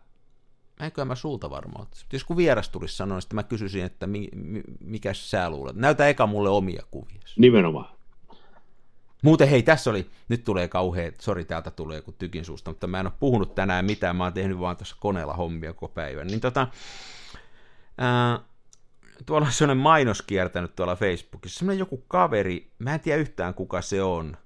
eikö 0.80 1.06
mä 1.06 1.16
sulta 1.16 1.50
varmaan 1.50 1.88
Jos 2.14 2.24
kun 2.24 2.38
vieras 2.38 2.70
tulisi 2.70 2.96
sanoa, 2.96 3.20
niin 3.20 3.36
mä 3.36 3.44
kysyisin, 3.44 3.86
että 3.86 4.08
mi, 4.08 4.30
mi, 4.36 4.62
mikä 4.80 5.14
sä 5.14 5.50
luulet. 5.50 5.76
Näytä 5.76 6.08
eka 6.08 6.28
mulle 6.28 6.50
omia 6.50 6.84
kuvia. 6.92 7.22
Nimenomaan. 7.38 7.96
Muuten 9.22 9.50
hei, 9.50 9.64
tässä 9.64 9.90
oli, 9.90 10.10
nyt 10.30 10.44
tulee 10.44 10.68
kauhean, 10.68 11.12
sori 11.22 11.46
täältä 11.46 11.72
tulee 11.72 11.96
joku 11.96 12.12
tykin 12.12 12.46
suusta, 12.46 12.72
mutta 12.72 12.88
mä 12.88 13.00
en 13.00 13.08
ole 13.08 13.14
puhunut 13.20 13.56
tänään 13.56 13.86
mitään, 13.86 14.16
mä 14.16 14.24
oon 14.24 14.34
tehnyt 14.34 14.60
vaan 14.60 14.78
tuossa 14.78 14.96
koneella 15.00 15.34
hommia 15.34 15.74
koko 15.74 15.94
päivän. 15.94 16.28
Niin 16.28 16.42
tota, 16.42 16.68
ää, 17.98 18.40
tuolla 19.26 19.48
on 19.48 19.54
sellainen 19.54 19.84
mainos 19.84 20.22
kiertänyt 20.22 20.76
tuolla 20.76 20.96
Facebookissa, 20.96 21.60
sellainen 21.60 21.80
joku 21.80 22.04
kaveri, 22.08 22.72
mä 22.80 22.94
en 22.94 23.00
tiedä 23.00 23.22
yhtään 23.22 23.54
kuka 23.54 23.82
se 23.82 24.04
on, 24.04 24.38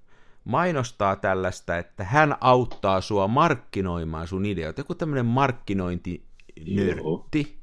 mainostaa 0.44 1.16
tällaista, 1.16 1.78
että 1.78 2.04
hän 2.04 2.36
auttaa 2.42 3.02
sua 3.02 3.28
markkinoimaan 3.28 4.28
sun 4.28 4.46
ideoita. 4.46 4.82
Joku 4.82 4.96
tämmöinen 4.96 5.26
markkinointinörtti, 5.26 7.60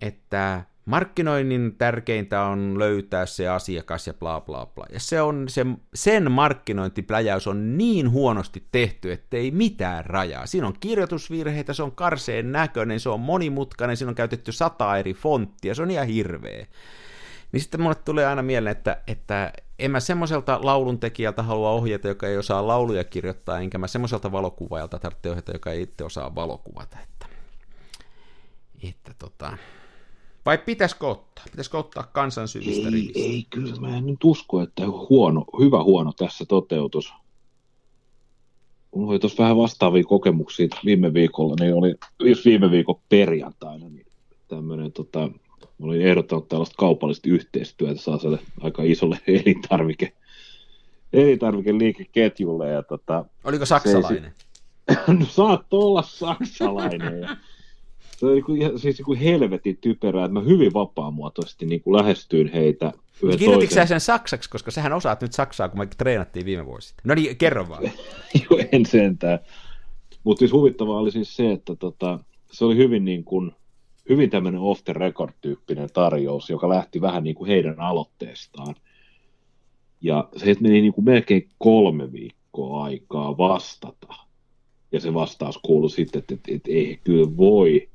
että 0.00 0.64
markkinoinnin 0.84 1.74
tärkeintä 1.78 2.42
on 2.42 2.78
löytää 2.78 3.26
se 3.26 3.48
asiakas 3.48 4.06
ja 4.06 4.14
bla 4.14 4.40
bla 4.40 4.66
bla. 4.66 4.86
Ja 4.92 5.00
se 5.00 5.22
on, 5.22 5.48
se, 5.48 5.66
sen 5.94 6.32
markkinointipläjäys 6.32 7.46
on 7.46 7.78
niin 7.78 8.10
huonosti 8.10 8.66
tehty, 8.72 9.12
että 9.12 9.36
ei 9.36 9.50
mitään 9.50 10.06
rajaa. 10.06 10.46
Siinä 10.46 10.66
on 10.66 10.74
kirjoitusvirheitä, 10.80 11.72
se 11.72 11.82
on 11.82 11.92
karseen 11.92 12.52
näköinen, 12.52 13.00
se 13.00 13.08
on 13.08 13.20
monimutkainen, 13.20 13.96
siinä 13.96 14.08
on 14.08 14.14
käytetty 14.14 14.52
sata 14.52 14.98
eri 14.98 15.14
fonttia, 15.14 15.74
se 15.74 15.82
on 15.82 15.90
ihan 15.90 16.06
hirveä. 16.06 16.66
Niin 17.52 17.60
sitten 17.60 17.80
mulle 17.80 17.94
tulee 17.94 18.26
aina 18.26 18.42
mieleen, 18.42 18.76
että, 18.76 19.02
että 19.06 19.52
en 19.78 19.90
mä 19.90 20.00
semmoiselta 20.00 20.58
lauluntekijältä 20.62 21.42
halua 21.42 21.70
ohjata, 21.70 22.08
joka 22.08 22.26
ei 22.26 22.36
osaa 22.36 22.66
lauluja 22.66 23.04
kirjoittaa, 23.04 23.60
enkä 23.60 23.78
mä 23.78 23.86
semmoiselta 23.86 24.32
valokuvaajalta 24.32 24.98
tarvitse 24.98 25.30
ohjata, 25.30 25.52
joka 25.52 25.70
ei 25.70 25.82
itse 25.82 26.04
osaa 26.04 26.34
valokuvata. 26.34 26.96
Että, 27.02 27.26
että 28.88 29.14
tota, 29.18 29.56
vai 30.46 30.58
pitäisikö 30.58 31.06
ottaa? 31.06 31.44
Pitäisikö 31.50 31.78
ottaa 31.78 32.10
kansan 32.12 32.48
syvistä 32.48 32.88
ei, 32.88 32.94
rivistä? 32.94 33.18
Ei, 33.18 33.46
kyllä 33.50 33.76
mä 33.80 33.96
en 33.96 34.06
nyt 34.06 34.24
usko, 34.24 34.62
että 34.62 34.86
huono, 34.86 35.44
hyvä 35.60 35.82
huono 35.82 36.12
tässä 36.12 36.44
toteutus. 36.44 37.12
Mulla 38.94 39.10
oli 39.10 39.18
tuossa 39.18 39.42
vähän 39.42 39.56
vastaavia 39.56 40.04
kokemuksia 40.04 40.68
viime 40.84 41.14
viikolla, 41.14 41.54
niin 41.60 41.74
oli 41.74 41.94
viime 42.44 42.70
viikon 42.70 43.00
perjantaina 43.08 43.88
niin 43.88 44.06
tämmöinen, 44.48 44.92
tota, 44.92 45.30
oli 45.82 46.04
ehdottanut 46.04 46.48
tällaista 46.48 46.74
kaupallista 46.78 47.28
yhteistyötä 47.28 48.00
saaselle 48.00 48.38
aika 48.60 48.82
isolle 48.82 49.18
elintarvike, 49.26 50.12
elintarvikeliikeketjulle. 51.12 52.68
Ja 52.68 52.82
tota, 52.82 53.24
Oliko 53.44 53.66
saksalainen? 53.66 54.32
Se, 54.92 55.12
no 55.18 55.24
saattoi 55.24 55.80
olla 55.80 56.02
saksalainen. 56.02 57.20
Ja 57.20 57.36
se 58.20 58.26
on 58.26 58.34
niin 58.34 58.78
siis 58.78 58.98
niin 58.98 59.04
kuin 59.04 59.18
helvetin 59.18 59.78
typerää, 59.80 60.24
että 60.24 60.32
mä 60.32 60.40
hyvin 60.40 60.74
vapaamuotoisesti 60.74 61.66
niin 61.66 61.82
kuin 61.82 61.96
lähestyin 61.96 62.52
heitä. 62.52 62.92
Kirjoititko 63.38 63.74
sä 63.74 63.86
sen 63.86 64.00
saksaksi, 64.00 64.50
koska 64.50 64.70
sähän 64.70 64.92
osaat 64.92 65.20
nyt 65.20 65.32
saksaa, 65.32 65.68
kun 65.68 65.78
me 65.78 65.86
treenattiin 65.86 66.46
viime 66.46 66.66
vuosi 66.66 66.94
No 67.04 67.14
niin, 67.14 67.36
kerro 67.36 67.68
vaan. 67.68 67.82
Joo, 68.50 68.60
en 68.72 68.86
sentään. 68.86 69.38
Mutta 70.24 70.38
siis 70.38 70.52
huvittavaa 70.52 70.98
oli 70.98 71.10
siis 71.10 71.36
se, 71.36 71.52
että 71.52 71.76
tota, 71.76 72.18
se 72.52 72.64
oli 72.64 72.76
hyvin, 72.76 73.04
niin 73.04 73.24
kuin, 73.24 73.52
hyvin 74.08 74.30
tämmöinen 74.30 74.60
off 74.60 74.84
the 74.84 74.92
record 74.92 75.32
tyyppinen 75.40 75.88
tarjous, 75.92 76.50
joka 76.50 76.68
lähti 76.68 77.00
vähän 77.00 77.24
niin 77.24 77.34
kuin 77.34 77.48
heidän 77.48 77.80
aloitteestaan. 77.80 78.74
Ja 80.00 80.28
se 80.36 80.54
meni 80.60 80.80
niin 80.80 80.92
kuin 80.92 81.04
melkein 81.04 81.48
kolme 81.58 82.12
viikkoa 82.12 82.84
aikaa 82.84 83.38
vastata. 83.38 84.14
Ja 84.92 85.00
se 85.00 85.14
vastaus 85.14 85.58
kuului 85.58 85.90
sitten, 85.90 86.18
että, 86.18 86.34
että, 86.34 86.52
että 86.54 86.70
ei 86.70 87.00
kyllä 87.04 87.36
voi. 87.36 87.90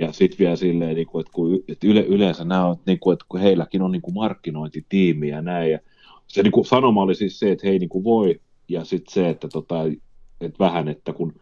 Ja 0.00 0.12
sitten 0.12 0.38
vielä 0.38 0.56
silleen, 0.56 0.94
niin 0.94 1.06
kuin, 1.06 1.20
että, 1.20 1.32
kun, 1.32 1.64
että 1.68 1.86
yle, 1.86 2.00
yleensä 2.00 2.44
nämä 2.44 2.66
on, 2.66 2.76
niin 2.86 2.98
kuin, 2.98 3.12
että 3.12 3.24
kun 3.28 3.40
heilläkin 3.40 3.82
on 3.82 3.92
niin 3.92 4.02
kuin 4.02 4.14
markkinointitiimi 4.14 5.28
ja 5.28 5.42
näin. 5.42 5.70
Ja 5.70 5.78
se 6.26 6.42
niin 6.42 6.52
kuin, 6.52 6.66
sanoma 6.66 7.02
oli 7.02 7.14
siis 7.14 7.38
se, 7.38 7.52
että 7.52 7.66
he 7.66 7.72
ei 7.72 7.78
niin 7.78 7.88
kuin 7.88 8.04
voi. 8.04 8.40
Ja 8.68 8.84
sitten 8.84 9.14
se, 9.14 9.28
että, 9.28 9.48
tota, 9.48 9.84
että 10.40 10.58
vähän, 10.58 10.88
että 10.88 11.12
kun 11.12 11.32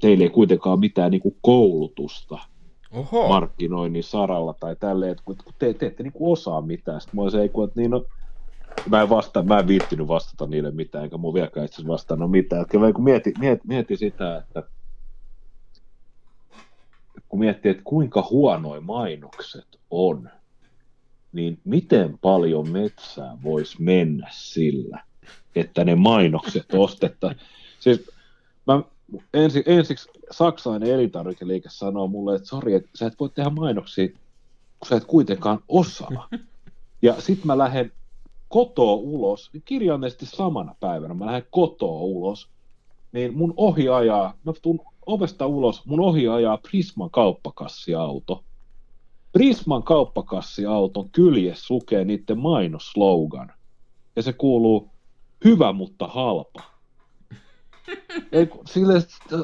teillä 0.00 0.24
ei 0.24 0.30
kuitenkaan 0.30 0.80
mitään 0.80 1.10
niin 1.10 1.20
kuin 1.20 1.36
koulutusta 1.40 2.38
Oho. 2.92 3.28
markkinoinnin 3.28 4.04
saralla 4.04 4.54
tai 4.60 4.76
tälleen, 4.76 5.12
että 5.12 5.24
kun 5.24 5.36
te, 5.58 5.74
te 5.74 5.86
ette 5.86 6.02
niin 6.02 6.12
kuin 6.12 6.32
osaa 6.32 6.60
mitään. 6.60 7.00
Sitten 7.00 7.16
mä 7.16 7.22
olisin, 7.22 7.40
että 7.40 7.80
niin 7.80 7.90
no, 7.90 8.04
mä 8.90 9.02
en, 9.02 9.10
vasta, 9.10 9.42
mä 9.42 9.58
en 9.58 9.68
viittinyt 9.68 10.08
vastata 10.08 10.46
niille 10.46 10.70
mitään, 10.70 11.04
eikä 11.04 11.16
mun 11.16 11.34
vieläkään 11.34 11.66
itse 11.66 11.74
asiassa 11.74 11.92
vastannut 11.92 12.30
mitään. 12.30 12.66
Kyllä 12.66 12.92
kun 12.92 13.04
mieti, 13.04 13.32
mieti, 13.38 13.62
mieti 13.66 13.96
sitä, 13.96 14.36
että 14.36 14.62
kun 17.28 17.38
miettii, 17.38 17.70
että 17.70 17.82
kuinka 17.84 18.26
huonoja 18.30 18.80
mainokset 18.80 19.80
on, 19.90 20.30
niin 21.32 21.58
miten 21.64 22.18
paljon 22.18 22.68
metsää 22.68 23.38
voisi 23.42 23.82
mennä 23.82 24.28
sillä, 24.32 25.02
että 25.56 25.84
ne 25.84 25.94
mainokset 25.94 26.74
ostetaan. 26.74 27.34
Siis 27.80 28.10
mä 28.66 28.82
ensi, 29.34 29.62
ensiksi 29.66 30.10
saksalainen 30.30 30.90
elintarvikeliike 30.90 31.68
sanoo 31.70 32.06
mulle, 32.06 32.36
että 32.36 32.48
sori, 32.48 32.74
että 32.74 32.90
sä 32.94 33.06
et 33.06 33.20
voi 33.20 33.30
tehdä 33.30 33.50
mainoksia, 33.50 34.08
kun 34.08 34.88
sä 34.88 34.96
et 34.96 35.04
kuitenkaan 35.04 35.58
osaa. 35.68 36.28
Ja 37.02 37.20
sitten 37.20 37.46
mä 37.46 37.58
lähden 37.58 37.92
kotoa 38.48 38.92
ulos, 38.92 39.50
kirjaimellisesti 39.64 40.26
samana 40.26 40.74
päivänä 40.80 41.14
mä 41.14 41.26
lähden 41.26 41.46
kotoa 41.50 42.00
ulos, 42.00 42.48
niin 43.12 43.36
mun 43.36 43.54
ohi 43.56 43.88
ajaa, 43.88 44.34
mä 44.44 44.52
tuun 44.62 44.80
ovesta 45.06 45.46
ulos, 45.46 45.86
mun 45.86 46.00
ohi 46.00 46.28
ajaa 46.28 46.56
Prisman 46.56 47.10
kauppakassiauto. 47.10 48.44
Prisman 49.32 49.82
kauppakassiauton 49.82 51.10
kyljes 51.10 51.70
lukee 51.70 52.04
niiden 52.04 52.38
mainoslogan. 52.38 53.52
Ja 54.16 54.22
se 54.22 54.32
kuuluu, 54.32 54.90
hyvä 55.44 55.72
mutta 55.72 56.06
halpa. 56.06 56.62
Ei, 58.32 58.48
sille, 58.66 58.94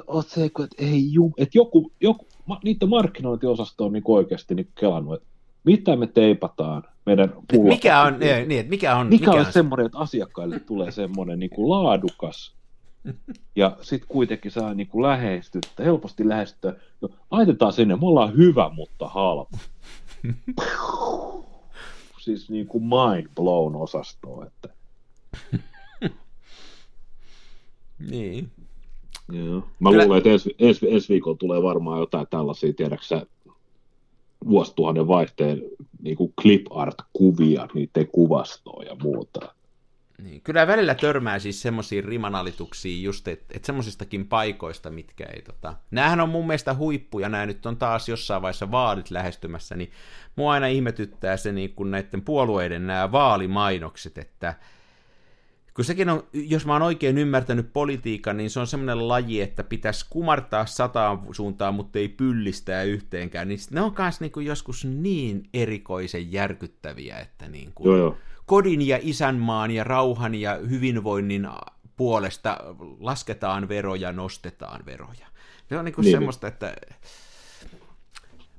oot 0.06 0.28
se, 0.28 0.44
että 0.44 0.66
ei 0.78 1.12
jum, 1.12 1.32
että 1.38 1.58
joku, 1.58 1.92
joku, 2.00 2.26
niiden 2.64 2.88
markkinointiosasto 2.88 3.86
on 3.86 3.92
niin 3.92 4.02
oikeasti 4.06 4.54
niin 4.54 4.68
kelannut, 4.80 5.14
että 5.14 5.28
mitä 5.64 5.96
me 5.96 6.06
teipataan 6.06 6.82
meidän 7.06 7.32
pulla. 7.52 7.68
Mikä 7.68 8.02
on, 8.02 8.18
niin, 8.18 8.48
niin, 8.48 8.68
mikä 8.68 8.96
on, 8.96 9.06
mikä, 9.06 9.26
mikä 9.26 9.40
on, 9.40 9.46
on 9.46 9.52
semmoinen, 9.52 9.86
että 9.86 9.98
asiakkaille 9.98 10.60
tulee 10.60 10.90
semmoinen 10.90 11.38
niin 11.38 11.50
kuin 11.50 11.70
laadukas, 11.70 12.57
ja 13.56 13.76
sitten 13.80 14.08
kuitenkin 14.08 14.50
saa 14.50 14.74
niin 14.74 14.86
kuin 14.86 15.02
lähestyä, 15.02 15.60
helposti 15.78 16.28
lähestyä. 16.28 16.74
No, 17.00 17.08
laitetaan 17.30 17.72
sinne, 17.72 17.96
me 17.96 18.06
ollaan 18.06 18.36
hyvä, 18.36 18.70
mutta 18.74 19.08
halpa. 19.08 19.58
siis 22.24 22.50
niin 22.50 22.66
kuin 22.66 22.84
mind 22.84 23.28
blown 23.34 23.76
osasto, 23.76 24.44
että 24.46 24.68
niin. 28.10 28.50
Joo. 29.32 29.62
Mä 29.80 29.90
Kyllä... 29.90 30.04
luulen, 30.04 30.18
että 30.18 30.30
ensi, 30.30 30.54
ensi, 30.58 30.94
ensi 30.94 31.08
viikolla 31.08 31.36
tulee 31.36 31.62
varmaan 31.62 32.00
jotain 32.00 32.26
tällaisia, 32.30 32.72
tiedäksä, 32.72 33.26
vuosituhannen 34.48 35.08
vaihteen 35.08 35.62
niin 36.02 36.16
kuin 36.16 36.32
clip 36.40 36.66
art-kuvia, 36.70 37.68
niiden 37.74 38.08
kuvastoa 38.12 38.82
ja 38.82 38.96
muuta. 39.02 39.54
Niin, 40.22 40.40
kyllä 40.40 40.66
välillä 40.66 40.94
törmää 40.94 41.38
siis 41.38 41.62
semmoisiin 41.62 42.04
rimanalituksiin 42.04 43.02
just, 43.02 43.28
että 43.28 43.46
et 43.56 43.64
semmoisistakin 43.64 44.28
paikoista, 44.28 44.90
mitkä 44.90 45.24
ei 45.24 45.42
tota... 45.42 45.74
Näähän 45.90 46.20
on 46.20 46.28
mun 46.28 46.46
mielestä 46.46 46.74
huippuja, 46.74 47.28
nämä 47.28 47.46
nyt 47.46 47.66
on 47.66 47.76
taas 47.76 48.08
jossain 48.08 48.42
vaiheessa 48.42 48.70
vaalit 48.70 49.10
lähestymässä, 49.10 49.76
niin 49.76 49.90
mua 50.36 50.52
aina 50.52 50.66
ihmetyttää 50.66 51.36
se 51.36 51.52
niin 51.52 51.74
kuin 51.74 51.90
näiden 51.90 52.22
puolueiden 52.22 52.86
nämä 52.86 53.12
vaalimainokset, 53.12 54.18
että 54.18 54.54
kun 55.78 55.84
sekin 55.84 56.08
on, 56.08 56.26
jos 56.32 56.66
mä 56.66 56.72
oon 56.72 56.82
oikein 56.82 57.18
ymmärtänyt 57.18 57.72
politiikan, 57.72 58.36
niin 58.36 58.50
se 58.50 58.60
on 58.60 58.66
semmoinen 58.66 59.08
laji, 59.08 59.40
että 59.40 59.64
pitäisi 59.64 60.06
kumartaa 60.10 60.66
sataan 60.66 61.20
suuntaan, 61.32 61.74
mutta 61.74 61.98
ei 61.98 62.08
pyllistää 62.08 62.82
yhteenkään. 62.82 63.48
Niin 63.48 63.58
ne 63.70 63.80
on 63.80 63.94
myös 63.98 64.20
niin 64.20 64.46
joskus 64.46 64.84
niin 64.84 65.48
erikoisen 65.54 66.32
järkyttäviä, 66.32 67.18
että 67.18 67.48
niin 67.48 67.72
kuin 67.74 67.86
joo, 67.86 67.96
joo. 67.96 68.16
Kodin 68.48 68.88
ja 68.88 68.98
isänmaan 69.02 69.70
ja 69.70 69.84
rauhan 69.84 70.34
ja 70.34 70.54
hyvinvoinnin 70.54 71.48
puolesta 71.96 72.58
lasketaan 73.00 73.68
veroja, 73.68 74.12
nostetaan 74.12 74.86
veroja. 74.86 75.26
Se 75.68 75.78
on 75.78 75.84
niin 75.84 75.94
kuin 75.94 76.02
niin. 76.04 76.12
semmoista, 76.12 76.48
että 76.48 76.74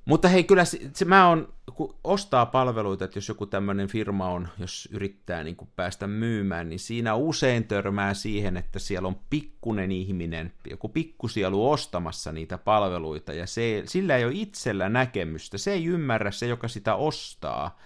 mutta 0.10 0.28
hei, 0.28 0.44
kyllä 0.44 0.66
se, 0.66 0.80
se 0.94 1.06
mä 1.06 1.28
on, 1.28 1.54
kun 1.76 1.96
ostaa 2.04 2.46
palveluita, 2.46 3.06
että 3.06 3.18
jos 3.18 3.28
joku 3.28 3.46
tämmöinen 3.46 3.88
firma 3.88 4.30
on, 4.30 4.48
jos 4.60 4.90
yrittää 4.92 5.44
niin 5.44 5.56
kuin 5.56 5.70
päästä 5.76 6.08
myymään, 6.08 6.70
niin 6.70 6.80
siinä 6.80 7.16
usein 7.16 7.64
törmää 7.64 8.14
siihen, 8.14 8.58
että 8.58 8.80
siellä 8.80 9.08
on 9.08 9.20
pikkunen 9.30 9.92
ihminen, 9.92 10.54
joku 10.70 10.90
pikkusielu 10.90 11.72
ostamassa 11.72 12.32
niitä 12.32 12.58
palveluita, 12.58 13.34
ja 13.34 13.48
se, 13.48 13.84
sillä 13.86 14.18
ei 14.18 14.26
ole 14.26 14.34
itsellä 14.36 14.90
näkemystä, 14.90 15.58
se 15.58 15.72
ei 15.72 15.86
ymmärrä 15.86 16.32
se, 16.32 16.48
joka 16.48 16.68
sitä 16.68 16.96
ostaa, 16.96 17.80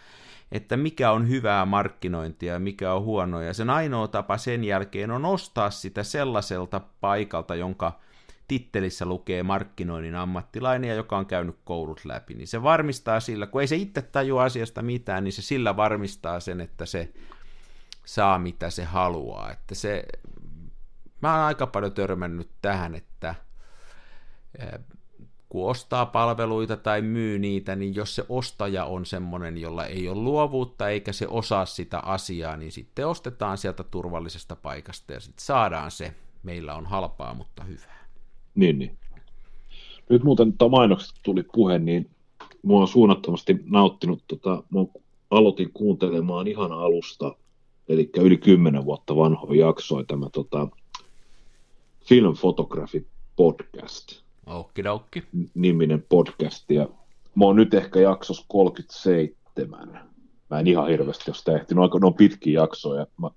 että 0.54 0.78
mikä 0.78 1.12
on 1.12 1.30
hyvää 1.30 1.66
markkinointia 1.66 2.54
ja 2.54 2.60
mikä 2.60 2.94
on 2.94 3.04
huonoa, 3.04 3.44
ja 3.44 3.54
sen 3.54 3.70
ainoa 3.70 4.08
tapa 4.08 4.38
sen 4.38 4.64
jälkeen 4.64 5.12
on 5.12 5.26
ostaa 5.26 5.70
sitä 5.70 6.04
sellaiselta 6.04 6.82
paikalta, 7.02 7.56
jonka 7.56 8.00
tittelissä 8.48 9.06
lukee 9.06 9.44
markkinoinnin 9.44 10.16
ammattilainen 10.16 10.88
ja 10.88 10.96
joka 10.96 11.18
on 11.18 11.26
käynyt 11.26 11.60
koulut 11.64 12.06
läpi, 12.06 12.34
niin 12.34 12.48
se 12.48 12.64
varmistaa 12.64 13.20
sillä, 13.20 13.48
kun 13.48 13.62
ei 13.62 13.68
se 13.68 13.76
itse 13.76 14.02
tajua 14.02 14.44
asiasta 14.44 14.82
mitään, 14.82 15.24
niin 15.24 15.34
se 15.34 15.42
sillä 15.42 15.76
varmistaa 15.76 16.40
sen, 16.40 16.62
että 16.62 16.86
se 16.86 17.14
saa 18.06 18.40
mitä 18.40 18.70
se 18.70 18.84
haluaa. 18.84 19.52
Että 19.52 19.76
se, 19.76 20.04
mä 21.22 21.36
oon 21.36 21.46
aika 21.46 21.68
paljon 21.68 21.94
törmännyt 21.94 22.50
tähän, 22.62 22.96
että 22.96 23.36
kun 25.54 25.70
ostaa 25.70 26.06
palveluita 26.06 26.78
tai 26.78 27.02
myy 27.02 27.40
niitä, 27.40 27.76
niin 27.76 27.96
jos 27.96 28.16
se 28.16 28.26
ostaja 28.30 28.86
on 28.86 29.06
semmoinen, 29.06 29.58
jolla 29.58 29.86
ei 29.86 30.10
ole 30.10 30.22
luovuutta 30.22 30.90
eikä 30.90 31.14
se 31.14 31.28
osaa 31.28 31.66
sitä 31.66 32.00
asiaa, 32.00 32.58
niin 32.58 32.72
sitten 32.72 33.08
ostetaan 33.08 33.58
sieltä 33.58 33.84
turvallisesta 33.84 34.56
paikasta 34.56 35.14
ja 35.14 35.20
sitten 35.20 35.46
saadaan 35.46 35.92
se, 35.92 36.14
meillä 36.44 36.76
on 36.76 36.86
halpaa, 36.86 37.34
mutta 37.34 37.64
hyvää. 37.64 38.08
Niin, 38.56 38.80
niin. 38.80 38.98
Nyt 40.10 40.24
muuten 40.24 40.54
tuo 40.54 40.70
mainokset 40.70 41.16
tuli 41.24 41.44
puhe, 41.54 41.80
niin 41.80 42.10
mua 42.62 42.82
on 42.82 42.88
suunnattomasti 42.88 43.56
nauttinut, 43.66 44.24
tota, 44.28 44.64
aloitin 45.30 45.72
kuuntelemaan 45.74 46.48
ihan 46.48 46.72
alusta, 46.72 47.36
eli 47.90 48.10
yli 48.18 48.38
kymmenen 48.38 48.86
vuotta 48.86 49.16
vanhoja 49.16 49.66
jaksoja 49.66 50.06
tämä 50.06 50.30
tota, 50.30 50.68
Film 52.06 52.34
Photography 52.42 53.08
Podcast. 53.36 54.23
Okidoki. 54.46 55.24
Niminen 55.54 56.06
podcast, 56.10 56.72
ja 56.72 56.88
mä 57.36 57.46
oon 57.46 57.56
nyt 57.56 57.74
ehkä 57.74 58.00
jaksos 58.00 58.46
37. 58.48 60.10
Mä 60.50 60.60
en 60.60 60.68
ihan 60.68 60.88
hirveästi 60.88 61.24
ole 61.28 61.36
sitä 61.36 61.56
ehtinyt, 61.56 61.84
ne 62.02 62.08
on 62.08 62.14
pitkiä 62.14 62.62
jaksoja, 62.62 63.08
mä 63.22 63.30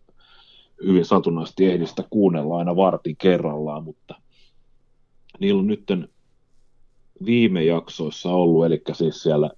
hyvin 0.85 1.05
satunnaisesti 1.05 1.67
ehdin 1.67 1.87
sitä 1.87 2.05
kuunnella 2.11 2.59
aina 2.59 2.77
vartin 2.77 3.17
kerrallaan, 3.17 3.85
mutta 3.85 4.15
niillä 5.39 5.61
on 5.61 5.67
nyt 5.67 5.91
viime 7.25 7.65
jaksoissa 7.65 8.31
ollut, 8.31 8.67
eli 8.67 8.83
siis 8.93 9.23
siellä 9.23 9.51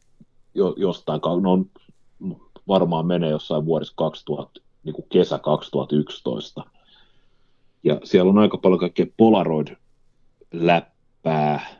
jo, 0.55 0.75
jostain, 0.77 1.21
no 1.43 1.53
on, 1.53 1.71
varmaan 2.69 3.07
menee 3.07 3.31
jossain 3.31 3.67
vuodessa 3.67 3.95
2000, 3.97 4.61
niin 4.85 4.95
kuin 4.95 5.07
kesä 5.09 5.39
2011. 5.39 6.65
Ja 7.85 8.01
siellä 8.05 8.31
on 8.31 8.39
aika 8.39 8.59
paljon 8.59 8.81
kaikkea 8.81 9.07
Polaroid-läppää. 11.23 11.79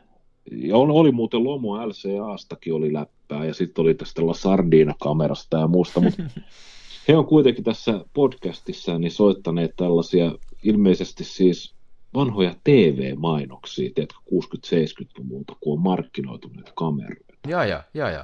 Ja 0.51 0.77
oli 0.77 1.11
muuten 1.11 1.43
Lomo 1.43 1.87
LCAstakin 1.87 2.73
oli 2.73 2.93
läppää, 2.93 3.45
ja 3.45 3.53
sitten 3.53 3.81
oli 3.81 3.93
tästä 3.93 4.21
Sardina-kamerasta 4.33 5.57
ja 5.57 5.67
muusta, 5.67 5.99
mutta 6.01 6.23
he 7.07 7.17
on 7.17 7.25
kuitenkin 7.25 7.63
tässä 7.63 8.05
podcastissa 8.13 8.99
niin 8.99 9.11
soittaneet 9.11 9.71
tällaisia 9.75 10.31
ilmeisesti 10.63 11.23
siis 11.23 11.75
vanhoja 12.13 12.55
TV-mainoksia, 12.63 13.89
tiedätkö, 13.95 14.19
60-70-luvulta, 14.31 15.55
kun 15.59 15.73
on 15.73 15.83
markkinoitu 15.83 16.49
näitä 16.55 16.71
kameroita. 16.75 17.33
Joo, 17.47 17.63
joo, 17.63 17.81
joo, 17.93 18.09
joo. 18.09 18.23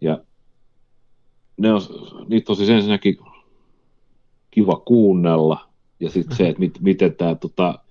Ja 0.00 0.18
ne 1.56 1.72
on, 1.72 1.80
niitä 2.28 2.52
on 2.52 2.56
siis 2.56 2.70
ensinnäkin 2.70 3.18
kiva 4.50 4.76
kuunnella, 4.76 5.68
ja 6.00 6.10
sitten 6.10 6.36
se, 6.36 6.48
että 6.48 6.60
mit, 6.60 6.80
miten 6.80 7.14
tämä 7.14 7.34
tota, 7.34 7.81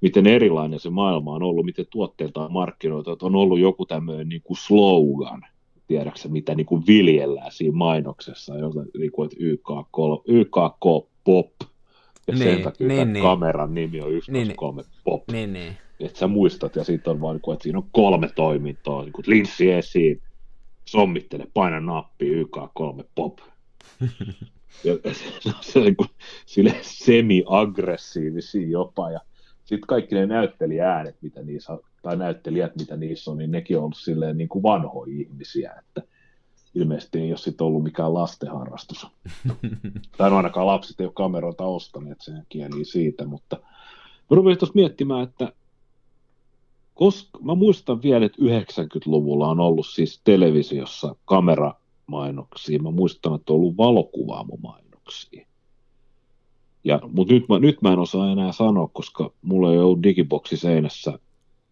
miten 0.00 0.26
erilainen 0.26 0.80
se 0.80 0.90
maailma 0.90 1.32
on 1.32 1.42
ollut, 1.42 1.64
miten 1.64 1.86
tuotteita 1.90 2.44
on 2.44 2.52
markkinoitu, 2.52 3.12
että 3.12 3.26
on 3.26 3.36
ollut 3.36 3.58
joku 3.58 3.86
tämmöinen 3.86 4.28
niin 4.28 4.42
kuin 4.42 4.56
slogan, 4.56 5.42
tiedäksä 5.86 6.28
mitä 6.28 6.54
niin 6.54 6.66
kuin 6.66 6.86
viljellään 6.86 7.52
siinä 7.52 7.76
mainoksessa, 7.76 8.56
jota, 8.56 8.80
niin 8.98 9.12
kuin, 9.12 9.26
että 9.26 9.36
YKK, 9.40 10.24
YKK 10.28 11.08
Pop, 11.24 11.52
ja 12.26 12.34
niin, 12.34 12.38
sen 12.38 12.62
takia 12.62 12.88
niin, 12.88 13.12
niin. 13.12 13.22
kameran 13.22 13.74
nimi 13.74 14.00
on 14.00 14.12
123 14.12 14.82
niin, 14.82 14.90
Pop. 15.04 15.22
Niin, 15.32 15.52
niin. 15.52 15.76
Että 16.00 16.18
sä 16.18 16.26
muistat, 16.26 16.76
ja 16.76 16.84
sitten 16.84 17.10
on 17.10 17.20
vaan, 17.20 17.36
niin 17.36 17.52
että 17.52 17.62
siinä 17.62 17.78
on 17.78 17.88
kolme 17.92 18.28
toimintoa, 18.34 19.02
niin 19.02 19.12
kuin 19.12 19.24
linssi 19.26 19.70
esiin, 19.70 20.22
sommittele, 20.84 21.46
paina 21.54 21.80
nappi, 21.80 22.42
YK3 22.42 23.04
Pop. 23.14 23.38
ja 24.84 24.94
se 25.12 25.48
on 25.48 25.54
se, 25.60 25.80
niin 25.80 25.96
kuin, 25.96 26.08
sille 26.46 26.74
semi-aggressiivisia 26.82 28.68
jopa, 28.68 29.10
ja 29.10 29.20
sitten 29.68 29.86
kaikki 29.86 30.14
ne 30.14 30.26
näyttelijäänet, 30.26 31.16
mitä 31.22 31.42
niissä 31.42 31.78
tai 32.02 32.16
näyttelijät, 32.16 32.76
mitä 32.76 32.96
niissä 32.96 33.30
on, 33.30 33.38
niin 33.38 33.50
nekin 33.50 33.76
on 33.76 33.82
ollut 33.82 33.96
silleen 33.96 34.38
niin 34.38 34.48
kuin 34.48 34.62
vanhoja 34.62 35.14
ihmisiä, 35.18 35.74
että 35.78 36.02
ilmeisesti 36.74 37.18
ei 37.18 37.30
ole 37.30 37.38
sitten 37.38 37.66
ollut 37.66 37.82
mikään 37.82 38.14
lastenharrastus. 38.14 39.06
tai 40.18 40.30
no 40.30 40.36
ainakaan 40.36 40.66
lapset 40.66 41.00
ei 41.00 41.06
ole 41.06 41.12
kameroita 41.14 41.64
ostaneet, 41.64 42.20
sen 42.20 42.46
kieli 42.48 42.84
siitä, 42.84 43.26
mutta 43.26 43.56
mä 44.30 44.36
rupesin 44.36 44.58
tuossa 44.58 44.74
miettimään, 44.74 45.22
että 45.22 45.52
koska, 46.94 47.38
mä 47.42 47.54
muistan 47.54 48.02
vielä, 48.02 48.26
että 48.26 48.42
90-luvulla 48.42 49.48
on 49.48 49.60
ollut 49.60 49.86
siis 49.86 50.20
televisiossa 50.24 51.16
kameramainoksia, 51.24 52.82
mä 52.82 52.90
muistan, 52.90 53.34
että 53.34 53.52
on 53.52 53.56
ollut 53.56 53.76
valokuvaamomainoksia. 53.76 55.47
Ja, 56.84 57.00
mutta 57.12 57.34
nyt 57.34 57.48
mä, 57.48 57.58
nyt 57.58 57.82
mä 57.82 57.92
en 57.92 57.98
osaa 57.98 58.32
enää 58.32 58.52
sanoa, 58.52 58.88
koska 58.92 59.30
mulla 59.42 59.72
ei 59.72 59.78
ollut 59.78 60.02
digiboksi 60.02 60.56
seinässä 60.56 61.18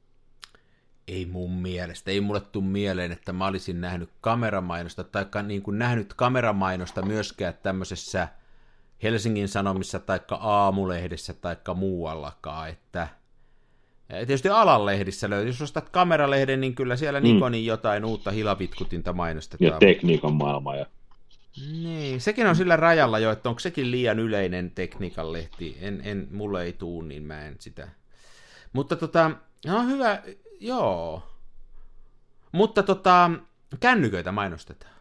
Ei 1.09 1.26
mun 1.26 1.52
mielestä. 1.52 2.11
Ei 2.11 2.20
mulle 2.20 2.40
tule 2.40 2.64
mieleen, 2.64 3.12
että 3.12 3.32
mä 3.32 3.46
olisin 3.46 3.80
nähnyt 3.80 4.11
kameramainosta, 4.20 5.04
tai 5.04 5.26
niin 5.42 5.62
kuin 5.62 5.78
nähnyt 5.78 6.14
kameramainosta 6.14 7.02
myöskään 7.02 7.54
tämmöisessä 7.62 8.28
Helsingin 9.03 9.49
Sanomissa 9.49 9.99
tai 9.99 10.20
aamulehdessä 10.40 11.34
tai 11.34 11.57
muuallakaan, 11.74 12.68
että 12.68 13.09
Tietysti 14.09 14.49
alalehdissä 14.49 15.30
löytyy, 15.30 15.49
jos 15.49 15.62
ostat 15.62 15.88
kameralehden, 15.88 16.61
niin 16.61 16.74
kyllä 16.74 16.96
siellä 16.96 17.20
mm. 17.20 17.24
Nikonin 17.24 17.66
jotain 17.66 18.05
uutta 18.05 18.30
hilavitkutinta 18.30 19.12
mainostetaan. 19.12 19.72
Ja 19.72 19.78
tekniikan 19.78 20.32
maailma. 20.32 20.76
Ja... 20.76 20.86
Niin, 21.72 22.20
sekin 22.20 22.46
on 22.46 22.57
sillä 22.57 22.76
rajalla 22.76 23.18
jo, 23.18 23.30
että 23.30 23.49
onko 23.49 23.59
sekin 23.59 23.90
liian 23.90 24.18
yleinen 24.18 24.70
tekniikan 24.70 25.32
lehti. 25.32 25.78
En, 25.80 26.01
en, 26.05 26.28
mulle 26.30 26.62
ei 26.62 26.72
tuu, 26.72 27.03
niin 27.03 27.22
mä 27.22 27.46
en 27.46 27.57
sitä. 27.59 27.88
Mutta 28.72 28.96
tota, 28.96 29.30
no 29.66 29.86
hyvä, 29.86 30.22
joo. 30.61 31.22
Mutta 32.53 32.82
tota, 32.82 33.30
kännyköitä 33.80 34.32
mainostetaan. 34.32 34.94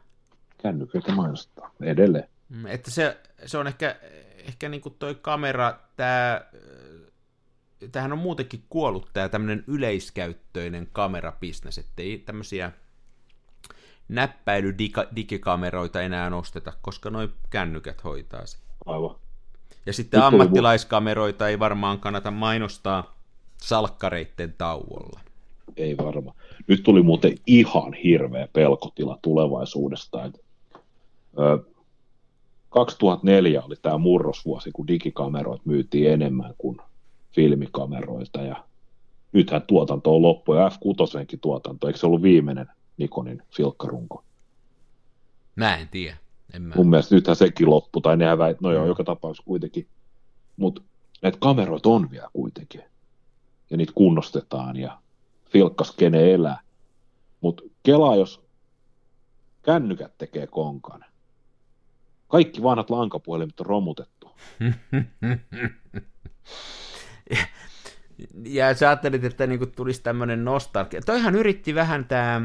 Kännyköitä 0.62 1.12
mainostetaan, 1.12 1.72
edelleen. 1.82 2.30
Mm, 2.50 2.66
että 2.66 2.92
se, 2.92 3.18
se 3.46 3.58
on 3.58 3.68
ehkä, 3.68 3.96
ehkä 4.48 4.70
niin 4.70 4.82
kuin 4.82 4.96
toi 5.00 5.16
kamera, 5.16 5.80
tämä 5.96 6.42
tähän 7.92 8.14
on 8.14 8.20
muutenkin 8.20 8.64
kuollut 8.70 9.10
tämä 9.14 9.30
tämmöinen 9.30 9.64
yleiskäyttöinen 9.68 10.88
kamerabisnes, 10.92 11.78
ettei 11.78 12.18
tämmöisiä 12.18 12.72
näppäilydigikameroita 14.10 16.02
enää 16.02 16.30
nosteta, 16.30 16.74
koska 16.82 17.10
noin 17.10 17.30
kännykät 17.50 18.04
hoitaa 18.04 18.46
se. 18.46 18.58
Aivan. 18.86 19.16
Ja 19.86 19.94
sitten 19.94 20.18
Nyt 20.18 20.26
ammattilaiskameroita 20.26 21.50
ei 21.50 21.60
varmaan 21.60 22.00
kannata 22.00 22.32
mainostaa 22.32 23.18
salkkareitten 23.58 24.54
tauolla. 24.58 25.20
Ei 25.78 25.98
varmaan. 25.98 26.38
Nyt 26.68 26.84
tuli 26.84 27.02
muuten 27.02 27.36
ihan 27.48 27.94
hirveä 27.94 28.48
pelkotila 28.54 29.20
tulevaisuudesta. 29.22 30.26
Että, 30.26 30.40
2004 32.70 33.62
oli 33.62 33.76
tämä 33.82 33.98
murrosvuosi, 33.98 34.72
kun 34.72 34.88
digikameroita 34.88 35.64
myytiin 35.66 36.12
enemmän 36.12 36.54
kuin 36.58 36.78
filmikameroita 37.32 38.42
ja 38.42 38.64
nythän 39.32 39.62
tuotanto 39.62 40.16
on 40.16 40.22
loppu 40.22 40.54
ja 40.54 40.70
F6 40.70 41.38
tuotanto, 41.42 41.88
eikö 41.88 42.00
se 42.00 42.06
ollut 42.06 42.22
viimeinen 42.22 42.68
Nikonin 42.98 43.42
filkkarunko? 43.56 44.24
Mä 45.56 45.78
en 45.78 45.88
tiedä. 45.88 46.18
En 46.54 46.62
mä... 46.62 46.76
Mun 46.76 46.90
mielestä 46.90 47.16
nythän 47.16 47.36
sekin 47.36 47.70
loppu, 47.70 48.02
tai 48.02 48.18
nehän 48.18 48.38
väit, 48.38 48.62
no 48.62 48.72
joo, 48.72 48.84
mm. 48.84 48.88
joka 48.88 49.04
tapauksessa 49.04 49.48
kuitenkin. 49.48 49.88
Mutta 50.58 50.82
näitä 51.22 51.38
kameroita 51.42 51.90
on 51.90 52.12
vielä 52.12 52.28
kuitenkin. 52.34 52.84
Ja 53.70 53.78
niitä 53.78 53.92
kunnostetaan 53.96 54.76
ja 54.76 54.98
filkkaskene 55.50 56.34
elää. 56.34 56.60
Mutta 57.42 57.64
kelaa, 57.84 58.16
jos 58.16 58.42
kännykät 59.62 60.18
tekee 60.18 60.48
konkan. 60.48 61.06
Kaikki 62.28 62.64
vanhat 62.64 62.90
lankapuhelimet 62.90 63.60
on 63.60 63.66
romutettu. 63.66 64.32
ja 68.46 68.76
sä 68.76 68.90
ajattelit, 68.90 69.24
että 69.24 69.48
niinku 69.48 69.66
tulisi 69.66 70.04
tämmöinen 70.04 70.46
nostalgia. 70.46 71.02
Toihan 71.02 71.36
yritti 71.36 71.76
vähän 71.76 72.06
tämä 72.06 72.42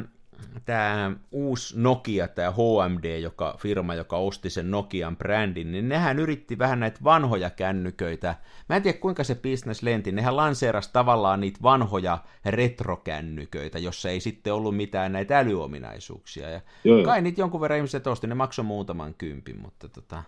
tämä 0.64 1.12
uusi 1.30 1.80
Nokia, 1.80 2.28
tämä 2.28 2.51
HMD, 2.51 3.18
joka, 3.20 3.55
firma, 3.59 3.95
joka 3.95 4.16
osti 4.16 4.51
sen 4.51 4.70
Nokian 4.70 5.16
brändin, 5.16 5.72
niin 5.72 5.88
nehän 5.88 6.18
yritti 6.18 6.59
vähän 6.59 6.80
näitä 6.80 7.01
vanhoja 7.05 7.51
kännyköitä. 7.51 8.34
Mä 8.68 8.76
en 8.76 8.82
tiedä, 8.82 8.99
kuinka 8.99 9.24
se 9.24 9.34
business 9.34 9.82
lenti. 9.82 10.12
Nehän 10.12 10.36
lanseerasi 10.36 10.90
tavallaan 10.93 11.40
niitä 11.40 11.59
vanhoja 11.62 12.18
retrokännyköitä, 12.45 13.78
jossa 13.78 14.11
ei 14.11 14.20
sitten 14.20 14.55
ollut 14.55 14.76
mitään 14.76 15.12
näitä 15.12 15.38
älyominaisuuksia. 15.38 16.51
Ja 16.51 16.61
joo, 16.84 17.03
kai 17.05 17.22
niitä 17.22 17.40
jonkun 17.40 17.61
verran 17.61 17.76
ihmiset 17.76 18.07
osti, 18.07 18.26
ne 18.26 18.34
maksoi 18.34 18.64
muutaman 18.64 19.14
kympin, 19.14 19.61
mutta 19.61 19.88
tota... 19.88 20.22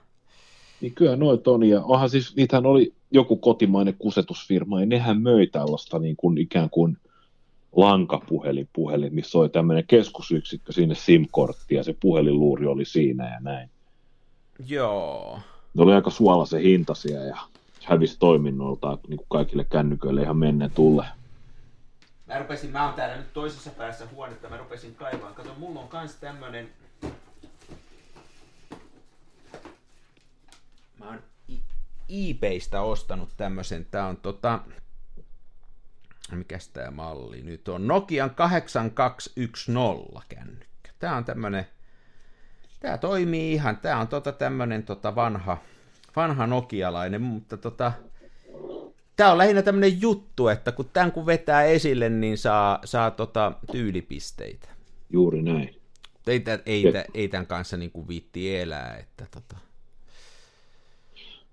Niin 0.81 0.95
kyllä 0.95 1.17
noit 1.17 1.49
on, 1.49 1.65
ja 1.65 1.83
onhan 1.83 2.11
siis, 2.11 2.37
niitähän 2.37 2.67
oli 2.67 2.95
joku 3.11 3.37
kotimainen 3.37 3.95
kusetusfirma, 3.99 4.81
ja 4.81 4.87
nehän 4.87 5.23
möi 5.23 5.47
tällaista 5.47 5.99
niin 5.99 6.17
kuin 6.17 6.39
ikään 6.39 6.71
kuin 6.71 6.99
lankapuhelin, 7.77 8.68
puhelin, 8.72 9.14
missä 9.14 9.39
oli 9.39 9.49
tämmöinen 9.49 9.87
keskusyksikkö 9.87 10.72
sinne 10.72 10.95
SIM-kortti, 10.95 11.75
ja 11.75 11.85
se 11.85 11.97
puhelinluuri 12.01 12.66
oli 12.66 12.85
siinä 12.85 13.35
ja 13.35 13.41
näin. 13.41 13.70
Joo. 14.66 15.39
Ne 15.75 15.83
oli 15.83 15.95
aika 15.95 16.11
suolaisen 16.11 16.62
hintaisia, 16.62 17.25
ja 17.25 17.37
hävisi 17.85 18.18
toiminnolta 18.18 18.99
niin 19.09 19.16
kuin 19.16 19.27
kaikille 19.29 19.64
kännyköille 19.64 20.22
ihan 20.22 20.37
menneen 20.37 20.70
tulle. 20.70 21.07
Mä 22.27 22.39
rupesin, 22.39 22.70
mä 22.70 22.85
oon 22.85 22.95
täällä 22.95 23.16
nyt 23.16 23.33
toisessa 23.33 23.70
päässä 23.70 24.07
huonetta, 24.14 24.49
mä 24.49 24.57
rupesin 24.57 24.95
kaivaa. 24.95 25.33
Kato, 25.33 25.51
mulla 25.59 25.81
on 25.81 25.89
kans 25.89 26.16
tämmönen 26.16 26.68
mä 31.05 31.11
oon 31.11 31.22
eBaystä 32.09 32.83
ostanut 32.83 33.29
tämmöisen, 33.37 33.87
tää 33.91 34.07
on 34.07 34.16
tota, 34.16 34.61
mikäs 36.35 36.68
tää 36.68 36.91
malli 36.91 37.43
nyt 37.43 37.68
on, 37.68 37.87
Nokian 37.87 38.30
8210 38.30 40.22
kännykkä. 40.28 40.91
Tää 40.99 41.16
on 41.16 41.24
tämmönen, 41.24 41.66
tää 42.80 42.99
toimii 42.99 43.53
ihan, 43.53 43.76
tää 43.76 43.99
on 43.99 44.09
tota 44.09 44.32
tämmönen 44.32 44.82
tota 44.82 45.14
vanha, 45.14 45.57
vanha 46.16 46.47
nokialainen, 46.47 47.22
mutta 47.22 47.57
tota, 47.57 47.93
tää 49.16 49.32
on 49.32 49.39
lähinnä 49.39 49.62
tämmönen 49.62 50.01
juttu, 50.01 50.49
että 50.49 50.72
kun 50.72 50.91
tämän 50.93 51.12
kun 51.12 51.26
vetää 51.26 51.64
esille, 51.64 52.09
niin 52.09 52.39
saa, 52.39 52.78
saa 52.85 53.11
tota 53.11 53.53
tyylipisteitä. 53.72 54.68
Juuri 55.11 55.43
näin. 55.43 55.80
Ei, 56.26 56.45
ei, 56.47 56.62
ei, 56.66 57.05
ei 57.14 57.28
tämän 57.28 57.47
kanssa 57.47 57.76
niin 57.76 57.91
kuin 57.91 58.09
viitti 58.09 58.57
elää, 58.57 58.97
että 58.97 59.26
tota, 59.30 59.57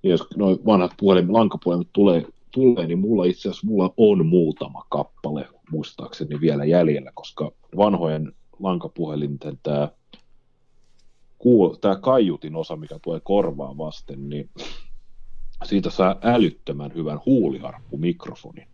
jos 0.03 0.27
noin 0.35 0.65
vanhat 0.65 0.91
puhelin, 0.97 1.33
lankapuhelimet 1.33 1.89
tulee, 1.93 2.25
tulee, 2.51 2.87
niin 2.87 2.99
mulla 2.99 3.25
itse 3.25 3.49
asiassa 3.49 3.67
mulla 3.67 3.93
on 3.97 4.25
muutama 4.25 4.85
kappale 4.89 5.47
muistaakseni 5.71 6.41
vielä 6.41 6.65
jäljellä, 6.65 7.11
koska 7.13 7.51
vanhojen 7.77 8.33
lankapuhelinten 8.59 9.59
tämä 9.63 9.89
tämä 11.81 11.95
kaiutin 11.95 12.55
osa, 12.55 12.75
mikä 12.75 12.99
tulee 13.01 13.19
korvaan 13.23 13.77
vasten, 13.77 14.29
niin 14.29 14.49
siitä 15.63 15.89
saa 15.89 16.15
älyttömän 16.21 16.93
hyvän 16.95 17.19
huuliharppumikrofonin. 17.25 18.67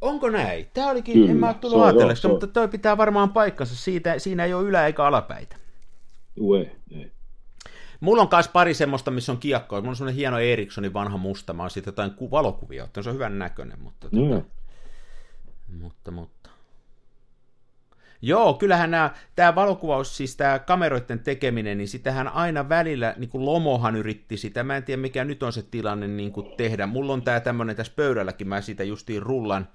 Onko 0.00 0.30
näin? 0.30 0.66
Tämä 0.74 0.90
olikin, 0.90 1.14
Kyllä, 1.14 1.30
en 1.30 1.36
mä 1.36 1.54
tullut 1.54 1.82
ajatelleeksi, 1.82 2.28
mutta 2.28 2.46
toi 2.46 2.68
pitää 2.68 2.96
varmaan 2.96 3.30
paikkansa. 3.32 3.76
Siitä, 3.76 4.18
siinä 4.18 4.44
ei 4.44 4.54
ole 4.54 4.68
ylä- 4.68 4.86
eikä 4.86 5.04
alapäitä. 5.04 5.56
Joo, 6.36 6.56
ei, 6.56 6.70
ei. 6.90 7.10
Mulla 8.00 8.22
on 8.22 8.28
myös 8.32 8.48
pari 8.48 8.74
semmoista, 8.74 9.10
missä 9.10 9.32
on 9.32 9.38
kiekkoa. 9.38 9.80
Mulla 9.80 9.90
on 9.90 9.96
semmoinen 9.96 10.16
hieno 10.16 10.38
Ericssonin 10.38 10.94
vanha 10.94 11.16
musta. 11.18 11.52
Mä 11.52 11.62
oon 11.62 11.70
siitä 11.70 11.88
jotain 11.88 12.10
ku- 12.10 12.30
valokuvia 12.30 12.84
ottanut. 12.84 13.04
Se 13.04 13.10
on 13.10 13.14
hyvän 13.14 13.38
näköinen, 13.38 13.78
mutta... 13.82 14.08
Mm. 14.12 14.28
Tota, 14.28 14.44
mutta, 15.80 16.10
mutta. 16.10 16.50
Joo, 18.22 18.54
kyllähän 18.54 18.90
nämä, 18.90 19.10
tämä 19.36 19.54
valokuvaus, 19.54 20.16
siis 20.16 20.36
tämä 20.36 20.58
kameroiden 20.58 21.20
tekeminen, 21.20 21.78
niin 21.78 21.88
sitähän 21.88 22.28
aina 22.28 22.68
välillä, 22.68 23.14
niin 23.16 23.30
kuin 23.30 23.44
Lomohan 23.44 23.96
yritti 23.96 24.36
sitä, 24.36 24.62
mä 24.62 24.76
en 24.76 24.82
tiedä 24.82 25.02
mikä 25.02 25.24
nyt 25.24 25.42
on 25.42 25.52
se 25.52 25.62
tilanne 25.62 26.08
niin 26.08 26.32
kuin 26.32 26.56
tehdä. 26.56 26.86
Mulla 26.86 27.12
on 27.12 27.22
tämä 27.22 27.40
tämmöinen 27.40 27.76
tässä 27.76 27.92
pöydälläkin, 27.96 28.48
mä 28.48 28.60
siitä 28.60 28.84
justiin 28.84 29.22
rullan 29.22 29.68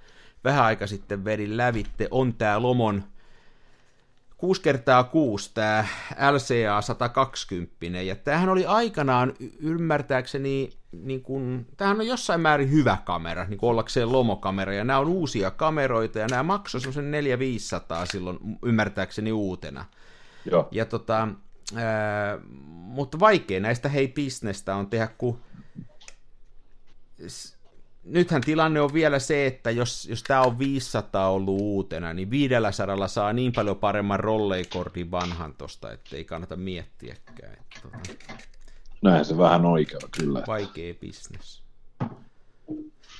vähän 0.43 0.65
aika 0.65 0.87
sitten 0.87 1.25
vedin 1.25 1.57
lävitte, 1.57 2.07
on 2.11 2.33
tämä 2.33 2.61
Lomon 2.61 3.03
6 4.37 4.61
kertaa 4.61 5.03
6 5.03 5.51
tämä 5.53 5.85
LCA 6.31 6.81
120, 6.81 8.01
ja 8.01 8.15
tämähän 8.15 8.49
oli 8.49 8.65
aikanaan 8.65 9.33
ymmärtääkseni, 9.59 10.69
niin 10.91 11.21
kuin, 11.21 11.67
tämähän 11.77 11.99
on 11.99 12.07
jossain 12.07 12.41
määrin 12.41 12.71
hyvä 12.71 12.97
kamera, 13.05 13.45
niin 13.45 13.57
kuin 13.57 13.69
ollakseen 13.69 14.11
lomokamera, 14.11 14.73
ja 14.73 14.83
nämä 14.83 14.99
on 14.99 15.07
uusia 15.07 15.51
kameroita, 15.51 16.19
ja 16.19 16.27
nämä 16.27 16.43
maksoi 16.43 16.81
semmoisen 16.81 17.13
400-500 18.03 18.11
silloin 18.11 18.39
ymmärtääkseni 18.65 19.31
uutena. 19.31 19.85
Joo. 20.51 20.67
Ja 20.71 20.85
tota, 20.85 21.27
ää, 21.75 22.37
mutta 22.69 23.19
vaikea 23.19 23.59
näistä 23.59 23.89
hei 23.89 24.07
bisnestä 24.07 24.75
on 24.75 24.87
tehdä, 24.87 25.07
kun 25.17 25.39
nythän 28.05 28.41
tilanne 28.41 28.81
on 28.81 28.93
vielä 28.93 29.19
se, 29.19 29.45
että 29.45 29.71
jos, 29.71 30.05
jos 30.09 30.23
tämä 30.23 30.41
on 30.41 30.59
500 30.59 31.29
ollut 31.29 31.61
uutena, 31.61 32.13
niin 32.13 32.29
500 32.29 33.07
saa 33.07 33.33
niin 33.33 33.53
paljon 33.53 33.77
paremman 33.77 34.19
rolleikordin 34.19 35.11
vanhan 35.11 35.53
tosta, 35.53 35.91
että 35.91 36.15
ei 36.15 36.25
kannata 36.25 36.55
miettiäkään. 36.55 37.53
Että, 37.53 37.79
tota, 37.81 37.97
Näin 39.01 39.25
se 39.25 39.37
vähän 39.37 39.61
ikävä 39.81 40.07
kyllä. 40.19 40.43
vaikea 40.47 40.93
bisnes. 40.93 41.65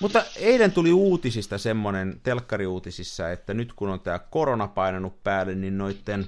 Mutta 0.02 0.24
eilen 0.36 0.72
tuli 0.72 0.94
uutisista 0.94 1.58
semmoinen, 1.58 2.20
telkkariuutisissa, 2.24 3.32
että 3.32 3.54
nyt 3.54 3.74
kun 3.74 3.90
on 3.90 4.00
tämä 4.00 4.20
korona 4.20 4.68
painanut 4.68 5.24
päälle, 5.24 5.56
niin 5.56 5.78
noiden 5.78 6.28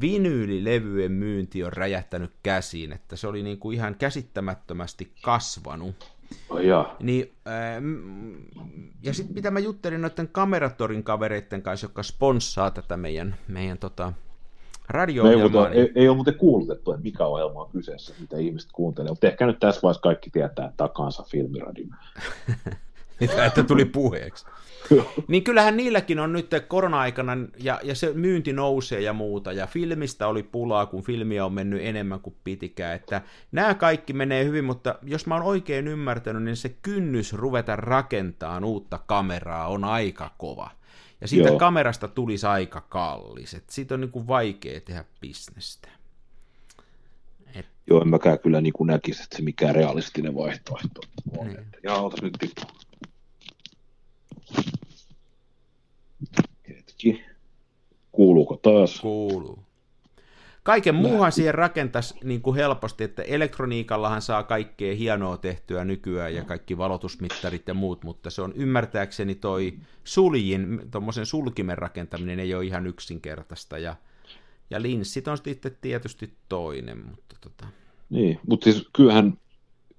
vinyylilevyjen 0.00 1.12
myynti 1.12 1.64
on 1.64 1.72
räjähtänyt 1.72 2.32
käsiin, 2.42 2.92
että 2.92 3.16
se 3.16 3.26
oli 3.26 3.42
niinku 3.42 3.70
ihan 3.70 3.94
käsittämättömästi 3.94 5.12
kasvanut. 5.22 6.12
Ai 6.50 6.66
jaa. 6.66 6.96
Niin, 7.00 7.32
mm, 7.80 8.34
ja 9.02 9.14
sitten 9.14 9.34
mitä 9.34 9.50
mä 9.50 9.58
juttelin 9.58 10.00
noiden 10.00 10.28
Kameratorin 10.32 11.04
kavereiden 11.04 11.62
kanssa, 11.62 11.84
jotka 11.84 12.02
sponssaa 12.02 12.70
tätä 12.70 12.96
meidän, 12.96 13.34
meidän 13.48 13.78
tota, 13.78 14.12
Me 14.92 15.30
ei, 15.30 15.36
niin, 15.36 15.72
ei, 15.72 15.92
ei 15.94 16.08
ole 16.08 16.16
muuten 16.16 16.34
kuulutettu, 16.34 16.92
että 16.92 17.02
mikä 17.02 17.26
ohjelma 17.26 17.60
on 17.60 17.70
kyseessä, 17.70 18.14
mitä 18.20 18.36
ihmiset 18.36 18.70
kuuntelee, 18.72 19.10
mutta 19.10 19.26
ehkä 19.26 19.46
nyt 19.46 19.58
tässä 19.60 19.80
vaiheessa 19.82 20.02
kaikki 20.02 20.30
tietää 20.30 20.72
takansa 20.76 21.22
filmiradio. 21.22 21.86
Mitä, 23.30 23.44
että 23.44 23.62
tuli 23.62 23.84
puheeksi. 23.84 24.46
Niin 25.28 25.44
kyllähän 25.44 25.76
niilläkin 25.76 26.18
on 26.18 26.32
nyt 26.32 26.50
korona-aikana, 26.68 27.32
ja, 27.58 27.80
ja 27.82 27.94
se 27.94 28.12
myynti 28.12 28.52
nousee 28.52 29.00
ja 29.00 29.12
muuta, 29.12 29.52
ja 29.52 29.66
filmistä 29.66 30.28
oli 30.28 30.42
pulaa, 30.42 30.86
kun 30.86 31.02
filmiä 31.02 31.44
on 31.44 31.52
mennyt 31.52 31.80
enemmän 31.82 32.20
kuin 32.20 32.36
pitikään, 32.44 32.94
että 32.94 33.22
nämä 33.52 33.74
kaikki 33.74 34.12
menee 34.12 34.44
hyvin, 34.44 34.64
mutta 34.64 34.94
jos 35.02 35.26
mä 35.26 35.34
oon 35.34 35.44
oikein 35.44 35.88
ymmärtänyt, 35.88 36.42
niin 36.42 36.56
se 36.56 36.68
kynnys 36.82 37.32
ruveta 37.32 37.76
rakentamaan 37.76 38.64
uutta 38.64 38.98
kameraa 39.06 39.68
on 39.68 39.84
aika 39.84 40.30
kova. 40.38 40.70
Ja 41.20 41.28
siitä 41.28 41.48
Joo. 41.48 41.58
kamerasta 41.58 42.08
tulisi 42.08 42.46
aika 42.46 42.80
kallis, 42.80 43.54
että 43.54 43.72
siitä 43.72 43.94
on 43.94 44.00
niin 44.00 44.10
kuin 44.10 44.26
vaikea 44.26 44.80
tehdä 44.80 45.04
bisnestä. 45.20 45.88
Joo, 47.86 48.02
en 48.02 48.08
mäkään 48.08 48.38
kyllä 48.38 48.60
niin 48.60 48.72
kuin 48.72 48.86
näkisi, 48.86 49.22
että 49.22 49.36
se 49.36 49.42
mikään 49.42 49.74
realistinen 49.74 50.34
vaihtoehto 50.34 51.00
on. 51.38 51.46
Niin. 51.46 51.66
Jaa, 51.82 52.02
otas 52.02 52.22
nyt 52.22 52.32
tippu. 52.40 52.62
Hetki. 56.68 57.24
Kuuluuko 58.12 58.56
taas? 58.56 59.00
Kuuluu. 59.00 59.58
Kaiken 60.62 60.94
muuhan 60.94 61.32
siihen 61.32 61.54
rakentaisi 61.54 62.14
niin 62.24 62.42
kuin 62.42 62.56
helposti, 62.56 63.04
että 63.04 63.22
elektroniikallahan 63.22 64.22
saa 64.22 64.42
kaikkea 64.42 64.94
hienoa 64.94 65.36
tehtyä 65.36 65.84
nykyään 65.84 66.34
ja 66.34 66.44
kaikki 66.44 66.78
valotusmittarit 66.78 67.68
ja 67.68 67.74
muut, 67.74 68.04
mutta 68.04 68.30
se 68.30 68.42
on 68.42 68.52
ymmärtääkseni 68.56 69.34
toi 69.34 69.74
suljin, 70.04 70.80
tuommoisen 70.90 71.26
sulkimen 71.26 71.78
rakentaminen 71.78 72.40
ei 72.40 72.54
ole 72.54 72.64
ihan 72.64 72.86
yksinkertaista 72.86 73.78
ja, 73.78 73.96
ja 74.70 74.82
linssit 74.82 75.28
on 75.28 75.38
sitten 75.38 75.76
tietysti 75.80 76.32
toinen, 76.48 77.06
mutta 77.06 77.36
tota, 77.40 77.66
Niin, 78.10 78.40
mutta 78.48 78.64
siis 78.64 78.88
kyllähän, 78.92 79.38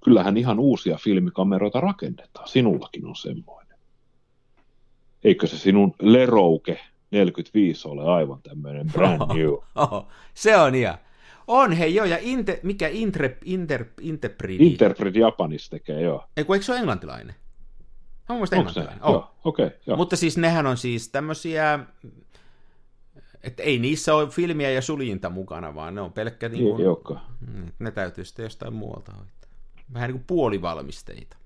kyllähän 0.04 0.36
ihan 0.36 0.58
uusia 0.58 0.96
filmikameroita 0.96 1.80
rakennetaan. 1.80 2.48
Sinullakin 2.48 3.06
on 3.06 3.16
semmoinen. 3.16 3.63
Eikö 5.24 5.46
se 5.46 5.58
sinun 5.58 5.94
Lerouke 6.02 6.80
45 7.10 7.88
ole 7.88 8.04
aivan 8.12 8.42
tämmöinen 8.42 8.86
brand 8.92 9.20
new? 9.36 9.52
Oho, 9.74 10.08
se 10.34 10.56
on 10.56 10.74
ihan. 10.74 10.98
On 11.46 11.72
hei 11.72 11.94
joo, 11.94 12.06
ja 12.06 12.18
inte, 12.20 12.60
mikä 12.62 12.88
Intre, 12.88 13.38
Inter, 13.44 13.84
Interpridi, 14.00 14.66
Interpret 14.66 15.16
Japanissa 15.16 15.70
tekee, 15.70 16.00
joo. 16.00 16.24
ei 16.36 16.44
kun 16.44 16.56
eikö 16.56 16.64
se 16.64 16.72
ole 16.72 16.78
englantilainen? 16.78 17.34
Mä 18.28 18.34
muistan 18.36 18.58
Onko 18.58 18.72
se? 18.72 18.80
englantilainen. 18.80 19.04
Oh. 19.04 19.12
Joo, 19.12 19.34
okei, 19.44 19.66
okay, 19.66 19.78
joo. 19.86 19.96
Mutta 19.96 20.16
siis 20.16 20.36
nehän 20.38 20.66
on 20.66 20.76
siis 20.76 21.08
tämmöisiä, 21.08 21.78
että 23.42 23.62
ei 23.62 23.78
niissä 23.78 24.14
ole 24.14 24.28
filmiä 24.28 24.70
ja 24.70 24.82
suljinta 24.82 25.30
mukana, 25.30 25.74
vaan 25.74 25.94
ne 25.94 26.00
on 26.00 26.12
pelkkä 26.12 26.48
niin 26.48 26.66
Ei 26.66 26.72
kuin, 26.72 26.88
olekaan. 26.88 27.20
mm, 27.52 27.72
ne 27.78 27.90
täytyy 27.90 28.24
sitten 28.24 28.42
jostain 28.42 28.74
muualta 28.74 29.12
hoitaa. 29.12 29.50
Vähän 29.94 30.08
niin 30.08 30.18
kuin 30.18 30.26
puolivalmisteita. 30.26 31.36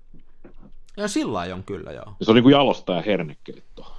Ja 0.99 1.07
sillä 1.07 1.39
on 1.39 1.63
kyllä, 1.63 1.91
joo. 1.91 2.15
Se 2.21 2.31
on 2.31 2.35
niin 2.35 2.43
kuin 2.43 2.53
jalostaja 2.53 3.01
hernekeitto. 3.01 3.97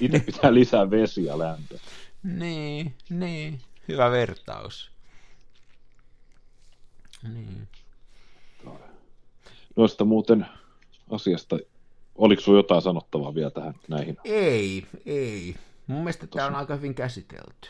Itse 0.00 0.18
pitää 0.18 0.54
lisää 0.54 0.90
vesi 0.90 1.24
ja 1.24 1.38
lämpöä. 1.38 1.78
niin, 2.22 2.94
niin, 3.10 3.60
hyvä 3.88 4.10
vertaus. 4.10 4.90
Niin. 7.22 7.68
Noista 9.76 10.04
muuten 10.04 10.46
asiasta, 11.10 11.58
oliko 12.14 12.42
sinulla 12.42 12.58
jotain 12.58 12.82
sanottavaa 12.82 13.34
vielä 13.34 13.50
tähän 13.50 13.74
näihin? 13.88 14.16
Ei, 14.24 14.86
ei. 15.06 15.54
Mun 15.86 15.98
mielestä 15.98 16.26
tämä 16.26 16.46
on 16.46 16.54
aika 16.54 16.76
hyvin 16.76 16.94
käsitelty. 16.94 17.68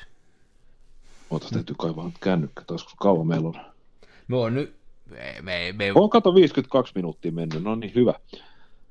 Ootas, 1.30 1.50
täytyy 1.50 1.76
kaivaa 1.78 2.04
nyt 2.04 2.18
kännykkä, 2.20 2.62
taas 2.66 2.84
kun 2.84 2.92
kauan 3.00 3.26
meillä 3.26 3.48
on. 3.48 3.60
Me 4.28 4.36
on 4.36 4.54
nyt, 4.54 4.76
me, 5.10 5.36
me, 5.42 5.74
me, 5.76 5.92
On 5.94 6.10
kato 6.10 6.34
52 6.34 6.92
minuuttia 6.94 7.32
mennyt, 7.32 7.62
no 7.62 7.74
niin 7.74 7.94
hyvä. 7.94 8.14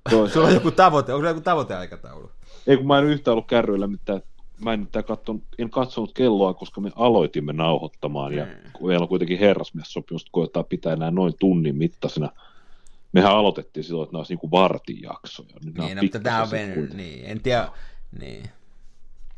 Toi, 0.10 0.30
sulla 0.30 0.48
on 0.48 0.54
joku 0.54 0.72
tavoite, 0.72 1.14
onko 1.14 1.28
joku 1.28 1.42
tavoiteaikataulu? 1.42 2.32
ei 2.68 2.78
kun 2.78 2.88
mä 2.88 3.00
en 3.00 3.06
yhtään 3.06 3.34
ollut 3.34 3.48
kärryillä, 3.48 3.88
mitään, 3.88 4.22
mä 4.64 4.74
en, 4.74 4.88
katson, 5.08 5.42
en 5.58 5.70
katsonut 5.70 6.14
kelloa, 6.14 6.54
koska 6.54 6.82
me 6.82 6.92
aloitimme 6.96 7.54
nauhoittamaan, 7.54 8.34
ja 8.34 8.46
Mm. 8.46 8.52
kun 8.74 8.88
meillä 8.88 9.04
on 9.04 9.10
kuitenkin 9.10 9.40
herrasmies-sopimus, 9.40 10.22
että 10.22 10.32
koetaan 10.32 10.66
pitää 10.66 10.96
nämä 10.96 11.12
noin 11.12 11.34
tunnin 11.40 11.76
mittaisena. 11.76 12.30
Mehän 13.12 13.32
aloitettiin 13.32 13.84
silloin, 13.84 14.04
että 14.06 14.14
nämä 14.14 14.20
olisi 14.20 14.34
niin 14.34 14.40
kuin 14.40 14.52
vartin 14.52 15.02
jaksoja. 15.02 15.50
Nyt 15.66 15.78
Niin, 15.78 15.98
no, 15.98 16.04
mutta 16.04 16.20
tämä 16.20 16.42
on 16.44 16.50
mennyt, 16.52 16.94
niin, 16.94 17.26
en 17.26 17.42
tiedä, 17.42 17.70
niin. 18.20 18.44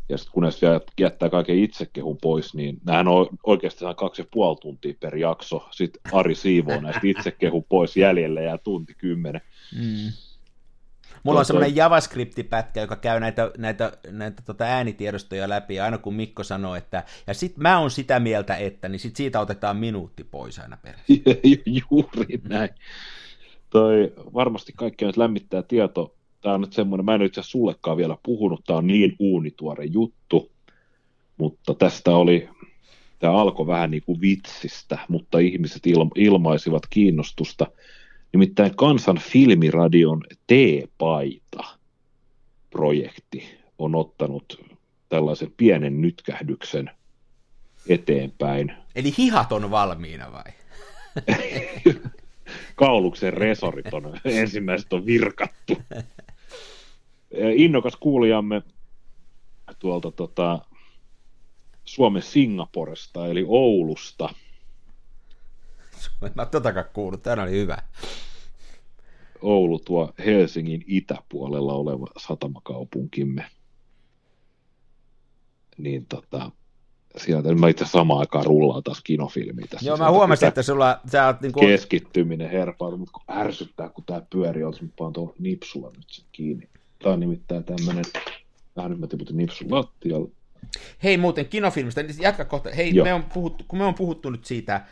Ja 0.10 0.18
sitten 0.18 0.34
kun 0.34 0.44
näistä 0.44 0.68
vielä 0.68 0.82
jättää 1.00 1.30
kaiken 1.30 1.60
itsekehun 1.60 2.18
pois, 2.22 2.54
niin 2.54 2.82
nämähän 2.86 3.08
on 3.08 3.28
oikeastaan 3.44 3.96
kaksi 3.96 4.22
ja 4.22 4.26
puoli 4.32 4.58
tuntia 4.62 4.94
per 5.00 5.16
jakso. 5.18 5.68
Sitten 5.72 6.02
Ari 6.14 6.36
siivoo 6.36 6.82
näistä 6.82 7.02
itsekehun 7.04 7.64
pois 7.70 7.98
jäljelle 7.98 8.44
ja 8.44 8.58
tunti 8.58 8.94
kymmenen. 8.94 9.42
Mm. 9.76 10.12
Mulla 11.24 11.40
on 11.40 11.46
semmoinen 11.46 11.76
JavaScript-pätkä, 11.76 12.82
joka 12.82 12.96
käy 12.96 13.20
näitä, 13.20 13.52
näitä, 13.58 13.92
näitä 14.12 14.42
tota 14.46 14.64
äänitiedostoja 14.64 15.50
läpi, 15.50 15.76
ja 15.76 15.86
aina 15.86 15.98
kun 15.98 16.14
Mikko 16.14 16.44
sanoo, 16.44 16.76
että 16.76 17.04
ja 17.28 17.34
sit 17.34 17.58
mä 17.58 17.80
oon 17.80 17.92
sitä 17.92 18.20
mieltä, 18.20 18.56
että, 18.56 18.90
niin 18.90 19.00
sit 19.00 19.16
siitä 19.16 19.40
otetaan 19.40 19.78
minuutti 19.78 20.24
pois 20.24 20.60
aina 20.60 20.78
perässä. 20.78 21.14
Juuri 21.92 22.42
näin. 22.50 22.70
Toi 23.70 24.14
varmasti 24.34 24.74
kaikki 24.76 25.06
nyt 25.06 25.18
lämmittää 25.18 25.64
tieto. 25.64 26.16
Tämä 26.42 26.56
on 26.56 26.62
nyt 26.62 26.74
semmoinen, 26.74 27.06
mä 27.06 27.16
en 27.16 27.22
itse 27.22 27.44
sullekaan 27.44 27.98
vielä 27.98 28.18
puhunut, 28.24 28.62
tämä 28.68 28.78
on 28.78 28.88
niin 28.88 29.16
uunituore 29.20 29.86
juttu, 29.86 30.52
mutta 31.38 31.74
tästä 31.74 32.16
oli, 32.16 32.50
tämä 33.20 33.34
alkoi 33.34 33.68
vähän 33.68 33.92
niin 33.92 34.04
kuin 34.06 34.22
vitsistä, 34.22 34.98
mutta 35.10 35.40
ihmiset 35.40 35.88
ilma, 35.88 36.12
ilmaisivat 36.16 36.84
kiinnostusta. 36.90 37.68
Nimittäin 38.34 38.76
Kansan 38.76 39.18
filmiradion 39.18 40.24
T-paita 40.48 41.64
projekti 42.70 43.58
on 43.78 43.96
ottanut 43.96 44.66
tällaisen 45.10 45.54
pienen 45.58 46.02
nytkähdyksen 46.02 46.92
eteenpäin. 47.88 48.74
Eli 48.96 49.14
hihat 49.18 49.52
on 49.52 49.72
valmiina 49.72 50.32
vai? 50.32 50.54
kauluksen 52.76 53.34
resorit 53.34 53.94
on 53.94 54.20
ensimmäiset 54.26 54.94
on 54.94 55.06
virkattu. 55.06 55.78
Innokas 57.56 57.96
kuulijamme 57.96 58.62
tuolta 59.80 60.12
tota, 60.12 60.60
Suomen 61.86 62.22
Singaporesta, 62.22 63.28
eli 63.28 63.46
Oulusta, 63.48 64.30
En 66.22 66.32
mä 66.36 66.46
totakaan 66.46 66.86
kuullut, 66.94 67.24
tämä 67.24 67.44
oli 67.44 67.52
hyvä. 67.52 67.78
Oulu 69.42 69.80
tuo 69.80 70.14
Helsingin 70.26 70.84
itäpuolella 70.88 71.74
oleva 71.74 72.08
satamakaupunkimme. 72.18 73.46
Niin 75.78 76.06
tota, 76.06 76.52
sieltä 77.18 77.56
mä 77.56 77.70
itse 77.70 77.86
samaan 77.86 78.20
aikaan 78.20 78.46
rullaa 78.46 78.82
taas 78.82 79.02
kinofilmiä 79.04 79.66
tässä. 79.70 79.88
Joo, 79.88 79.98
mä 79.98 80.12
huomasin, 80.12 80.48
että 80.48 80.64
sulla, 80.64 81.00
sä 81.12 81.28
oot 81.28 81.42
niinku... 81.42 81.60
Keskittyminen 81.60 82.50
herpaa, 82.50 82.98
mutta 82.98 83.12
kun 83.14 83.38
ärsyttää, 83.38 83.90
kun 83.90 84.04
tää 84.04 84.22
pyörii, 84.30 84.64
olisi 84.64 84.84
mä 84.84 84.90
paan 84.98 85.14
tuolla 85.14 85.34
nipsulla 85.40 85.92
nyt 85.98 86.06
sen 86.08 86.26
kiinni. 86.32 86.70
Tää 87.04 87.14
on 87.14 87.20
nimittäin 87.20 87.64
tämmönen, 87.64 88.06
vähän 88.76 88.92
nyt 88.92 89.00
mä 89.00 89.08
tiputin 89.08 89.38
nipsun 89.38 89.72
lattialle. 89.72 90.30
Hei 91.04 91.18
muuten 91.18 91.46
kinofilmistä, 91.46 92.04
niin 92.04 92.16
jatka 92.20 92.46
kohta. 92.46 92.70
Hei, 92.70 92.94
me 92.94 93.14
on 93.14 93.24
puhuttu, 93.24 93.64
kun 93.68 93.80
me 93.80 93.86
on 93.86 93.96
puhuttu 93.96 94.30
nyt 94.30 94.46
siitä, 94.46 94.86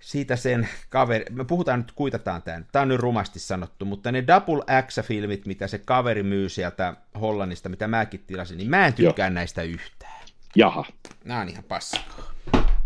siitä 0.00 0.36
sen 0.36 0.68
kaveri, 0.88 1.24
me 1.30 1.44
puhutaan 1.44 1.78
nyt, 1.80 1.92
kuitataan 1.92 2.42
tämä, 2.42 2.62
tämä 2.72 2.82
on 2.82 2.88
nyt 2.88 3.00
rumasti 3.00 3.38
sanottu, 3.38 3.84
mutta 3.84 4.12
ne 4.12 4.24
Double 4.26 4.64
X-filmit, 4.86 5.46
mitä 5.46 5.66
se 5.66 5.78
kaveri 5.78 6.22
myy 6.22 6.48
sieltä 6.48 6.94
Hollannista, 7.20 7.68
mitä 7.68 7.88
mäkin 7.88 8.24
tilasin, 8.26 8.56
niin 8.58 8.70
mä 8.70 8.86
en 8.86 8.94
tykkää 8.94 9.26
Joo. 9.26 9.34
näistä 9.34 9.62
yhtään. 9.62 10.22
Jaha. 10.56 10.84
Nämä 11.24 11.40
on 11.40 11.48
ihan 11.48 11.64
paskaa. 11.64 12.32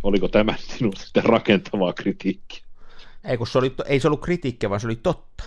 Oliko 0.03 0.29
tämä 0.29 0.55
sinun 0.59 0.97
sitten 0.97 1.25
rakentavaa 1.25 1.93
kritiikkiä? 1.93 2.63
Ei, 3.25 3.37
kun 3.37 3.47
se 3.47 3.59
oli, 3.59 3.75
ei 3.87 4.01
se 4.01 4.09
ollut 4.09 4.21
kritiikkiä, 4.21 4.71
vaan 4.71 4.81
se 4.81 4.87
oli 4.87 4.97
totta. 4.97 5.45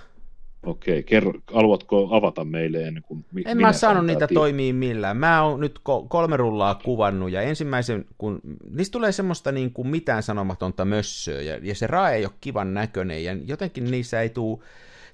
Okei, 0.65 1.03
kerro, 1.03 1.33
haluatko 1.53 2.07
avata 2.11 2.45
meille 2.45 2.87
ennen 2.87 3.03
kuin 3.03 3.25
mi- 3.31 3.43
En 3.45 3.57
mä 3.57 3.73
saanut 3.73 4.05
niitä 4.05 4.25
tii- 4.25 4.33
toimii 4.33 4.73
millään. 4.73 5.17
Mä 5.17 5.43
oon 5.43 5.59
nyt 5.59 5.79
kolme 6.07 6.37
rullaa 6.37 6.75
kuvannut 6.75 7.31
ja 7.31 7.41
ensimmäisen, 7.41 8.05
kun 8.17 8.41
niistä 8.69 8.91
tulee 8.91 9.11
semmoista 9.11 9.51
niin 9.51 9.73
kuin 9.73 9.87
mitään 9.87 10.23
sanomatonta 10.23 10.85
mössöä 10.85 11.41
ja, 11.41 11.59
ja 11.61 11.75
se 11.75 11.87
rae 11.87 12.15
ei 12.15 12.25
ole 12.25 12.33
kivan 12.41 12.73
näköinen 12.73 13.23
ja 13.23 13.33
jotenkin 13.45 13.91
niissä 13.91 14.21
ei 14.21 14.29
tule... 14.29 14.59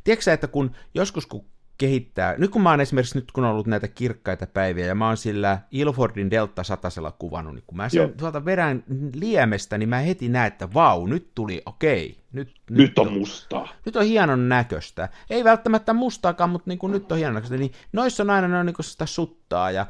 Tiedätkö 0.04 0.34
että 0.34 0.48
kun 0.48 0.72
joskus 0.94 1.26
kun 1.26 1.46
kehittää, 1.80 2.36
nyt 2.38 2.52
kun 2.52 2.62
mä 2.62 2.70
oon 2.70 2.82
esimerkiksi 2.82 3.18
nyt 3.18 3.32
kun 3.32 3.44
on 3.44 3.52
ollut 3.52 3.68
näitä 3.68 3.88
kirkkaita 3.88 4.48
päiviä 4.48 4.86
ja 4.86 4.96
mä 4.96 5.08
oon 5.08 5.18
sillä 5.18 5.60
Ilfordin 5.72 6.32
Delta 6.32 6.64
satasella 6.64 7.12
kuvannut, 7.12 7.54
niin 7.54 7.64
kun 7.68 7.78
mä 7.78 7.90
sen 7.90 8.14
tuolta 8.18 8.46
verän 8.46 8.84
liemestä, 9.16 9.78
niin 9.78 9.90
mä 9.90 10.00
heti 10.00 10.30
näen, 10.30 10.48
että 10.48 10.74
vau, 10.74 11.06
nyt 11.06 11.28
tuli, 11.36 11.62
okei, 11.66 12.18
nyt, 12.32 12.48
nyt, 12.70 12.78
nyt 12.80 13.00
on, 13.00 13.08
on 13.08 13.14
mustaa. 13.14 13.70
Nyt 13.86 13.96
on 13.96 14.06
hienon 14.06 14.50
näköistä. 14.50 15.10
Ei 15.30 15.44
välttämättä 15.44 15.94
mustaakaan, 15.94 16.50
mutta 16.50 16.70
niin 16.70 16.80
kuin 16.80 16.92
nyt 16.92 17.12
on 17.12 17.18
hienon 17.18 17.34
näköistä. 17.34 17.58
Niin 17.58 17.72
noissa 17.94 18.24
on 18.24 18.30
aina 18.30 18.48
ne 18.48 18.60
on 18.60 18.66
niin 18.66 18.76
sitä 18.82 19.06
suttaa 19.06 19.72
ja 19.72 19.86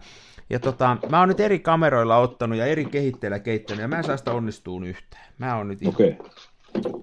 ja 0.49 0.59
tota, 0.59 0.97
mä 1.09 1.19
oon 1.19 1.29
nyt 1.29 1.39
eri 1.39 1.59
kameroilla 1.59 2.17
ottanut 2.17 2.57
ja 2.57 2.65
eri 2.65 2.85
kehitteillä 2.85 3.39
keittänyt, 3.39 3.81
ja 3.81 3.87
mä 3.87 3.97
en 3.97 4.03
saa 4.03 4.17
sitä 4.17 4.31
onnistuun 4.31 4.83
yhteen. 4.83 5.23
Mä 5.37 5.57
oon 5.57 5.67
nyt 5.67 5.79
Okei. 5.85 6.15
Okay. 6.19 7.01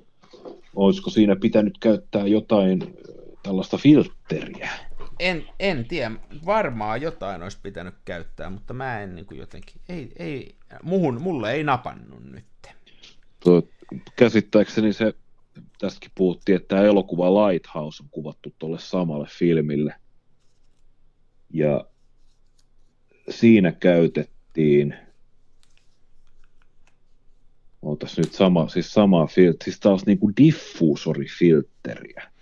Olisiko 0.76 1.10
siinä 1.10 1.36
pitänyt 1.36 1.78
käyttää 1.78 2.26
jotain 2.26 2.96
tällaista 3.46 3.78
filtteriä? 3.78 4.70
En, 5.18 5.46
en 5.60 5.84
tiedä, 5.84 6.10
varmaan 6.46 7.02
jotain 7.02 7.42
olisi 7.42 7.58
pitänyt 7.62 7.94
käyttää, 8.04 8.50
mutta 8.50 8.74
mä 8.74 9.00
en 9.00 9.14
niin 9.14 9.26
kuin 9.26 9.38
jotenkin, 9.38 9.80
ei, 9.88 10.12
ei, 10.16 10.56
muhun, 10.82 11.22
mulle 11.22 11.52
ei 11.52 11.64
napannut 11.64 12.24
nyt. 12.24 12.44
Tuo, 13.40 13.62
käsittääkseni 14.16 14.92
se, 14.92 15.14
tästäkin 15.78 16.10
puhuttiin, 16.14 16.56
että 16.56 16.68
tämä 16.68 16.82
elokuva 16.82 17.48
Lighthouse 17.48 18.02
on 18.02 18.08
kuvattu 18.10 18.54
tuolle 18.58 18.78
samalle 18.78 19.28
filmille. 19.30 19.94
Ja 21.50 21.84
siinä 23.30 23.72
käytettiin, 23.72 24.94
ootas 27.82 28.18
nyt 28.18 28.32
sama, 28.32 28.68
siis 28.68 28.92
sama 28.92 29.26
filteri, 29.26 29.64
siis 29.64 29.80
taas 29.80 30.06
niin 30.06 30.18
kuin 30.18 30.34
diffuusorifiltteriä. 30.36 32.35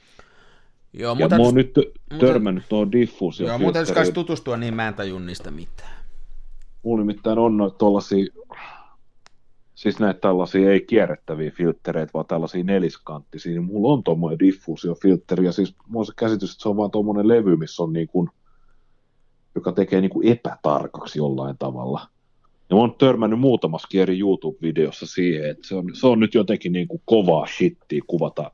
Joo, 0.98 1.16
ja 1.18 1.28
mä 1.28 1.36
oon 1.36 1.54
nyt 1.54 1.74
törmännyt 2.20 2.64
tuohon 2.68 2.92
diffuusio. 2.92 3.46
Joo, 3.46 3.58
mutta 3.58 3.78
jos 3.78 4.10
tutustua, 4.14 4.56
niin 4.56 4.74
mä 4.74 4.88
en 4.88 4.94
tajun 4.94 5.26
niistä 5.26 5.50
mitään. 5.50 6.04
Mulla 6.82 7.02
nimittäin 7.02 7.38
on 7.38 7.56
noita 7.56 7.78
tuollaisia, 7.78 8.26
siis 9.74 9.98
näitä 9.98 10.20
tällaisia 10.20 10.72
ei 10.72 10.80
kierrettäviä 10.80 11.50
filttereitä, 11.50 12.10
vaan 12.14 12.26
tällaisia 12.26 12.64
neliskanttisia, 12.64 13.52
niin 13.52 13.64
mulla 13.64 13.92
on 13.92 14.04
tuommoinen 14.04 14.38
diffuusiofiltteri, 14.38 15.44
ja 15.44 15.52
siis 15.52 15.74
mulla 15.86 16.02
on 16.02 16.06
se 16.06 16.12
käsitys, 16.16 16.52
että 16.52 16.62
se 16.62 16.68
on 16.68 16.76
vaan 16.76 16.90
tuommoinen 16.90 17.28
levy, 17.28 17.56
missä 17.56 17.82
on 17.82 17.92
niin 17.92 18.08
kuin, 18.08 18.28
joka 19.54 19.72
tekee 19.72 20.00
niin 20.00 20.10
kuin 20.10 20.28
epätarkaksi 20.28 21.18
jollain 21.18 21.58
tavalla. 21.58 22.00
Ja 22.70 22.76
mä 22.76 22.80
oon 22.80 22.94
törmännyt 22.94 23.40
muutamassa 23.40 23.88
eri 23.94 24.18
YouTube-videossa 24.18 25.06
siihen, 25.06 25.50
että 25.50 25.68
se 25.68 25.74
on, 25.74 25.90
se 25.92 26.06
on 26.06 26.20
nyt 26.20 26.34
jotenkin 26.34 26.72
niin 26.72 26.88
kuin 26.88 27.02
kovaa 27.04 27.46
shittiä 27.46 28.02
kuvata 28.06 28.50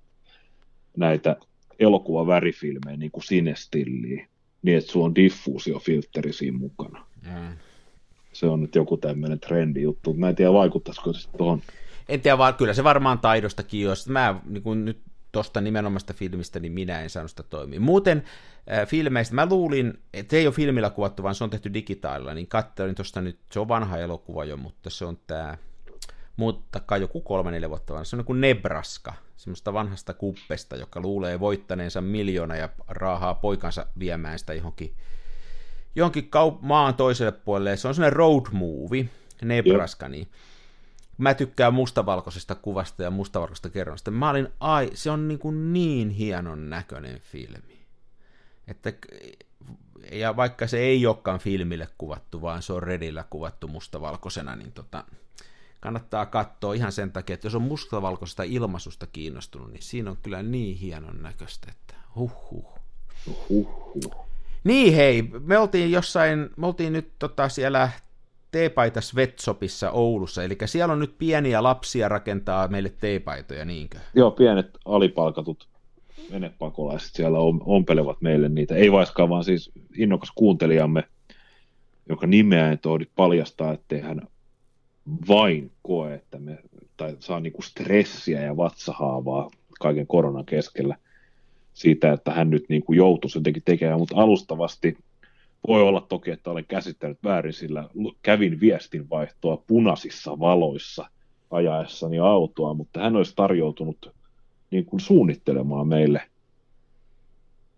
näitä 0.97 1.37
elokuva 1.81 2.27
värifilmejä 2.27 2.97
niin 2.97 3.11
kuin 3.11 3.25
sinestilliä, 3.25 4.27
niin 4.63 4.79
että 4.79 4.93
sulla 4.93 5.07
on 5.07 5.15
diffuusiofiltteri 5.15 6.33
siinä 6.33 6.59
mukana. 6.59 7.07
Mm. 7.23 7.57
Se 8.33 8.47
on 8.47 8.61
nyt 8.61 8.75
joku 8.75 8.97
tämmöinen 8.97 9.41
trendi 9.41 9.83
juttu. 9.83 10.15
Mä 10.15 10.29
en 10.29 10.37
tiedä, 10.37 10.53
vaikuttaisiko 10.53 11.13
se 11.13 11.29
tuohon. 11.37 11.63
En 12.09 12.21
tiedä, 12.21 12.39
vaan 12.39 12.55
kyllä 12.55 12.75
se 12.75 12.85
varmaan 12.85 13.19
taidostakin, 13.19 13.81
jos 13.81 14.09
mä 14.09 14.41
niin 14.47 14.63
kuin 14.63 14.85
nyt 14.85 14.99
tuosta 15.33 15.61
nimenomaista 15.61 16.15
filmistä, 16.15 16.61
niin 16.61 16.73
minä 16.73 17.03
en 17.03 17.11
saanut 17.11 17.31
sitä 17.31 17.43
toimia. 17.43 17.81
Muuten 17.81 18.23
äh, 18.73 18.89
filmeistä, 18.89 19.35
mä 19.35 19.47
luulin, 19.51 19.95
että 20.15 20.37
ei 20.37 20.47
ole 20.47 20.55
filmillä 20.55 20.91
kuvattu, 20.91 21.23
vaan 21.23 21.35
se 21.35 21.45
on 21.45 21.51
tehty 21.51 21.75
digitaalilla, 21.75 22.35
niin 22.35 22.47
katselin 22.47 22.95
tuosta 22.95 23.21
nyt, 23.21 23.39
se 23.51 23.61
on 23.61 23.69
vanha 23.69 23.99
elokuva 23.99 24.45
jo, 24.45 24.57
mutta 24.57 24.91
se 24.91 25.05
on 25.05 25.19
tämä, 25.27 25.59
mutta 26.41 26.81
kai 26.81 27.01
joku 27.01 27.21
kolme, 27.21 27.51
neljä 27.51 27.69
vuotta 27.69 27.93
vanha, 27.93 28.05
se 28.05 28.17
on 28.17 28.25
kuin 28.25 28.41
Nebraska, 28.41 29.15
semmoista 29.37 29.73
vanhasta 29.73 30.15
kuppesta, 30.15 30.77
joka 30.77 31.01
luulee 31.01 31.41
voittaneensa 31.41 32.01
miljoona 32.01 32.57
ja 32.57 32.69
raahaa 32.89 33.35
poikansa 33.35 33.87
viemään 33.99 34.39
sitä 34.39 34.55
johonkin, 34.55 34.95
johonkin 35.95 36.25
kaup- 36.25 36.59
maan 36.61 36.95
toiselle 36.95 37.33
puolelle. 37.33 37.77
Se 37.77 37.89
on 37.89 37.95
semmoinen 37.95 38.17
road 38.17 38.47
movie, 38.53 39.09
Nebraska, 39.43 40.09
niin 40.09 40.29
mä 41.19 41.35
tykkään 41.35 41.75
mustavalkoisesta 41.75 42.55
kuvasta 42.55 43.03
ja 43.03 43.11
mustavalkoisesta 43.11 43.71
kerronnasta. 43.71 44.11
Mä 44.11 44.31
olin, 44.31 44.49
ai, 44.61 44.91
se 44.95 45.11
on 45.11 45.29
niin, 45.29 45.39
kuin 45.39 45.73
niin 45.73 46.11
hienon 46.11 46.71
näköinen 46.71 47.21
filmi. 47.21 47.87
Että, 48.69 48.93
ja 50.13 50.37
vaikka 50.37 50.67
se 50.67 50.79
ei 50.79 51.07
olekaan 51.07 51.39
filmille 51.39 51.89
kuvattu, 51.99 52.43
vaan 52.43 52.63
se 52.63 52.73
on 52.73 52.83
Redillä 52.83 53.25
kuvattu 53.31 53.69
mustavalkoisena, 53.69 54.57
niin 54.57 54.73
tota, 54.73 55.05
kannattaa 55.81 56.27
katsoa 56.27 56.75
ihan 56.75 56.93
sen 56.93 57.13
takia, 57.13 57.35
että 57.35 57.47
jos 57.47 57.55
on 57.55 57.63
mustavalkoisesta 57.63 58.43
ilmaisusta 58.43 59.07
kiinnostunut, 59.07 59.73
niin 59.73 59.83
siinä 59.83 60.11
on 60.11 60.17
kyllä 60.23 60.43
niin 60.43 60.77
hienon 60.77 61.23
näköistä, 61.23 61.69
että 61.71 61.95
huh 62.17 62.33
huh. 62.51 62.81
Niin 64.65 64.95
hei, 64.95 65.23
me 65.23 65.59
oltiin 65.59 65.93
jossain, 65.93 66.51
me 66.57 66.67
oltiin 66.67 66.93
nyt 66.93 67.09
tota 67.19 67.49
siellä 67.49 67.91
teepaita 68.51 69.01
Svetsopissa 69.01 69.91
Oulussa, 69.91 70.45
eli 70.45 70.59
siellä 70.65 70.93
on 70.93 70.99
nyt 70.99 71.19
pieniä 71.19 71.63
lapsia 71.63 72.09
rakentaa 72.09 72.69
meille 72.69 72.93
teepaitoja, 73.01 73.65
niinkö? 73.65 73.99
Joo, 74.15 74.31
pienet 74.31 74.79
alipalkatut 74.85 75.69
venepakolaiset 76.33 77.15
siellä 77.15 77.39
ompelevat 77.61 78.21
meille 78.21 78.49
niitä. 78.49 78.75
Ei 78.75 78.93
vaiskaan, 78.93 79.29
vaan 79.29 79.45
siis 79.45 79.71
innokas 79.97 80.33
kuuntelijamme, 80.35 81.05
jonka 82.09 82.27
nimeä 82.27 82.73
en 82.73 82.79
paljastaa, 83.17 83.73
ettei 83.73 84.01
hän 84.01 84.21
vain 85.29 85.71
koe, 85.83 86.15
että 86.15 86.39
me, 86.39 86.59
tai 86.97 87.17
saa 87.19 87.41
niinku 87.41 87.63
stressiä 87.63 88.41
ja 88.41 88.57
vatsahaavaa 88.57 89.51
kaiken 89.81 90.07
koronan 90.07 90.45
keskellä 90.45 90.97
siitä, 91.75 92.13
että 92.13 92.31
hän 92.31 92.51
nyt 92.51 92.65
niinku 92.69 92.93
joutuisi 92.93 93.39
jotenkin 93.39 93.63
tekemään, 93.65 93.99
mutta 93.99 94.17
alustavasti 94.17 94.97
voi 95.69 95.83
olla 95.83 96.01
toki, 96.01 96.31
että 96.31 96.51
olen 96.51 96.65
käsittänyt 96.69 97.19
väärin, 97.25 97.53
sillä 97.53 97.89
kävin 98.23 98.61
viestinvaihtoa 98.61 99.63
punaisissa 99.67 100.39
valoissa 100.39 101.11
ajaessani 101.51 102.19
autoa, 102.19 102.75
mutta 102.75 103.01
hän 103.01 103.17
olisi 103.17 103.37
tarjoutunut 103.37 104.15
niin 104.71 104.85
kuin 104.85 105.01
suunnittelemaan 105.01 105.89
meille 105.89 106.23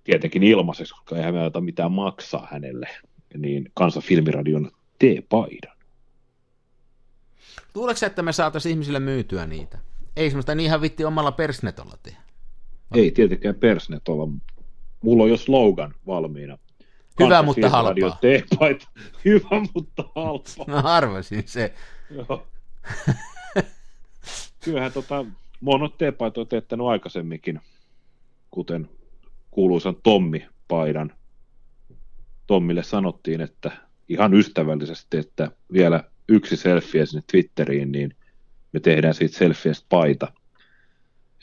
tietenkin 0.05 0.43
ilmaiseksi, 0.43 0.95
koska 0.95 1.17
eihän 1.17 1.35
me 1.35 1.61
mitään 1.61 1.93
maksaa 1.93 2.49
hänelle, 2.51 2.89
niin 3.37 3.71
Kansan 3.75 4.03
filmiradion 4.03 4.71
T-paidan. 4.99 5.77
Luuleeko 7.75 8.07
että 8.07 8.23
me 8.23 8.33
saataisiin 8.33 8.71
ihmisille 8.71 9.01
myytyä 9.01 9.47
niitä? 9.47 9.79
Ei 10.17 10.31
semmoista 10.31 10.55
niin 10.55 10.67
ihan 10.67 10.81
vitti 10.81 11.05
omalla 11.05 11.33
persnetolla 11.33 11.99
tehdä. 12.03 12.19
Ei 12.95 13.11
tietenkään 13.11 13.55
persnetolla. 13.55 14.29
Mulla 15.03 15.23
on 15.23 15.31
jo 15.31 15.37
slogan 15.37 15.95
valmiina. 16.07 16.59
Hyvä, 17.21 17.43
mutta 17.43 17.69
halpaa. 17.69 18.19
Teepaita. 18.21 18.89
Hyvä, 19.25 19.67
mutta 19.75 20.05
halpaa. 20.15 20.67
Mä 20.67 20.79
arvasin 20.81 21.43
se. 21.47 21.75
Joo. 22.11 22.47
Kyllähän 24.65 24.93
tota, 24.93 25.25
mä 25.61 25.71
oon 25.71 25.93
teepaitoja 25.99 26.47
teettänyt 26.47 26.87
aikaisemminkin, 26.87 27.61
kuten 28.51 28.89
kuuluisan 29.51 29.97
Tommi-paidan. 30.03 31.13
Tommille 32.47 32.83
sanottiin, 32.83 33.41
että 33.41 33.73
ihan 34.09 34.35
ystävällisesti, 34.35 35.17
että 35.17 35.51
vielä 35.73 36.05
yksi 36.33 36.57
selfie 36.57 37.07
sinne 37.07 37.23
Twitteriin, 37.33 37.93
niin 37.93 38.17
me 38.73 38.81
tehdään 38.81 39.15
siitä 39.15 39.37
selfiestä 39.37 39.87
paita. 39.89 40.33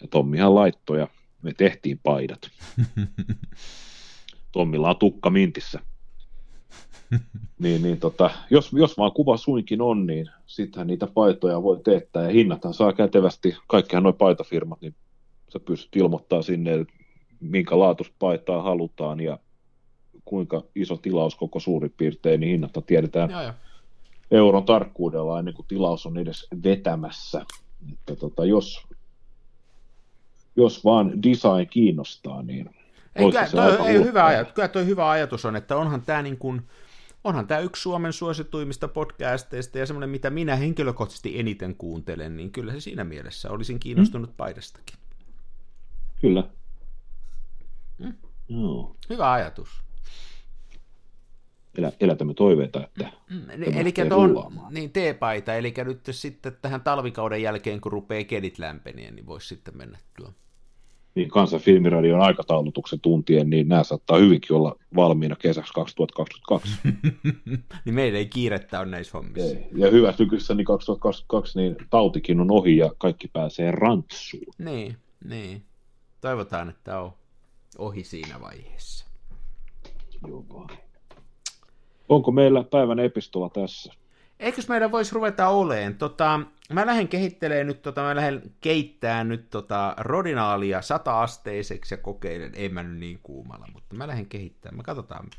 Ja 0.01 0.07
Tommihan 0.07 0.55
laittoi 0.55 0.99
ja 0.99 1.07
me 1.41 1.53
tehtiin 1.57 1.99
paidat. 2.03 2.49
Tommilla 4.51 4.89
on 4.89 4.97
tukka 4.97 5.29
mintissä. 5.29 5.79
niin, 7.59 7.81
niin 7.81 7.99
tota, 7.99 8.29
jos, 8.49 8.73
jos 8.73 8.97
vaan 8.97 9.11
kuva 9.11 9.37
suinkin 9.37 9.81
on, 9.81 10.07
niin 10.07 10.29
sittenhän 10.47 10.87
niitä 10.87 11.07
paitoja 11.07 11.63
voi 11.63 11.79
teettää 11.83 12.23
ja 12.23 12.29
hinnathan 12.29 12.73
saa 12.73 12.93
kätevästi, 12.93 13.55
kaikkihan 13.67 14.03
noin 14.03 14.15
paitafirmat, 14.15 14.81
niin 14.81 14.95
sä 15.53 15.59
pystyt 15.59 15.95
ilmoittamaan 15.95 16.43
sinne, 16.43 16.85
minkä 17.39 17.79
laatuspaitaa 17.79 18.61
halutaan 18.61 19.19
ja 19.19 19.39
kuinka 20.25 20.63
iso 20.75 20.97
tilaus 20.97 21.35
koko 21.35 21.59
suurin 21.59 21.93
piirtein, 21.97 22.39
niin 22.39 22.51
hinnat 22.51 22.71
tiedetään 22.87 23.29
joo, 23.29 23.41
joo. 23.41 23.53
Euron 24.31 24.65
tarkkuudella 24.65 25.39
ennen 25.39 25.53
kuin 25.53 25.67
tilaus 25.67 26.05
on 26.05 26.17
edes 26.17 26.47
vetämässä. 26.63 27.45
Että 27.91 28.15
tota, 28.15 28.45
jos, 28.45 28.87
jos 30.55 30.85
vaan 30.85 31.23
design 31.23 31.67
kiinnostaa, 31.69 32.43
niin 32.43 32.69
ei, 33.15 33.31
kyllä, 33.31 33.47
toi, 33.77 33.87
ei, 33.87 34.03
hyvä 34.03 34.25
ajatus, 34.25 34.53
kyllä 34.53 34.67
toi 34.67 34.85
hyvä 34.85 35.09
ajatus 35.09 35.45
on, 35.45 35.55
että 35.55 35.77
onhan 35.77 36.01
tämä 36.01 36.21
niin 36.21 36.37
kuin, 36.37 36.61
onhan 37.23 37.47
tämä 37.47 37.59
yksi 37.59 37.81
Suomen 37.81 38.13
suosituimmista 38.13 38.87
podcasteista 38.87 39.79
ja 39.79 39.85
semmoinen, 39.85 40.09
mitä 40.09 40.29
minä 40.29 40.55
henkilökohtaisesti 40.55 41.39
eniten 41.39 41.75
kuuntelen, 41.75 42.37
niin 42.37 42.51
kyllä 42.51 42.73
se 42.73 42.79
siinä 42.79 43.03
mielessä 43.03 43.51
olisin 43.51 43.79
kiinnostunut 43.79 44.29
hmm. 44.29 44.37
paidastakin. 44.37 44.95
Kyllä. 46.21 46.43
Hmm. 48.03 48.13
No. 48.49 48.95
Hyvä 49.09 49.31
ajatus. 49.31 49.88
Elä, 51.77 51.91
elätämme 51.99 52.33
toiveita, 52.33 52.83
että 52.83 53.11
mm, 53.29 53.49
Eli 53.49 53.93
tuon, 54.09 54.51
niin 54.71 54.91
teepaita, 54.91 55.53
eli 55.53 55.73
nyt 55.85 55.99
sitten 56.11 56.57
tähän 56.61 56.81
talvikauden 56.81 57.41
jälkeen, 57.41 57.81
kun 57.81 57.91
rupeaa 57.91 58.23
kelit 58.23 58.59
lämpenien, 58.59 59.15
niin 59.15 59.25
voisi 59.25 59.47
sitten 59.47 59.77
mennä 59.77 59.97
tuo 60.17 60.33
niin 61.15 61.29
kansan 61.29 61.59
filmiradion 61.59 62.21
aikataulutuksen 62.21 62.99
tuntien, 62.99 63.49
niin 63.49 63.67
nämä 63.67 63.83
saattaa 63.83 64.17
hyvinkin 64.17 64.55
olla 64.55 64.75
valmiina 64.95 65.35
kesäksi 65.35 65.73
2022. 65.73 66.77
niin 67.85 67.95
meillä 67.95 68.19
ei 68.19 68.25
kiirettä 68.25 68.79
ole 68.79 68.87
näissä 68.87 69.17
hommissa. 69.17 69.57
Ei. 69.57 69.67
Ja 69.75 69.91
hyvä 69.91 70.13
tykyssä, 70.13 70.53
niin 70.53 70.65
2022 70.65 71.59
niin 71.59 71.75
tautikin 71.89 72.39
on 72.39 72.51
ohi 72.51 72.77
ja 72.77 72.91
kaikki 72.97 73.27
pääsee 73.27 73.71
rantsuun. 73.71 74.53
Niin, 74.57 74.97
niin. 75.25 75.63
Toivotaan, 76.21 76.69
että 76.69 76.99
on 76.99 77.13
ohi 77.77 78.03
siinä 78.03 78.41
vaiheessa. 78.41 79.05
Joo. 80.27 80.67
Onko 82.09 82.31
meillä 82.31 82.63
päivän 82.63 82.99
epistola 82.99 83.49
tässä? 83.49 83.93
Eikös 84.39 84.69
meidän 84.69 84.91
voisi 84.91 85.15
ruveta 85.15 85.47
oleen? 85.47 85.95
Tota, 85.95 86.39
mä 86.73 86.85
lähden 86.85 87.07
kehittelemään 87.07 87.67
nyt, 87.67 87.81
tota, 87.81 88.01
mä 88.01 88.15
lähden 88.15 88.41
keittää 88.61 89.23
nyt 89.23 89.49
tota 89.49 89.93
rodinaalia 89.97 90.81
sata-asteiseksi 90.81 91.93
ja 91.93 91.97
kokeilen, 91.97 92.51
ei 92.55 92.69
mä 92.69 92.83
nyt 92.83 92.99
niin 92.99 93.19
kuumalla, 93.23 93.65
mutta 93.73 93.95
mä 93.95 94.07
lähden 94.07 94.25
kehittämään. 94.25 94.77
Me 94.77 94.83
katsotaan, 94.83 95.29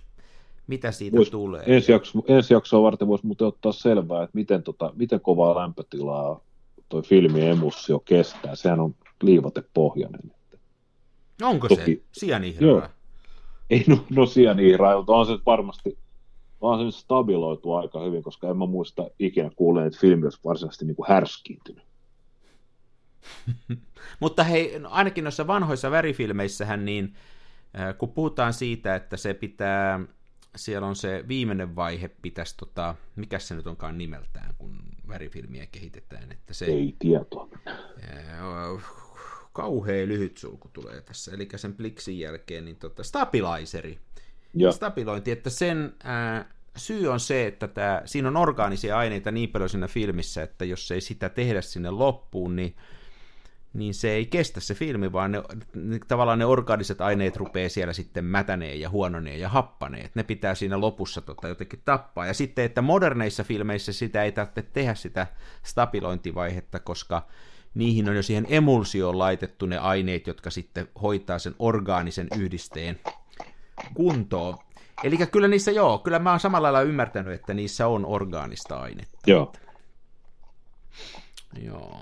mitä 0.66 0.92
siitä 0.92 1.16
vois, 1.16 1.30
tulee. 1.30 1.62
Ensi, 1.66 1.92
jakso, 1.92 2.18
ensi 2.28 2.54
jaksoa 2.54 2.82
varten 2.82 3.08
voisi 3.08 3.26
muuten 3.26 3.46
ottaa 3.46 3.72
selvää, 3.72 4.22
että 4.22 4.34
miten, 4.34 4.62
tota, 4.62 4.92
miten 4.96 5.20
kovaa 5.20 5.54
lämpötilaa 5.54 6.40
toi 6.88 7.02
filmi 7.02 7.46
emussio 7.46 7.98
kestää. 7.98 8.54
Sehän 8.54 8.80
on 8.80 8.94
liivatepohjainen. 9.22 10.32
Onko 11.42 11.68
Toki, 11.68 12.02
se? 12.12 12.20
Sianihraa? 12.20 12.88
Ei, 13.70 13.84
no, 13.86 14.04
no 14.10 14.26
sianihraa, 14.26 15.04
on 15.06 15.26
se 15.26 15.32
varmasti 15.46 15.98
vaan 16.62 16.92
se 16.92 16.98
stabiloitu 16.98 17.72
aika 17.72 18.00
hyvin, 18.00 18.22
koska 18.22 18.48
en 18.48 18.56
mä 18.56 18.66
muista 18.66 19.10
ikinä 19.18 19.50
kuulleen, 19.56 19.86
että 19.86 19.98
filmi 20.00 20.24
olisi 20.24 20.40
varsinaisesti 20.44 20.84
niin 20.84 20.96
kuin 20.96 21.08
härskiintynyt. 21.08 21.84
Mutta 24.20 24.44
hei, 24.44 24.78
no 24.78 24.88
ainakin 24.90 25.24
noissa 25.24 25.46
vanhoissa 25.46 25.90
värifilmeissähän, 25.90 26.84
niin 26.84 27.14
äh, 27.78 27.98
kun 27.98 28.12
puhutaan 28.12 28.52
siitä, 28.52 28.94
että 28.94 29.16
se 29.16 29.34
pitää, 29.34 30.00
siellä 30.56 30.86
on 30.86 30.96
se 30.96 31.24
viimeinen 31.28 31.76
vaihe, 31.76 32.08
pitäisi, 32.08 32.56
tota, 32.56 32.94
mikä 33.16 33.38
se 33.38 33.54
nyt 33.54 33.66
onkaan 33.66 33.98
nimeltään, 33.98 34.54
kun 34.58 34.78
värifilmiä 35.08 35.66
kehitetään, 35.66 36.32
että 36.32 36.54
se... 36.54 36.64
Ei 36.64 36.96
tietoa. 36.98 37.48
Äh, 37.68 38.84
kauhea 39.52 40.06
lyhyt 40.06 40.36
sulku 40.36 40.70
tulee 40.72 41.00
tässä, 41.00 41.32
eli 41.34 41.48
sen 41.56 41.74
pliksin 41.74 42.18
jälkeen, 42.18 42.64
niin 42.64 42.76
tota, 42.76 43.04
stabilizeri, 43.04 43.98
ja. 44.54 44.72
stabilointi, 44.72 45.30
että 45.30 45.50
sen 45.50 45.94
ää, 46.04 46.44
syy 46.76 47.08
on 47.08 47.20
se, 47.20 47.46
että 47.46 47.68
tää, 47.68 48.02
siinä 48.04 48.28
on 48.28 48.36
orgaanisia 48.36 48.98
aineita 48.98 49.30
niin 49.30 49.48
paljon 49.48 49.68
siinä 49.68 49.88
filmissä, 49.88 50.42
että 50.42 50.64
jos 50.64 50.90
ei 50.90 51.00
sitä 51.00 51.28
tehdä 51.28 51.60
sinne 51.60 51.90
loppuun, 51.90 52.56
niin, 52.56 52.76
niin 53.72 53.94
se 53.94 54.10
ei 54.10 54.26
kestä 54.26 54.60
se 54.60 54.74
filmi, 54.74 55.12
vaan 55.12 55.32
ne, 55.32 55.42
ne, 55.74 56.00
tavallaan 56.08 56.38
ne 56.38 56.44
orgaaniset 56.44 57.00
aineet 57.00 57.36
rupeaa 57.36 57.68
siellä 57.68 57.92
sitten 57.92 58.24
mätäneen 58.24 58.80
ja 58.80 58.90
huononeen 58.90 59.40
ja 59.40 59.48
happaneen. 59.48 60.10
Ne 60.14 60.22
pitää 60.22 60.54
siinä 60.54 60.80
lopussa 60.80 61.20
tota, 61.20 61.48
jotenkin 61.48 61.82
tappaa. 61.84 62.26
Ja 62.26 62.34
sitten, 62.34 62.64
että 62.64 62.82
moderneissa 62.82 63.44
filmeissä 63.44 63.92
sitä 63.92 64.22
ei 64.22 64.32
tarvitse 64.32 64.62
tehdä 64.62 64.94
sitä 64.94 65.26
stabilointivaihetta, 65.62 66.80
koska 66.80 67.26
niihin 67.74 68.08
on 68.08 68.16
jo 68.16 68.22
siihen 68.22 68.46
emulsioon 68.48 69.18
laitettu 69.18 69.66
ne 69.66 69.78
aineet, 69.78 70.26
jotka 70.26 70.50
sitten 70.50 70.88
hoitaa 71.02 71.38
sen 71.38 71.54
orgaanisen 71.58 72.28
yhdisteen 72.38 73.00
kuntoon. 73.94 74.58
Eli 75.04 75.16
kyllä 75.16 75.48
niissä 75.48 75.70
joo, 75.70 75.98
kyllä 75.98 76.18
mä 76.18 76.30
oon 76.30 76.40
samalla 76.40 76.72
lailla 76.72 76.88
ymmärtänyt, 76.88 77.34
että 77.34 77.54
niissä 77.54 77.86
on 77.86 78.06
orgaanista 78.06 78.80
ainetta. 78.80 79.18
Joo. 79.26 79.52
Joo. 81.62 82.00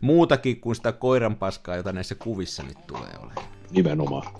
Muutakin 0.00 0.60
kuin 0.60 0.76
sitä 0.76 0.92
koiran 0.92 1.36
paskaa, 1.36 1.76
jota 1.76 1.92
näissä 1.92 2.14
kuvissa 2.14 2.62
nyt 2.62 2.86
tulee 2.86 3.12
olemaan. 3.18 3.46
Nimenomaan. 3.70 4.32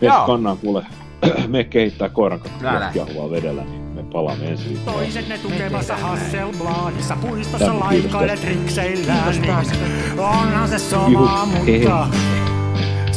Me 0.00 0.08
kannaan 0.26 0.58
kuule, 0.58 0.86
me 1.48 1.64
kehittää 1.64 2.08
koiran 2.08 2.40
jahvaa 2.94 3.30
vedellä, 3.30 3.64
niin 3.64 3.82
me 3.82 4.02
palaamme 4.02 4.48
ensi 4.48 4.68
viikolla. 4.68 4.92
Toiset 4.92 5.28
ne 5.28 5.38
tukemassa 5.38 5.96
Hasselbladissa, 5.96 7.16
puistossa 7.16 7.80
laikailet 7.80 8.44
rikseillään, 8.44 9.40
niin 9.40 10.20
onhan 10.20 10.68
se 10.68 10.78
sama, 10.78 11.46
mutta 11.46 12.08